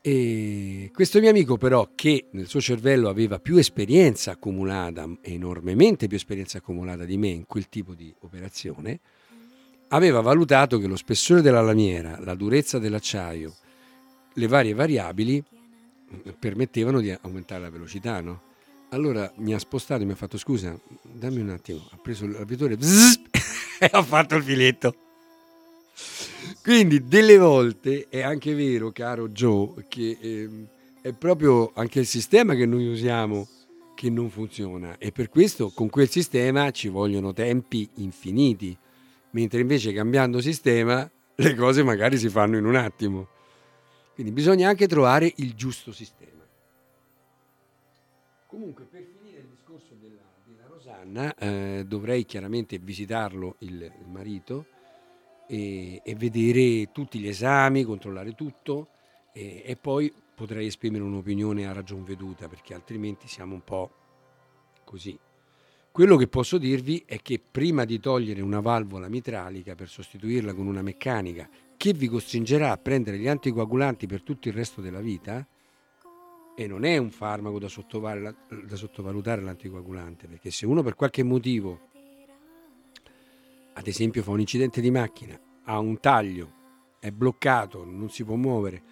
E 0.01 0.91
questo 0.93 1.21
mio 1.21 1.31
amico 1.31 1.57
però, 1.57 1.91
che 1.95 2.27
nel 2.31 2.47
suo 2.47 2.61
cervello 2.61 3.09
aveva 3.09 3.39
più 3.39 3.59
esperienza 3.59 4.33
accumulata, 4.33 5.09
enormemente 5.21 6.07
più 6.07 6.17
esperienza 6.17 6.59
accumulata 6.59 7.05
di 7.05 7.17
me 7.17 7.29
in 7.29 7.47
quel 7.47 7.69
tipo 7.69 7.95
di 7.95 8.13
operazione, 8.21 9.01
aveva 9.89 10.21
valutato 10.21 10.79
che 10.79 10.87
lo 10.87 10.97
spessore 10.97 11.41
della 11.43 11.61
lamiera, 11.61 12.19
la 12.21 12.35
durezza 12.35 12.79
dell'acciaio, 12.79 13.55
le 14.35 14.47
varie 14.47 14.75
variabili 14.75 15.43
permettevano 16.39 17.01
di 17.01 17.15
aumentare 17.21 17.63
la 17.63 17.71
velocità, 17.71 18.21
no? 18.21 18.43
Allora 18.91 19.31
mi 19.37 19.53
ha 19.53 19.59
spostato 19.59 20.03
e 20.03 20.07
mi 20.07 20.13
ha 20.13 20.17
fatto 20.17 20.39
scusa, 20.39 20.79
dammi 21.03 21.41
un 21.41 21.51
attimo, 21.51 21.87
ha 21.91 21.99
preso 21.99 22.27
l'avvitore 22.27 22.79
e 23.79 23.89
ha 23.91 24.03
fatto 24.03 24.35
il 24.35 24.43
filetto. 24.43 24.95
Quindi 26.63 27.07
delle 27.07 27.37
volte 27.37 28.07
è 28.09 28.23
anche 28.23 28.55
vero, 28.55 28.91
caro 28.91 29.29
Joe, 29.29 29.85
che 29.89 30.17
eh, 30.21 30.49
è 31.03 31.13
proprio 31.13 31.73
anche 31.75 32.01
il 32.01 32.07
sistema 32.07 32.55
che 32.55 32.67
noi 32.67 32.87
usiamo 32.89 33.47
che 33.95 34.11
non 34.11 34.31
funziona 34.31 34.97
e 34.97 35.11
per 35.11 35.29
questo 35.29 35.71
con 35.71 35.91
quel 35.91 36.09
sistema 36.09 36.71
ci 36.71 36.89
vogliono 36.89 37.33
tempi 37.33 37.89
infiniti, 37.97 38.77
mentre 39.31 39.61
invece 39.61 39.93
cambiando 39.93 40.41
sistema 40.41 41.11
le 41.35 41.55
cose 41.55 41.83
magari 41.83 42.19
si 42.19 42.29
fanno 42.29 42.57
in 42.57 42.65
un 42.65 42.75
attimo. 42.75 43.29
Quindi 44.15 44.33
bisogna 44.33 44.69
anche 44.69 44.89
trovare 44.89 45.33
il 45.37 45.55
giusto 45.55 45.93
sistema. 45.93 46.45
Comunque, 48.49 48.85
per 48.85 49.05
finire 49.05 49.39
il 49.41 49.47
discorso 49.47 49.95
della, 50.01 50.23
della 50.45 50.67
Rosanna, 50.67 51.35
eh, 51.37 51.85
dovrei 51.87 52.25
chiaramente 52.25 52.79
visitarlo 52.79 53.57
il, 53.59 53.83
il 53.83 54.09
marito 54.09 54.67
e, 55.47 56.01
e, 56.03 56.15
vedere 56.17 56.91
tutti 56.91 57.21
gli 57.21 57.29
esami, 57.29 57.85
controllare 57.85 58.35
tutto 58.35 58.89
e, 59.33 59.63
e 59.65 59.77
poi 59.77 60.13
potrei 60.35 60.67
esprimere 60.67 61.05
un'opinione 61.05 61.69
a 61.69 61.73
ragion 61.73 62.03
veduta 62.03 62.49
perché 62.49 62.75
altrimenti 62.75 63.29
siamo 63.29 63.55
un 63.55 63.63
po' 63.63 63.91
così. 64.83 65.17
Quello 65.99 66.15
che 66.15 66.29
posso 66.29 66.59
dirvi 66.59 67.03
è 67.05 67.21
che 67.21 67.41
prima 67.41 67.85
di 67.85 67.99
togliere 67.99 68.41
una 68.41 68.61
valvola 68.61 69.09
mitralica 69.09 69.75
per 69.75 69.89
sostituirla 69.89 70.55
con 70.55 70.69
una 70.69 70.81
meccanica 70.81 71.49
che 71.77 71.93
vi 71.93 72.07
costringerà 72.07 72.71
a 72.71 72.77
prendere 72.77 73.19
gli 73.19 73.27
anticoagulanti 73.27 74.07
per 74.07 74.23
tutto 74.23 74.47
il 74.47 74.55
resto 74.55 74.81
della 74.81 75.01
vita, 75.01 75.45
e 76.55 76.67
non 76.69 76.85
è 76.85 76.99
un 76.99 77.11
farmaco 77.11 77.59
da, 77.59 77.67
da 77.67 78.77
sottovalutare 78.77 79.43
l'anticoagulante, 79.43 80.29
perché 80.29 80.53
se 80.53 80.67
uno 80.67 80.85
per 80.85 80.95
qualche 80.95 81.25
motivo, 81.25 81.89
ad 83.73 83.89
esempio 83.89 84.23
fa 84.23 84.31
un 84.31 84.39
incidente 84.39 84.81
di 84.81 84.93
macchina, 84.93 85.37
ha 85.65 85.81
un 85.81 85.99
taglio, 85.99 86.53
è 87.01 87.11
bloccato, 87.11 87.85
non 87.85 88.09
si 88.09 88.23
può 88.23 88.37
muovere, 88.37 88.83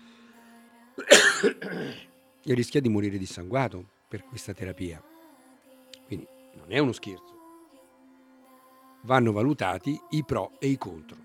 e 2.43 2.55
rischia 2.55 2.81
di 2.81 2.89
morire 2.89 3.17
dissanguato 3.17 3.91
per 4.09 4.25
questa 4.25 4.53
terapia. 4.53 5.01
Non 6.67 6.77
è 6.77 6.79
uno 6.79 6.93
scherzo. 6.93 7.35
Vanno 9.03 9.33
valutati 9.33 9.99
i 10.11 10.25
pro 10.25 10.59
e 10.59 10.67
i 10.67 10.77
contro. 10.77 11.17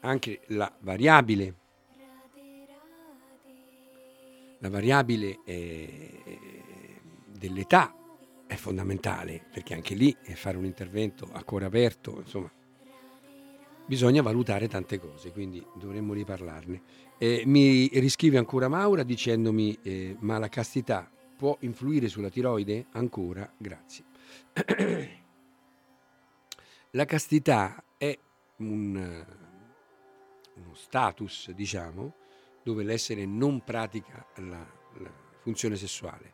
Anche 0.00 0.42
la 0.48 0.72
variabile 0.80 1.62
la 4.64 4.70
variabile 4.70 5.40
eh, 5.44 6.22
dell'età 7.36 7.94
è 8.46 8.54
fondamentale, 8.54 9.44
perché 9.52 9.74
anche 9.74 9.94
lì 9.94 10.16
fare 10.34 10.56
un 10.56 10.64
intervento 10.64 11.28
a 11.30 11.44
cuore 11.44 11.66
aperto, 11.66 12.20
insomma, 12.20 12.50
bisogna 13.84 14.22
valutare 14.22 14.66
tante 14.66 14.98
cose, 14.98 15.32
quindi 15.32 15.62
dovremmo 15.74 16.14
riparlarne. 16.14 16.80
Eh, 17.18 17.42
mi 17.44 17.88
riscrive 17.88 18.38
ancora 18.38 18.68
Maura 18.68 19.02
dicendomi, 19.02 19.78
eh, 19.82 20.16
ma 20.20 20.38
la 20.38 20.48
castità 20.48 21.10
può 21.44 21.58
influire 21.60 22.08
sulla 22.08 22.30
tiroide? 22.30 22.86
Ancora, 22.92 23.52
grazie. 23.58 24.02
la 26.92 27.04
castità 27.04 27.84
è 27.98 28.18
un, 28.56 29.26
uno 30.54 30.74
status, 30.74 31.50
diciamo, 31.50 32.14
dove 32.62 32.82
l'essere 32.82 33.26
non 33.26 33.62
pratica 33.62 34.26
la, 34.36 34.66
la 35.00 35.12
funzione 35.42 35.76
sessuale. 35.76 36.32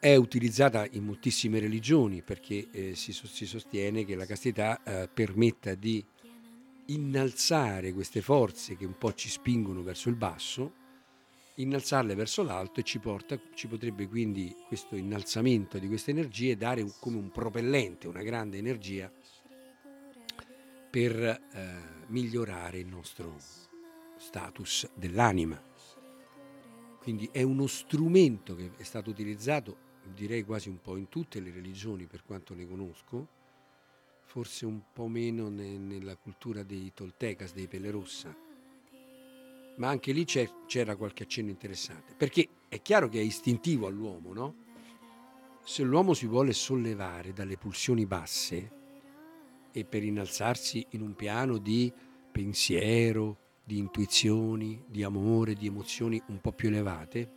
È 0.00 0.16
utilizzata 0.16 0.84
in 0.90 1.04
moltissime 1.04 1.60
religioni 1.60 2.22
perché 2.22 2.70
eh, 2.72 2.96
si, 2.96 3.12
si, 3.12 3.46
sostiene 3.46 4.04
che 4.04 4.16
la 4.16 4.26
castità 4.26 4.82
eh, 4.82 5.08
permetta 5.08 5.76
di 5.76 6.04
innalzare 6.86 7.92
queste 7.92 8.20
forze 8.20 8.76
che 8.76 8.84
un 8.84 8.98
po' 8.98 9.14
ci 9.14 9.28
spingono 9.28 9.84
verso 9.84 10.08
il 10.08 10.16
basso, 10.16 10.80
innalzarle 11.56 12.14
verso 12.14 12.42
l'alto 12.42 12.80
e 12.80 12.82
ci, 12.82 12.98
porta, 12.98 13.38
ci 13.54 13.68
potrebbe 13.68 14.08
quindi 14.08 14.54
questo 14.66 14.96
innalzamento 14.96 15.78
di 15.78 15.88
queste 15.88 16.10
energie 16.10 16.56
dare 16.56 16.84
come 17.00 17.16
un 17.16 17.30
propellente, 17.30 18.08
una 18.08 18.22
grande 18.22 18.58
energia 18.58 19.12
per 20.90 21.14
eh, 21.20 21.40
migliorare 22.08 22.78
il 22.78 22.86
nostro 22.86 23.36
status 24.16 24.88
dell'anima. 24.94 25.60
Quindi 26.98 27.28
è 27.32 27.42
uno 27.42 27.66
strumento 27.66 28.54
che 28.54 28.70
è 28.76 28.82
stato 28.84 29.10
utilizzato, 29.10 29.76
direi 30.14 30.44
quasi 30.44 30.68
un 30.68 30.80
po' 30.80 30.96
in 30.96 31.08
tutte 31.08 31.40
le 31.40 31.50
religioni 31.50 32.06
per 32.06 32.22
quanto 32.22 32.54
ne 32.54 32.66
conosco, 32.66 33.40
forse 34.22 34.66
un 34.66 34.82
po' 34.92 35.08
meno 35.08 35.48
ne, 35.48 35.76
nella 35.76 36.16
cultura 36.16 36.62
dei 36.62 36.92
Toltecas, 36.94 37.52
dei 37.52 37.66
Pelerossa, 37.66 38.34
ma 39.76 39.88
anche 39.88 40.12
lì 40.12 40.24
c'era 40.24 40.96
qualche 40.96 41.22
accenno 41.24 41.50
interessante, 41.50 42.14
perché 42.16 42.48
è 42.68 42.80
chiaro 42.82 43.08
che 43.08 43.18
è 43.18 43.22
istintivo 43.22 43.86
all'uomo, 43.86 44.32
no? 44.32 44.54
Se 45.64 45.82
l'uomo 45.82 46.12
si 46.14 46.26
vuole 46.26 46.52
sollevare 46.52 47.32
dalle 47.32 47.56
pulsioni 47.56 48.04
basse 48.04 48.70
e 49.72 49.84
per 49.84 50.02
innalzarsi 50.02 50.86
in 50.90 51.02
un 51.02 51.14
piano 51.14 51.58
di 51.58 51.92
pensiero, 52.32 53.38
di 53.64 53.78
intuizioni, 53.78 54.84
di 54.86 55.02
amore, 55.02 55.54
di 55.54 55.66
emozioni 55.66 56.20
un 56.26 56.40
po' 56.40 56.52
più 56.52 56.68
elevate, 56.68 57.30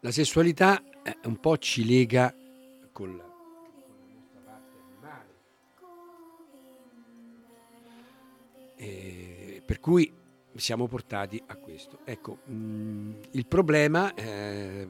la 0.00 0.10
sessualità 0.10 0.82
eh, 1.02 1.16
un 1.24 1.38
po' 1.38 1.56
ci 1.58 1.86
lega 1.86 2.34
con 2.92 3.16
la, 3.16 3.24
nostra 4.12 4.40
parte 4.44 4.78
animale. 4.78 5.42
E 8.76 9.62
per 9.64 9.80
cui 9.80 10.12
siamo 10.56 10.86
portati 10.86 11.42
a 11.46 11.56
questo. 11.56 12.00
Ecco, 12.04 12.38
mh, 12.44 12.54
mm, 12.54 13.12
il 13.32 13.46
problema, 13.46 14.14
eh, 14.14 14.86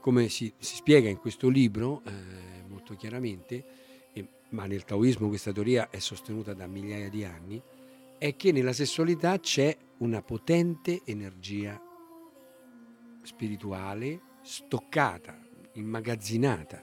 come 0.00 0.28
si, 0.28 0.52
si, 0.58 0.76
spiega 0.76 1.08
in 1.08 1.18
questo 1.18 1.48
libro 1.48 2.02
eh, 2.04 2.12
molto 2.68 2.94
chiaramente, 2.94 3.64
e, 4.12 4.28
ma 4.50 4.66
nel 4.66 4.84
taoismo 4.84 5.28
questa 5.28 5.52
teoria 5.52 5.90
è 5.90 5.98
sostenuta 5.98 6.54
da 6.54 6.66
migliaia 6.66 7.08
di 7.08 7.24
anni, 7.24 7.62
è 8.18 8.36
che 8.36 8.52
nella 8.52 8.72
sessualità 8.72 9.38
c'è 9.38 9.76
una 9.98 10.22
potente 10.22 11.02
energia 11.04 11.80
spirituale 13.22 14.20
stoccata, 14.42 15.38
immagazzinata. 15.72 16.82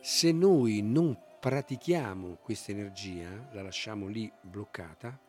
Se 0.00 0.32
noi 0.32 0.82
non 0.82 1.18
pratichiamo 1.40 2.38
questa 2.42 2.72
energia, 2.72 3.48
la 3.52 3.62
lasciamo 3.62 4.06
lì 4.06 4.30
bloccata, 4.40 5.20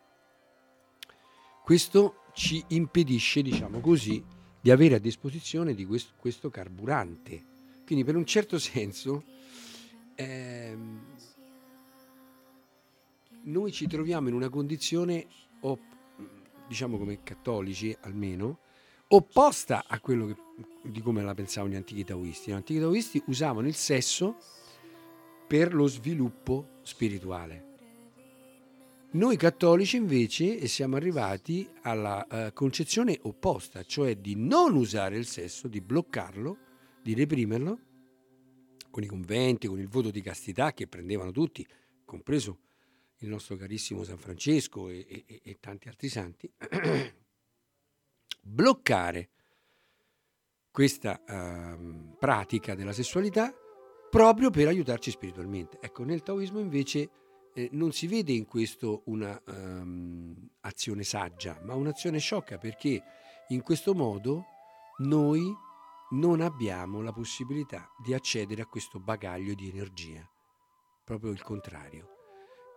questo 1.68 2.22
ci 2.32 2.64
impedisce, 2.70 3.42
diciamo 3.42 3.82
così, 3.82 4.24
di 4.62 4.72
avere 4.72 4.96
a 4.96 5.00
disposizione 5.00 5.74
di 5.74 5.84
questo, 5.84 6.14
questo 6.16 6.50
carburante. 6.50 7.44
Quindi 7.86 8.06
per 8.06 8.16
un 8.16 8.26
certo 8.26 8.56
senso 8.58 9.22
ehm, 10.16 11.02
noi 13.44 13.74
ci 13.74 13.86
troviamo 13.86 14.30
in 14.30 14.36
una 14.36 14.48
condizione, 14.48 15.28
diciamo 16.70 16.98
come 16.98 17.22
cattolici 17.22 17.94
almeno, 18.00 18.60
opposta 19.10 19.84
a 19.88 20.00
quello 20.00 20.28
che, 20.28 20.36
di 20.84 21.02
come 21.02 21.22
la 21.22 21.34
pensavano 21.34 21.74
gli 21.74 21.78
antichi 21.78 22.06
taoisti. 22.06 22.52
Gli 22.52 22.54
antichi 22.54 22.80
taoisti 22.80 23.22
usavano 23.26 23.68
il 23.68 23.76
sesso 23.76 24.38
per 25.46 25.74
lo 25.74 25.88
sviluppo 25.88 26.80
spirituale. 26.84 27.67
Noi 29.10 29.38
cattolici 29.38 29.96
invece 29.96 30.68
siamo 30.68 30.98
arrivati 30.98 31.68
alla 31.84 32.28
uh, 32.30 32.54
concezione 32.54 33.18
opposta, 33.22 33.84
cioè 33.84 34.18
di 34.18 34.36
non 34.36 34.76
usare 34.76 35.16
il 35.18 35.26
sesso, 35.26 35.70
di 35.70 35.80
bloccarlo, 35.80 36.58
di 37.02 37.14
reprimerlo, 37.14 37.80
con 38.92 39.04
i 39.04 39.08
conventi, 39.08 39.68
con 39.68 39.80
il 39.80 39.88
voto 39.88 40.12
di 40.12 40.22
castità 40.22 40.74
che 40.74 40.88
prendevano 40.88 41.32
tutti, 41.32 41.66
compreso 42.04 42.60
il 43.20 43.30
nostro 43.30 43.56
carissimo 43.56 44.04
San 44.04 44.18
Francesco 44.18 44.90
e, 44.90 45.24
e, 45.26 45.40
e 45.42 45.58
tanti 45.62 45.88
altri 45.88 46.10
santi, 46.10 46.52
bloccare 48.44 49.30
questa 50.70 51.24
uh, 51.26 52.18
pratica 52.20 52.76
della 52.76 52.94
sessualità 52.94 53.54
proprio 54.10 54.50
per 54.50 54.68
aiutarci 54.68 55.12
spiritualmente. 55.12 55.80
Ecco, 55.80 56.04
nel 56.04 56.24
taoismo 56.24 56.60
invece 56.60 57.10
eh, 57.58 57.70
non 57.72 57.92
si 57.92 58.06
vede 58.06 58.34
in 58.34 58.46
questo 58.46 59.02
un'azione 59.06 61.02
saggia, 61.04 61.60
ma 61.64 61.74
un'azione 61.74 62.20
sciocca 62.20 62.60
perché 62.60 63.02
in 63.48 63.64
questo 63.64 63.96
modo 63.96 64.46
noi 64.98 65.52
non 66.12 66.42
abbiamo 66.42 67.02
la 67.02 67.12
possibilità 67.12 67.90
di 67.98 68.14
accedere 68.14 68.62
a 68.62 68.68
questo 68.68 69.00
bagaglio 69.00 69.56
di 69.56 69.70
energia, 69.70 70.24
proprio 71.04 71.32
il 71.32 71.42
contrario. 71.42 72.14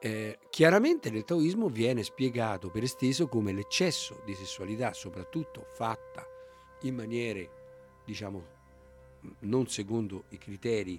Eh, 0.00 0.38
chiaramente 0.48 1.10
nel 1.10 1.24
taoismo 1.24 1.68
viene 1.68 2.02
spiegato 2.02 2.70
per 2.70 2.82
esteso 2.82 3.28
come 3.28 3.52
l'eccesso 3.52 4.22
di 4.24 4.32
sessualità, 4.32 4.94
soprattutto 4.94 5.66
fatta 5.74 6.24
in 6.82 6.94
maniere, 6.94 7.50
diciamo, 8.06 8.58
non 9.40 9.66
secondo 9.68 10.24
i 10.30 10.38
criteri 10.38 10.98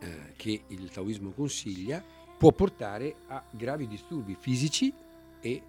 eh, 0.00 0.32
che 0.36 0.64
il 0.66 0.90
taoismo 0.90 1.32
consiglia, 1.32 2.17
può 2.38 2.52
portare 2.52 3.16
a 3.26 3.44
gravi 3.50 3.88
disturbi 3.88 4.36
fisici 4.38 4.92
e 5.40 5.50
eh, 5.50 5.62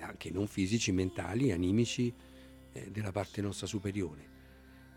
anche 0.00 0.30
non 0.30 0.46
fisici, 0.46 0.92
mentali, 0.92 1.50
animici 1.50 2.12
eh, 2.72 2.90
della 2.90 3.10
parte 3.12 3.40
nostra 3.40 3.66
superiore. 3.66 4.30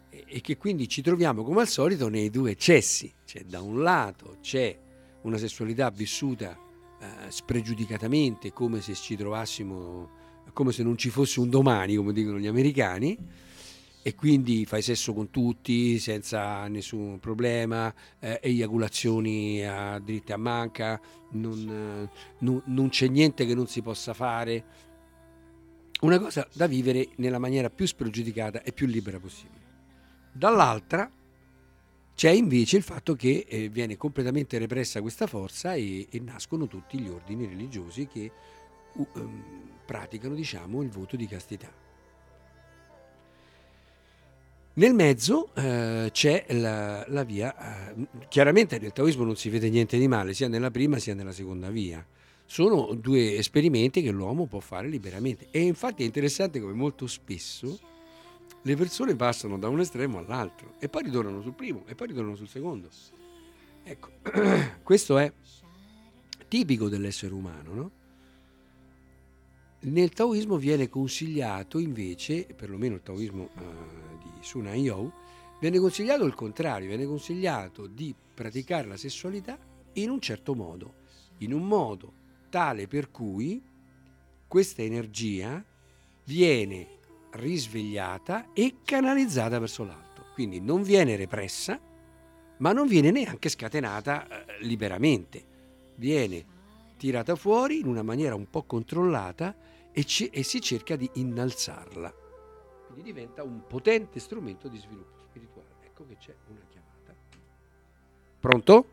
E, 0.10 0.26
e 0.28 0.42
che 0.42 0.58
quindi 0.58 0.88
ci 0.88 1.02
troviamo 1.02 1.44
come 1.44 1.62
al 1.62 1.68
solito 1.68 2.10
nei 2.10 2.30
due 2.30 2.52
eccessi. 2.52 3.12
Cioè, 3.24 3.44
da 3.44 3.62
un 3.62 3.82
lato 3.82 4.38
c'è 4.42 4.78
una 5.22 5.38
sessualità 5.38 5.90
vissuta 5.90 6.58
eh, 7.00 7.32
spregiudicatamente, 7.32 8.52
come 8.52 8.82
se 8.82 8.94
ci 8.94 9.16
trovassimo, 9.16 10.10
come 10.52 10.74
se 10.74 10.84
non 10.84 10.98
ci 10.98 11.10
fosse 11.10 11.40
un 11.40 11.50
domani, 11.50 11.96
come 11.96 12.12
dicono 12.12 12.40
gli 12.40 12.48
americani, 12.48 13.18
e 14.08 14.14
quindi 14.14 14.68
fai 14.68 14.84
sesso 14.84 15.16
con 15.16 15.32
tutti 15.32 15.98
senza 15.98 16.68
nessun 16.68 17.18
problema, 17.18 17.92
eh, 18.20 18.40
eiaculazioni 18.40 19.66
a 19.66 19.98
dritte 19.98 20.32
a 20.32 20.38
manca, 20.38 21.02
non, 21.32 22.08
eh, 22.08 22.16
non, 22.42 22.62
non 22.66 22.90
c'è 22.90 23.08
niente 23.08 23.48
che 23.48 23.56
non 23.56 23.66
si 23.66 23.82
possa 23.82 24.14
fare. 24.14 24.64
Una 26.02 26.20
cosa 26.20 26.48
da 26.54 26.68
vivere 26.68 27.08
nella 27.16 27.40
maniera 27.40 27.72
più 27.72 27.88
spregiudicata 27.88 28.62
e 28.62 28.74
più 28.74 28.86
libera 28.86 29.20
possibile. 29.20 29.64
Dall'altra 30.32 31.10
c'è 32.14 32.30
invece 32.30 32.78
il 32.78 32.84
fatto 32.84 33.16
che 33.16 33.48
eh, 33.50 33.70
viene 33.70 33.98
completamente 33.98 34.60
repressa 34.60 35.02
questa 35.02 35.26
forza 35.26 35.74
e, 35.74 36.06
e, 36.12 36.20
nascono 36.20 36.68
tutti 36.68 37.00
gli 37.00 37.10
ordini 37.10 37.48
religiosi 37.48 38.06
che 38.06 38.32
uh, 38.94 39.08
um, 39.16 39.44
praticano 39.84 40.36
diciamo, 40.36 40.84
il 40.84 40.92
voto 40.92 41.16
di 41.16 41.26
castità. 41.26 41.85
Nel 44.78 44.94
mezzo 44.94 45.54
eh, 45.56 46.10
c'è 46.12 46.48
la, 46.50 47.06
la 47.08 47.24
via, 47.24 47.94
eh, 47.94 48.08
chiaramente 48.28 48.78
nel 48.78 48.92
taoismo 48.92 49.24
non 49.24 49.38
si 49.38 49.48
vede 49.50 49.70
niente 49.70 49.98
di 49.98 50.06
male, 50.10 50.34
sia 50.34 50.50
nella 50.50 50.70
prima 50.70 51.00
sia 51.00 51.14
nella 51.14 51.32
seconda 51.32 51.70
via. 51.70 52.06
Sono 52.46 52.94
due 52.94 53.38
esperimenti 53.38 54.02
che 54.02 54.12
l'uomo 54.12 54.48
può 54.48 54.60
fare 54.60 54.90
liberamente. 54.90 55.48
E 55.52 55.62
infatti 55.62 56.04
è 56.04 56.06
interessante 56.06 56.60
come 56.60 56.74
molto 56.74 57.08
spesso 57.08 57.80
le 58.64 58.76
persone 58.76 59.16
passano 59.16 59.58
da 59.58 59.70
un 59.70 59.80
estremo 59.80 60.18
all'altro 60.18 60.74
e 60.80 60.90
poi 60.90 61.04
ritornano 61.04 61.42
sul 61.42 61.54
primo 61.54 61.84
e 61.88 61.96
poi 61.96 62.08
ritornano 62.08 62.36
sul 62.36 62.50
secondo. 62.50 62.90
Ecco, 63.82 64.10
questo 64.84 65.18
è 65.18 65.32
tipico 66.50 66.90
dell'essere 66.90 67.34
umano, 67.34 67.74
no? 67.74 67.92
Nel 69.86 70.10
taoismo 70.10 70.58
viene 70.58 70.90
consigliato 70.90 71.78
invece, 71.78 72.48
perlomeno 72.56 72.96
il 72.96 73.04
taoismo 73.04 73.50
eh, 73.56 74.18
di 74.18 74.32
Sunan 74.40 74.78
Yu, 74.78 75.12
viene 75.60 75.78
consigliato 75.78 76.26
il 76.26 76.34
contrario, 76.34 76.88
viene 76.88 77.06
consigliato 77.06 77.86
di 77.86 78.16
praticare 78.34 78.88
la 78.88 78.98
sessualità 78.98 79.60
in 79.94 80.10
un 80.10 80.20
certo 80.20 80.56
modo, 80.56 80.94
in 81.40 81.54
un 81.54 81.68
modo 81.68 82.14
tale 82.50 82.88
per 82.88 83.12
cui 83.12 83.62
questa 84.48 84.82
energia 84.82 85.64
viene 86.24 86.88
risvegliata 87.34 88.54
e 88.54 88.78
canalizzata 88.84 89.60
verso 89.60 89.84
l'alto. 89.84 90.26
Quindi 90.34 90.62
non 90.62 90.82
viene 90.82 91.16
repressa, 91.16 91.80
ma 92.58 92.72
non 92.72 92.88
viene 92.88 93.12
neanche 93.12 93.50
scatenata 93.50 94.28
eh, 94.28 94.66
liberamente. 94.66 95.46
Viene 95.96 96.44
tirata 96.98 97.36
fuori 97.36 97.82
in 97.82 97.86
una 97.86 98.02
maniera 98.02 98.34
un 98.34 98.50
po' 98.50 98.64
controllata 98.64 99.65
e, 99.96 100.04
ci, 100.04 100.30
e 100.30 100.44
si 100.44 100.60
cerca 100.60 100.98
di 100.98 101.10
innalzarla. 101.14 102.14
Quindi 102.88 103.02
diventa 103.02 103.44
un 103.44 103.62
potente 103.66 104.20
strumento 104.20 104.68
di 104.68 104.78
sviluppo 104.78 105.20
spirituale. 105.22 105.70
Ecco 105.86 106.06
che 106.06 106.18
c'è 106.18 106.34
una 106.50 106.60
chiamata. 106.70 107.14
Pronto? 108.42 108.86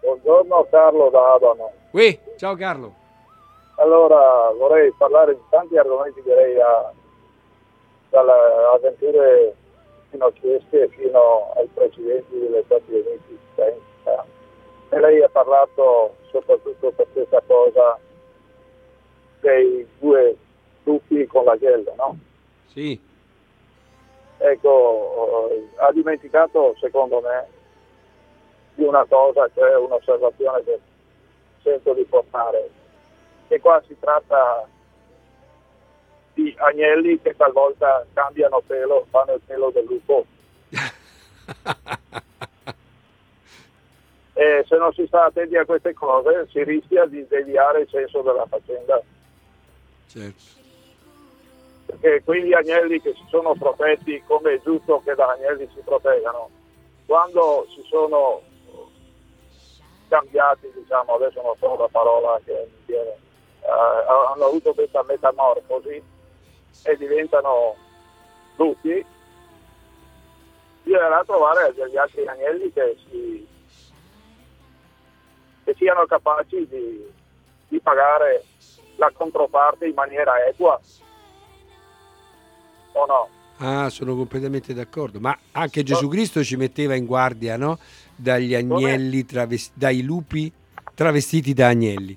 Buongiorno 0.00 0.66
Carlo 0.68 1.10
da 1.10 1.34
Adano. 1.34 1.70
Ui, 1.92 2.18
ciao 2.36 2.56
Carlo. 2.56 2.94
Allora 3.76 4.50
vorrei 4.50 4.92
parlare 4.98 5.34
di 5.34 5.42
tanti 5.48 5.78
argomenti 5.78 6.20
direi 6.22 6.60
a, 6.60 6.92
dalle 8.08 8.32
avventure 8.74 9.54
pinocchiesche 10.10 10.88
fino 10.88 11.52
ai 11.54 11.68
precedenti 11.72 12.36
degli 12.36 12.62
Stati 12.64 12.92
Uniti 12.92 13.38
e 14.92 14.98
lei 14.98 15.22
ha 15.22 15.28
parlato 15.28 16.16
soprattutto 16.32 16.90
per 16.90 17.06
questa 17.12 17.40
cosa 17.46 17.96
dei 19.40 19.86
due 19.98 20.36
lupi 20.84 21.26
con 21.26 21.44
la 21.44 21.56
ghelda, 21.56 21.94
no? 21.96 22.18
Sì. 22.66 22.98
Ecco, 24.38 25.50
ha 25.76 25.92
dimenticato 25.92 26.74
secondo 26.80 27.20
me 27.20 27.46
di 28.74 28.84
una 28.84 29.04
cosa, 29.04 29.50
cioè 29.54 29.76
un'osservazione 29.76 30.64
che 30.64 30.80
sento 31.62 31.92
di 31.92 32.04
portare, 32.04 32.70
che 33.48 33.60
qua 33.60 33.82
si 33.86 33.96
tratta 33.98 34.66
di 36.34 36.54
agnelli 36.58 37.20
che 37.20 37.36
talvolta 37.36 38.06
cambiano 38.14 38.62
pelo, 38.66 39.06
fanno 39.10 39.34
il 39.34 39.40
pelo 39.44 39.70
del 39.70 39.84
lupo. 39.84 40.24
e 44.32 44.64
se 44.66 44.76
non 44.78 44.92
si 44.94 45.06
sta 45.06 45.26
attenti 45.26 45.56
a 45.56 45.66
queste 45.66 45.92
cose 45.92 46.48
si 46.50 46.64
rischia 46.64 47.04
di 47.04 47.26
deviare 47.28 47.82
il 47.82 47.88
senso 47.90 48.22
della 48.22 48.46
faccenda. 48.46 49.02
Certo. 50.10 50.58
Perché 51.86 52.22
quegli 52.24 52.52
agnelli 52.52 53.00
che 53.00 53.14
si 53.14 53.24
sono 53.28 53.54
protetti, 53.54 54.20
come 54.26 54.54
è 54.54 54.60
giusto 54.60 55.00
che 55.04 55.14
da 55.14 55.30
agnelli 55.30 55.68
si 55.72 55.80
proteggano, 55.84 56.50
quando 57.06 57.66
si 57.70 57.82
sono 57.88 58.42
cambiati, 60.08 60.68
diciamo, 60.74 61.14
adesso 61.14 61.40
non 61.42 61.54
so 61.58 61.76
la 61.76 61.88
parola 61.88 62.40
che 62.44 62.52
mi 62.52 62.82
viene, 62.86 63.16
eh, 63.60 63.68
hanno 63.68 64.46
avuto 64.46 64.74
questa 64.74 65.04
metamorfosi 65.04 66.02
e 66.82 66.96
diventano 66.96 67.76
lupi, 68.56 69.04
bisognerà 70.82 71.22
trovare 71.24 71.72
degli 71.74 71.96
altri 71.96 72.26
agnelli 72.26 72.72
che, 72.72 72.96
si, 73.08 73.46
che 75.64 75.74
siano 75.74 76.04
capaci 76.06 76.66
di, 76.66 77.08
di 77.68 77.80
pagare 77.80 78.44
la 79.00 79.10
controparte 79.14 79.86
in 79.86 79.94
maniera 79.94 80.46
equa 80.46 80.78
o 82.92 83.06
no? 83.06 83.28
Ah, 83.56 83.88
sono 83.90 84.14
completamente 84.14 84.72
d'accordo, 84.72 85.20
ma 85.20 85.36
anche 85.52 85.82
Gesù 85.82 86.08
Cristo 86.08 86.42
ci 86.44 86.56
metteva 86.56 86.94
in 86.94 87.06
guardia, 87.06 87.56
no? 87.56 87.78
Dagli 88.14 88.54
agnelli, 88.54 89.24
travest- 89.26 89.72
dai 89.74 90.02
lupi 90.02 90.50
travestiti 90.94 91.52
da 91.52 91.68
agnelli. 91.68 92.16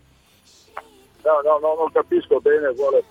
No, 1.24 1.42
no, 1.44 1.60
no, 1.60 1.76
non 1.76 1.92
capisco 1.92 2.40
bene. 2.40 2.72
Vuole... 2.72 3.04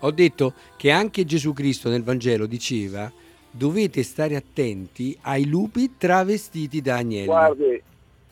Ho 0.00 0.10
detto 0.12 0.54
che 0.76 0.90
anche 0.90 1.24
Gesù 1.24 1.52
Cristo 1.52 1.88
nel 1.88 2.04
Vangelo 2.04 2.46
diceva 2.46 3.10
dovete 3.50 4.02
stare 4.02 4.36
attenti 4.36 5.16
ai 5.22 5.46
lupi 5.46 5.96
travestiti 5.96 6.80
da 6.80 6.96
agnelli. 6.96 7.26
Guardi, 7.26 7.82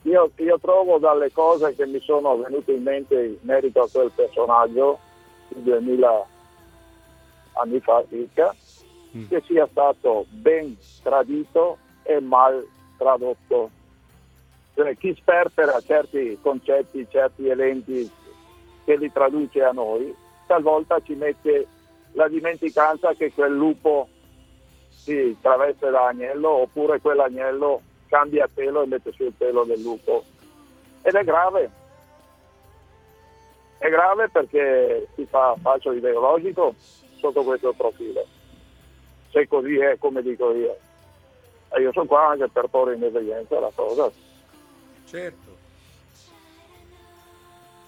io, 0.03 0.31
io, 0.37 0.59
trovo 0.59 0.99
dalle 0.99 1.31
cose 1.31 1.75
che 1.75 1.87
mi 1.87 2.01
sono 2.01 2.39
venute 2.39 2.73
in 2.73 2.83
mente 2.83 3.23
in 3.23 3.37
merito 3.43 3.83
a 3.83 3.89
quel 3.91 4.11
personaggio, 4.15 4.99
2000 5.49 6.27
anni 7.53 7.81
fa 7.81 8.03
circa, 8.09 8.55
mm. 9.17 9.29
che 9.29 9.43
sia 9.47 9.67
stato 9.71 10.25
ben 10.31 10.77
tradito 11.03 11.79
e 12.03 12.21
mal 12.21 12.67
tradotto. 12.97 13.71
Cioè, 14.75 14.97
chi 14.97 15.15
sperpera 15.15 15.81
certi 15.81 16.39
concetti, 16.41 17.07
certi 17.11 17.49
eventi 17.49 18.11
che 18.85 18.97
li 18.97 19.13
traduce 19.13 19.63
a 19.63 19.73
noi, 19.73 20.15
talvolta 20.47 21.01
ci 21.01 21.15
mette 21.15 21.67
la 22.13 22.29
dimenticanza 22.29 23.13
che 23.15 23.33
quel 23.33 23.53
lupo 23.53 24.09
si 24.89 25.37
traveste 25.41 25.91
da 25.91 26.09
agnello 26.09 26.49
oppure 26.51 27.01
quell'agnello 27.01 27.83
cambia 28.11 28.51
pelo 28.53 28.83
e 28.83 28.87
mette 28.87 29.13
sul 29.13 29.33
pelo 29.33 29.65
del 29.65 29.81
lupo. 29.81 30.25
Ed 31.03 31.15
è 31.15 31.25
grave. 31.25 31.71
È 33.79 33.89
grave 33.89 34.29
perché 34.29 35.07
si 35.15 35.25
fa 35.25 35.57
falso 35.63 35.93
ideologico 35.93 36.75
sotto 37.17 37.43
questo 37.43 37.73
profilo. 37.73 38.27
Se 39.31 39.47
così 39.49 39.79
è 39.79 39.97
come 39.99 40.21
dico 40.23 40.53
io. 40.53 40.77
E 41.73 41.81
io 41.81 41.93
sono 41.93 42.07
qua 42.07 42.31
anche 42.31 42.49
per 42.49 42.67
porre 42.67 42.97
in 42.97 43.05
evidenza 43.05 43.61
la 43.61 43.71
cosa. 43.75 44.11
Certo. 45.07 45.49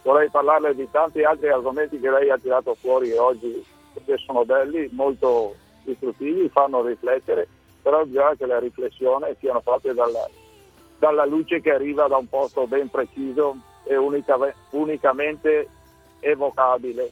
vorrei 0.02 0.28
parlarle 0.28 0.74
di 0.74 0.88
tanti 0.90 1.22
altri 1.22 1.48
argomenti 1.48 2.00
che 2.00 2.10
lei 2.10 2.30
ha 2.30 2.38
tirato 2.38 2.74
fuori 2.74 3.12
oggi, 3.12 3.64
perché 3.92 4.16
sono 4.24 4.44
belli, 4.44 4.88
molto 4.90 5.54
istruttivi, 5.84 6.48
fanno 6.48 6.84
riflettere, 6.84 7.46
però 7.82 8.04
bisogna 8.04 8.34
che 8.36 8.46
le 8.46 8.60
riflessioni 8.60 9.34
siano 9.40 9.60
fatte 9.60 9.92
dalla, 9.92 10.28
dalla 10.98 11.24
luce 11.24 11.60
che 11.60 11.72
arriva 11.72 12.06
da 12.06 12.16
un 12.16 12.28
posto 12.28 12.66
ben 12.66 12.88
preciso 12.88 13.56
e 13.84 13.96
unica, 13.96 14.36
unicamente 14.70 15.68
evocabile. 16.20 17.10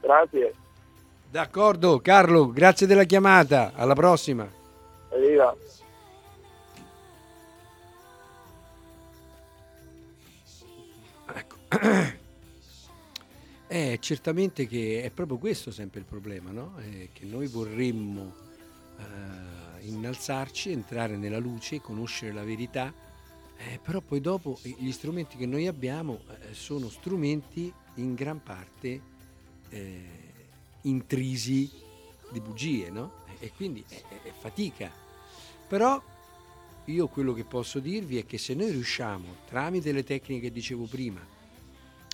Grazie. 0.00 0.54
D'accordo, 1.30 2.00
Carlo, 2.00 2.50
grazie 2.50 2.86
della 2.86 3.04
chiamata. 3.04 3.72
Alla 3.74 3.94
prossima. 3.94 4.48
Evviva. 5.10 5.54
Ecco. 11.34 12.16
Eh, 13.70 13.98
certamente 14.00 14.66
che 14.66 15.02
è 15.02 15.10
proprio 15.10 15.36
questo 15.36 15.70
sempre 15.70 16.00
il 16.00 16.06
problema, 16.06 16.50
no? 16.50 16.78
Eh, 16.78 17.10
che 17.12 17.26
noi 17.26 17.46
vorremmo 17.48 18.32
eh, 18.98 19.86
innalzarci, 19.86 20.70
entrare 20.70 21.18
nella 21.18 21.36
luce, 21.36 21.82
conoscere 21.82 22.32
la 22.32 22.44
verità, 22.44 22.90
eh, 23.58 23.78
però 23.82 24.00
poi 24.00 24.22
dopo 24.22 24.58
eh, 24.62 24.74
gli 24.78 24.90
strumenti 24.90 25.36
che 25.36 25.44
noi 25.44 25.66
abbiamo 25.66 26.20
eh, 26.28 26.54
sono 26.54 26.88
strumenti 26.88 27.70
in 27.96 28.14
gran 28.14 28.42
parte 28.42 29.00
eh, 29.68 30.02
intrisi 30.82 31.70
di 32.30 32.40
bugie, 32.40 32.88
no? 32.88 33.24
E 33.38 33.52
quindi 33.54 33.84
è, 33.86 33.96
è- 33.96 34.28
è 34.28 34.32
fatica. 34.38 34.90
Però 35.68 36.02
io 36.86 37.06
quello 37.08 37.34
che 37.34 37.44
posso 37.44 37.80
dirvi 37.80 38.16
è 38.16 38.24
che 38.24 38.38
se 38.38 38.54
noi 38.54 38.70
riusciamo, 38.70 39.36
tramite 39.46 39.92
le 39.92 40.04
tecniche 40.04 40.46
che 40.48 40.52
dicevo 40.52 40.84
prima, 40.84 41.36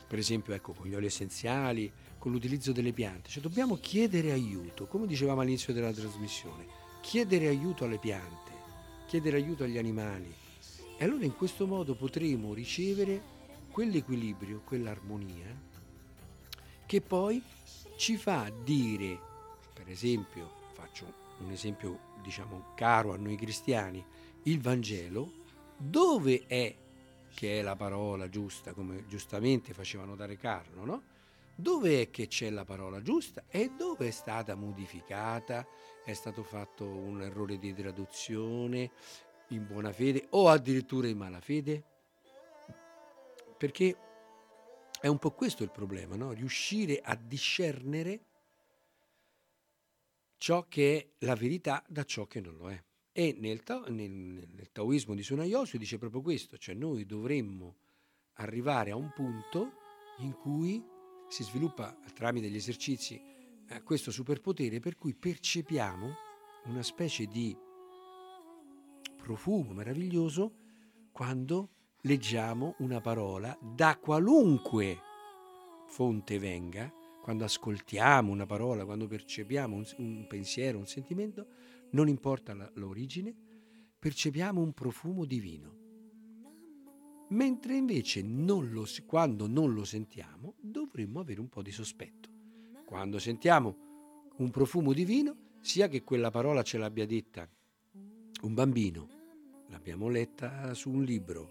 per 0.06 0.18
esempio 0.18 0.54
ecco, 0.54 0.72
con 0.72 0.86
gli 0.86 0.94
oli 0.94 1.06
essenziali, 1.06 1.90
con 2.18 2.32
l'utilizzo 2.32 2.72
delle 2.72 2.92
piante, 2.92 3.28
cioè 3.28 3.42
dobbiamo 3.42 3.76
chiedere 3.76 4.32
aiuto, 4.32 4.86
come 4.86 5.06
dicevamo 5.06 5.40
all'inizio 5.40 5.72
della 5.72 5.92
trasmissione, 5.92 6.66
chiedere 7.00 7.48
aiuto 7.48 7.84
alle 7.84 7.98
piante, 7.98 8.52
chiedere 9.06 9.36
aiuto 9.36 9.64
agli 9.64 9.78
animali. 9.78 10.32
E 10.96 11.04
allora 11.04 11.24
in 11.24 11.34
questo 11.34 11.66
modo 11.66 11.94
potremo 11.94 12.54
ricevere 12.54 13.20
quell'equilibrio, 13.70 14.62
quell'armonia 14.64 15.72
che 16.86 17.00
poi 17.00 17.42
ci 17.96 18.16
fa 18.16 18.50
dire, 18.62 19.18
per 19.72 19.88
esempio, 19.88 20.50
faccio 20.72 21.12
un 21.38 21.50
esempio 21.50 22.12
diciamo 22.22 22.72
caro 22.74 23.12
a 23.12 23.16
noi 23.16 23.36
cristiani, 23.36 24.04
il 24.44 24.60
Vangelo, 24.60 25.32
dove 25.76 26.44
è 26.46 26.74
che 27.34 27.58
è 27.58 27.62
la 27.62 27.76
parola 27.76 28.28
giusta, 28.28 28.72
come 28.72 29.06
giustamente 29.06 29.74
faceva 29.74 30.04
notare 30.04 30.36
Carlo, 30.36 30.84
no? 30.84 31.02
Dove 31.56 32.00
è 32.00 32.10
che 32.10 32.26
c'è 32.26 32.50
la 32.50 32.64
parola 32.64 33.02
giusta 33.02 33.44
e 33.48 33.72
dove 33.76 34.08
è 34.08 34.10
stata 34.10 34.54
modificata, 34.54 35.66
è 36.04 36.12
stato 36.12 36.42
fatto 36.42 36.86
un 36.86 37.22
errore 37.22 37.58
di 37.58 37.74
traduzione 37.74 38.90
in 39.48 39.66
buona 39.66 39.92
fede 39.92 40.26
o 40.30 40.48
addirittura 40.48 41.08
in 41.08 41.18
malafede? 41.18 41.84
Perché 43.56 43.96
è 45.00 45.06
un 45.06 45.18
po' 45.18 45.32
questo 45.32 45.62
il 45.62 45.70
problema, 45.70 46.16
no? 46.16 46.32
Riuscire 46.32 47.00
a 47.00 47.14
discernere 47.14 48.20
ciò 50.38 50.66
che 50.68 50.98
è 50.98 51.24
la 51.26 51.34
verità 51.34 51.84
da 51.88 52.04
ciò 52.04 52.26
che 52.26 52.40
non 52.40 52.56
lo 52.56 52.70
è. 52.70 52.84
E 53.16 53.36
nel, 53.38 53.62
nel- 53.90 54.48
nel 54.52 54.72
taoismo 54.72 55.14
di 55.14 55.22
Sunayosu 55.22 55.78
dice 55.78 55.98
proprio 55.98 56.20
questo, 56.20 56.58
cioè 56.58 56.74
noi 56.74 57.06
dovremmo 57.06 57.76
arrivare 58.38 58.90
a 58.90 58.96
un 58.96 59.12
punto 59.14 59.74
in 60.18 60.32
cui 60.32 60.84
si 61.28 61.44
sviluppa 61.44 61.96
tramite 62.12 62.48
gli 62.48 62.56
esercizi 62.56 63.22
eh, 63.68 63.82
questo 63.84 64.10
superpotere 64.10 64.80
per 64.80 64.96
cui 64.96 65.14
percepiamo 65.14 66.14
una 66.64 66.82
specie 66.82 67.26
di 67.26 67.56
profumo 69.16 69.72
meraviglioso 69.72 70.52
quando 71.12 71.70
leggiamo 72.00 72.74
una 72.78 73.00
parola 73.00 73.56
da 73.62 73.96
qualunque 73.96 74.98
fonte 75.86 76.40
venga, 76.40 76.92
quando 77.22 77.44
ascoltiamo 77.44 78.32
una 78.32 78.44
parola, 78.44 78.84
quando 78.84 79.06
percepiamo 79.06 79.76
un, 79.76 79.84
un 79.98 80.26
pensiero, 80.26 80.78
un 80.78 80.86
sentimento, 80.88 81.46
non 81.94 82.08
importa 82.08 82.70
l'origine, 82.74 83.34
percepiamo 83.98 84.60
un 84.60 84.72
profumo 84.72 85.24
divino. 85.24 85.82
Mentre 87.30 87.74
invece 87.74 88.22
non 88.22 88.70
lo 88.70 88.86
quando 89.06 89.46
non 89.46 89.72
lo 89.72 89.84
sentiamo 89.84 90.54
dovremmo 90.60 91.20
avere 91.20 91.40
un 91.40 91.48
po' 91.48 91.62
di 91.62 91.70
sospetto. 91.70 92.28
Quando 92.84 93.18
sentiamo 93.18 94.32
un 94.36 94.50
profumo 94.50 94.92
divino, 94.92 95.52
sia 95.60 95.88
che 95.88 96.02
quella 96.02 96.30
parola 96.30 96.62
ce 96.62 96.78
l'abbia 96.78 97.06
detta 97.06 97.48
un 98.42 98.52
bambino, 98.52 99.08
l'abbiamo 99.68 100.08
letta 100.08 100.74
su 100.74 100.90
un 100.90 101.02
libro, 101.02 101.50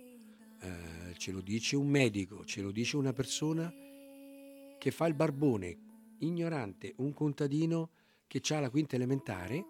eh, 0.61 1.15
ce 1.17 1.31
lo 1.31 1.41
dice 1.41 1.75
un 1.75 1.87
medico, 1.87 2.45
ce 2.45 2.61
lo 2.61 2.71
dice 2.71 2.97
una 2.97 3.13
persona 3.13 3.73
che 4.77 4.91
fa 4.91 5.07
il 5.07 5.15
barbone, 5.15 5.77
ignorante, 6.19 6.93
un 6.97 7.13
contadino 7.13 7.89
che 8.27 8.41
ha 8.53 8.59
la 8.59 8.69
quinta 8.69 8.95
elementare, 8.95 9.65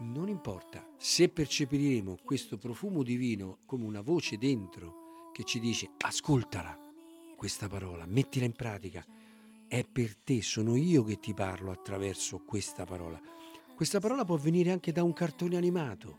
non 0.00 0.28
importa 0.28 0.86
se 0.96 1.28
percepiremo 1.28 2.18
questo 2.24 2.56
profumo 2.56 3.02
divino 3.02 3.58
come 3.66 3.84
una 3.84 4.00
voce 4.00 4.38
dentro 4.38 5.30
che 5.32 5.44
ci 5.44 5.60
dice 5.60 5.90
ascoltala 5.98 6.78
questa 7.36 7.68
parola, 7.68 8.04
mettila 8.06 8.44
in 8.44 8.52
pratica, 8.52 9.04
è 9.66 9.84
per 9.84 10.16
te, 10.16 10.42
sono 10.42 10.76
io 10.76 11.02
che 11.04 11.18
ti 11.18 11.32
parlo 11.32 11.70
attraverso 11.70 12.40
questa 12.40 12.84
parola. 12.84 13.18
Questa 13.74 13.98
parola 13.98 14.24
può 14.26 14.36
venire 14.36 14.72
anche 14.72 14.92
da 14.92 15.02
un 15.02 15.14
cartone 15.14 15.56
animato, 15.56 16.18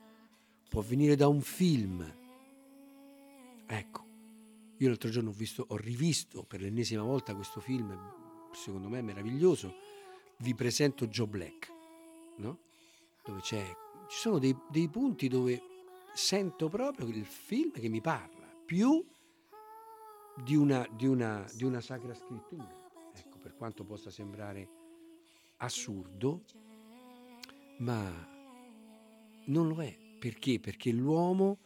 può 0.67 0.81
venire 0.81 1.15
da 1.15 1.27
un 1.27 1.41
film. 1.41 2.01
Ecco, 3.67 4.05
io 4.77 4.87
l'altro 4.87 5.09
giorno 5.09 5.29
ho, 5.29 5.33
visto, 5.33 5.65
ho 5.67 5.75
rivisto 5.75 6.43
per 6.43 6.61
l'ennesima 6.61 7.03
volta 7.03 7.35
questo 7.35 7.59
film, 7.59 7.95
secondo 8.53 8.89
me 8.89 9.01
meraviglioso. 9.01 9.75
Vi 10.37 10.55
presento 10.55 11.05
Joe 11.05 11.27
Black, 11.27 11.71
no? 12.37 12.69
Dove 13.23 13.39
c'è, 13.41 13.63
ci 14.07 14.17
sono 14.17 14.39
dei, 14.39 14.55
dei 14.69 14.89
punti 14.89 15.27
dove 15.27 15.61
sento 16.13 16.67
proprio 16.69 17.07
il 17.07 17.25
film 17.25 17.71
che 17.71 17.87
mi 17.87 18.01
parla, 18.01 18.47
più 18.65 19.05
di 20.43 20.55
una, 20.55 20.87
di 20.91 21.05
una, 21.07 21.45
di 21.53 21.63
una 21.63 21.81
sacra 21.81 22.13
scrittura. 22.13 22.79
Ecco, 23.13 23.37
per 23.37 23.55
quanto 23.55 23.83
possa 23.83 24.09
sembrare 24.09 24.67
assurdo, 25.57 26.43
ma 27.79 28.29
non 29.45 29.67
lo 29.67 29.81
è. 29.81 29.97
Perché? 30.19 30.59
Perché 30.59 30.91
l'uomo 30.91 31.59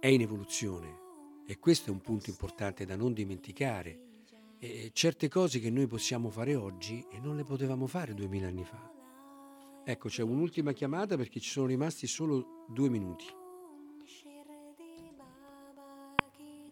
è 0.00 0.08
in 0.08 0.20
evoluzione 0.20 1.04
e 1.46 1.58
questo 1.58 1.90
è 1.90 1.92
un 1.92 2.00
punto 2.00 2.30
importante 2.30 2.84
da 2.84 2.96
non 2.96 3.12
dimenticare. 3.12 4.04
E 4.58 4.90
certe 4.92 5.28
cose 5.28 5.60
che 5.60 5.70
noi 5.70 5.86
possiamo 5.86 6.30
fare 6.30 6.54
oggi 6.54 7.04
e 7.10 7.20
non 7.20 7.36
le 7.36 7.44
potevamo 7.44 7.86
fare 7.86 8.14
duemila 8.14 8.48
anni 8.48 8.64
fa. 8.64 8.95
Ecco, 9.88 10.08
c'è 10.08 10.24
un'ultima 10.24 10.72
chiamata 10.72 11.16
perché 11.16 11.38
ci 11.38 11.48
sono 11.48 11.68
rimasti 11.68 12.08
solo 12.08 12.64
due 12.66 12.88
minuti. 12.88 13.24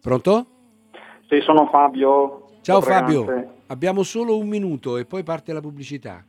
Pronto? 0.00 0.46
Sì, 1.28 1.38
sono 1.42 1.68
Fabio. 1.68 2.46
Ciao 2.62 2.80
Fabio, 2.80 3.52
abbiamo 3.68 4.02
solo 4.02 4.36
un 4.36 4.48
minuto 4.48 4.96
e 4.96 5.04
poi 5.04 5.22
parte 5.22 5.52
la 5.52 5.60
pubblicità. 5.60 6.24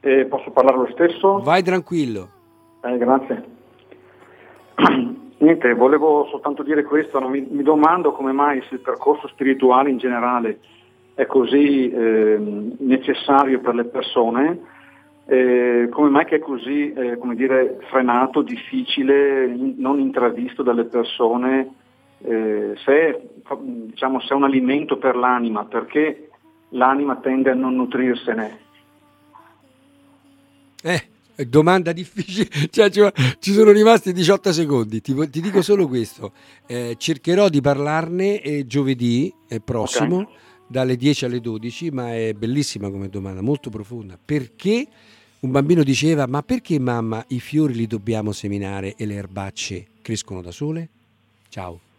Eh, 0.00 0.24
posso 0.24 0.50
parlare 0.50 0.78
lo 0.78 0.88
stesso? 0.92 1.40
Vai 1.40 1.62
tranquillo. 1.62 2.28
Eh, 2.84 2.96
grazie. 2.96 3.44
Niente, 5.36 5.74
volevo 5.74 6.26
soltanto 6.30 6.62
dire 6.62 6.84
questo, 6.84 7.18
no? 7.18 7.28
mi, 7.28 7.46
mi 7.50 7.62
domando 7.62 8.12
come 8.12 8.32
mai 8.32 8.62
se 8.62 8.76
il 8.76 8.80
percorso 8.80 9.28
spirituale 9.28 9.90
in 9.90 9.98
generale 9.98 10.58
è 11.12 11.26
così 11.26 11.90
ehm, 11.90 12.76
necessario 12.78 13.60
per 13.60 13.74
le 13.74 13.84
persone, 13.84 14.71
eh, 15.32 15.88
come 15.88 16.10
mai 16.10 16.26
che 16.26 16.36
è 16.36 16.40
così 16.40 16.92
eh, 16.92 17.16
come 17.16 17.34
dire, 17.34 17.78
frenato, 17.88 18.42
difficile, 18.42 19.46
in- 19.46 19.76
non 19.78 19.98
intravisto 19.98 20.62
dalle 20.62 20.84
persone, 20.84 21.72
eh, 22.18 22.74
se, 22.84 23.30
diciamo, 23.58 24.20
se 24.20 24.28
è 24.28 24.34
un 24.34 24.44
alimento 24.44 24.98
per 24.98 25.16
l'anima, 25.16 25.64
perché 25.64 26.28
l'anima 26.70 27.16
tende 27.16 27.48
a 27.50 27.54
non 27.54 27.76
nutrirsene. 27.76 28.58
Eh, 30.82 31.02
domanda 31.48 31.92
difficile, 31.92 32.48
cioè, 32.68 32.90
ci, 32.90 33.52
sono 33.52 33.70
rimasti 33.70 34.12
18 34.12 34.52
secondi, 34.52 35.00
ti, 35.00 35.14
ti 35.30 35.40
dico 35.40 35.62
solo 35.62 35.88
questo, 35.88 36.32
Eh, 36.66 36.96
cercherò 36.98 37.48
di 37.48 37.62
parlarne 37.62 38.66
giovedì 38.66 39.32
prossimo 39.64 40.16
Ok. 40.16 40.28
dalle 40.68 40.96
10 40.96 41.24
alle 41.24 41.40
12, 41.40 41.90
ma 41.90 42.14
è 42.14 42.34
bellissima 42.34 42.90
come 42.90 43.08
domanda, 43.08 43.40
molto 43.40 43.70
profonda, 43.70 44.18
perché 44.22 44.86
un 45.42 45.50
bambino 45.50 45.82
diceva 45.82 46.26
ma 46.26 46.42
perché 46.42 46.78
mamma 46.78 47.24
i 47.28 47.40
fiori 47.40 47.74
li 47.74 47.88
dobbiamo 47.88 48.30
seminare 48.30 48.94
e 48.96 49.06
le 49.06 49.14
erbacce 49.14 49.86
crescono 50.00 50.40
da 50.40 50.52
sole? 50.52 50.88
Ciao. 51.48 51.91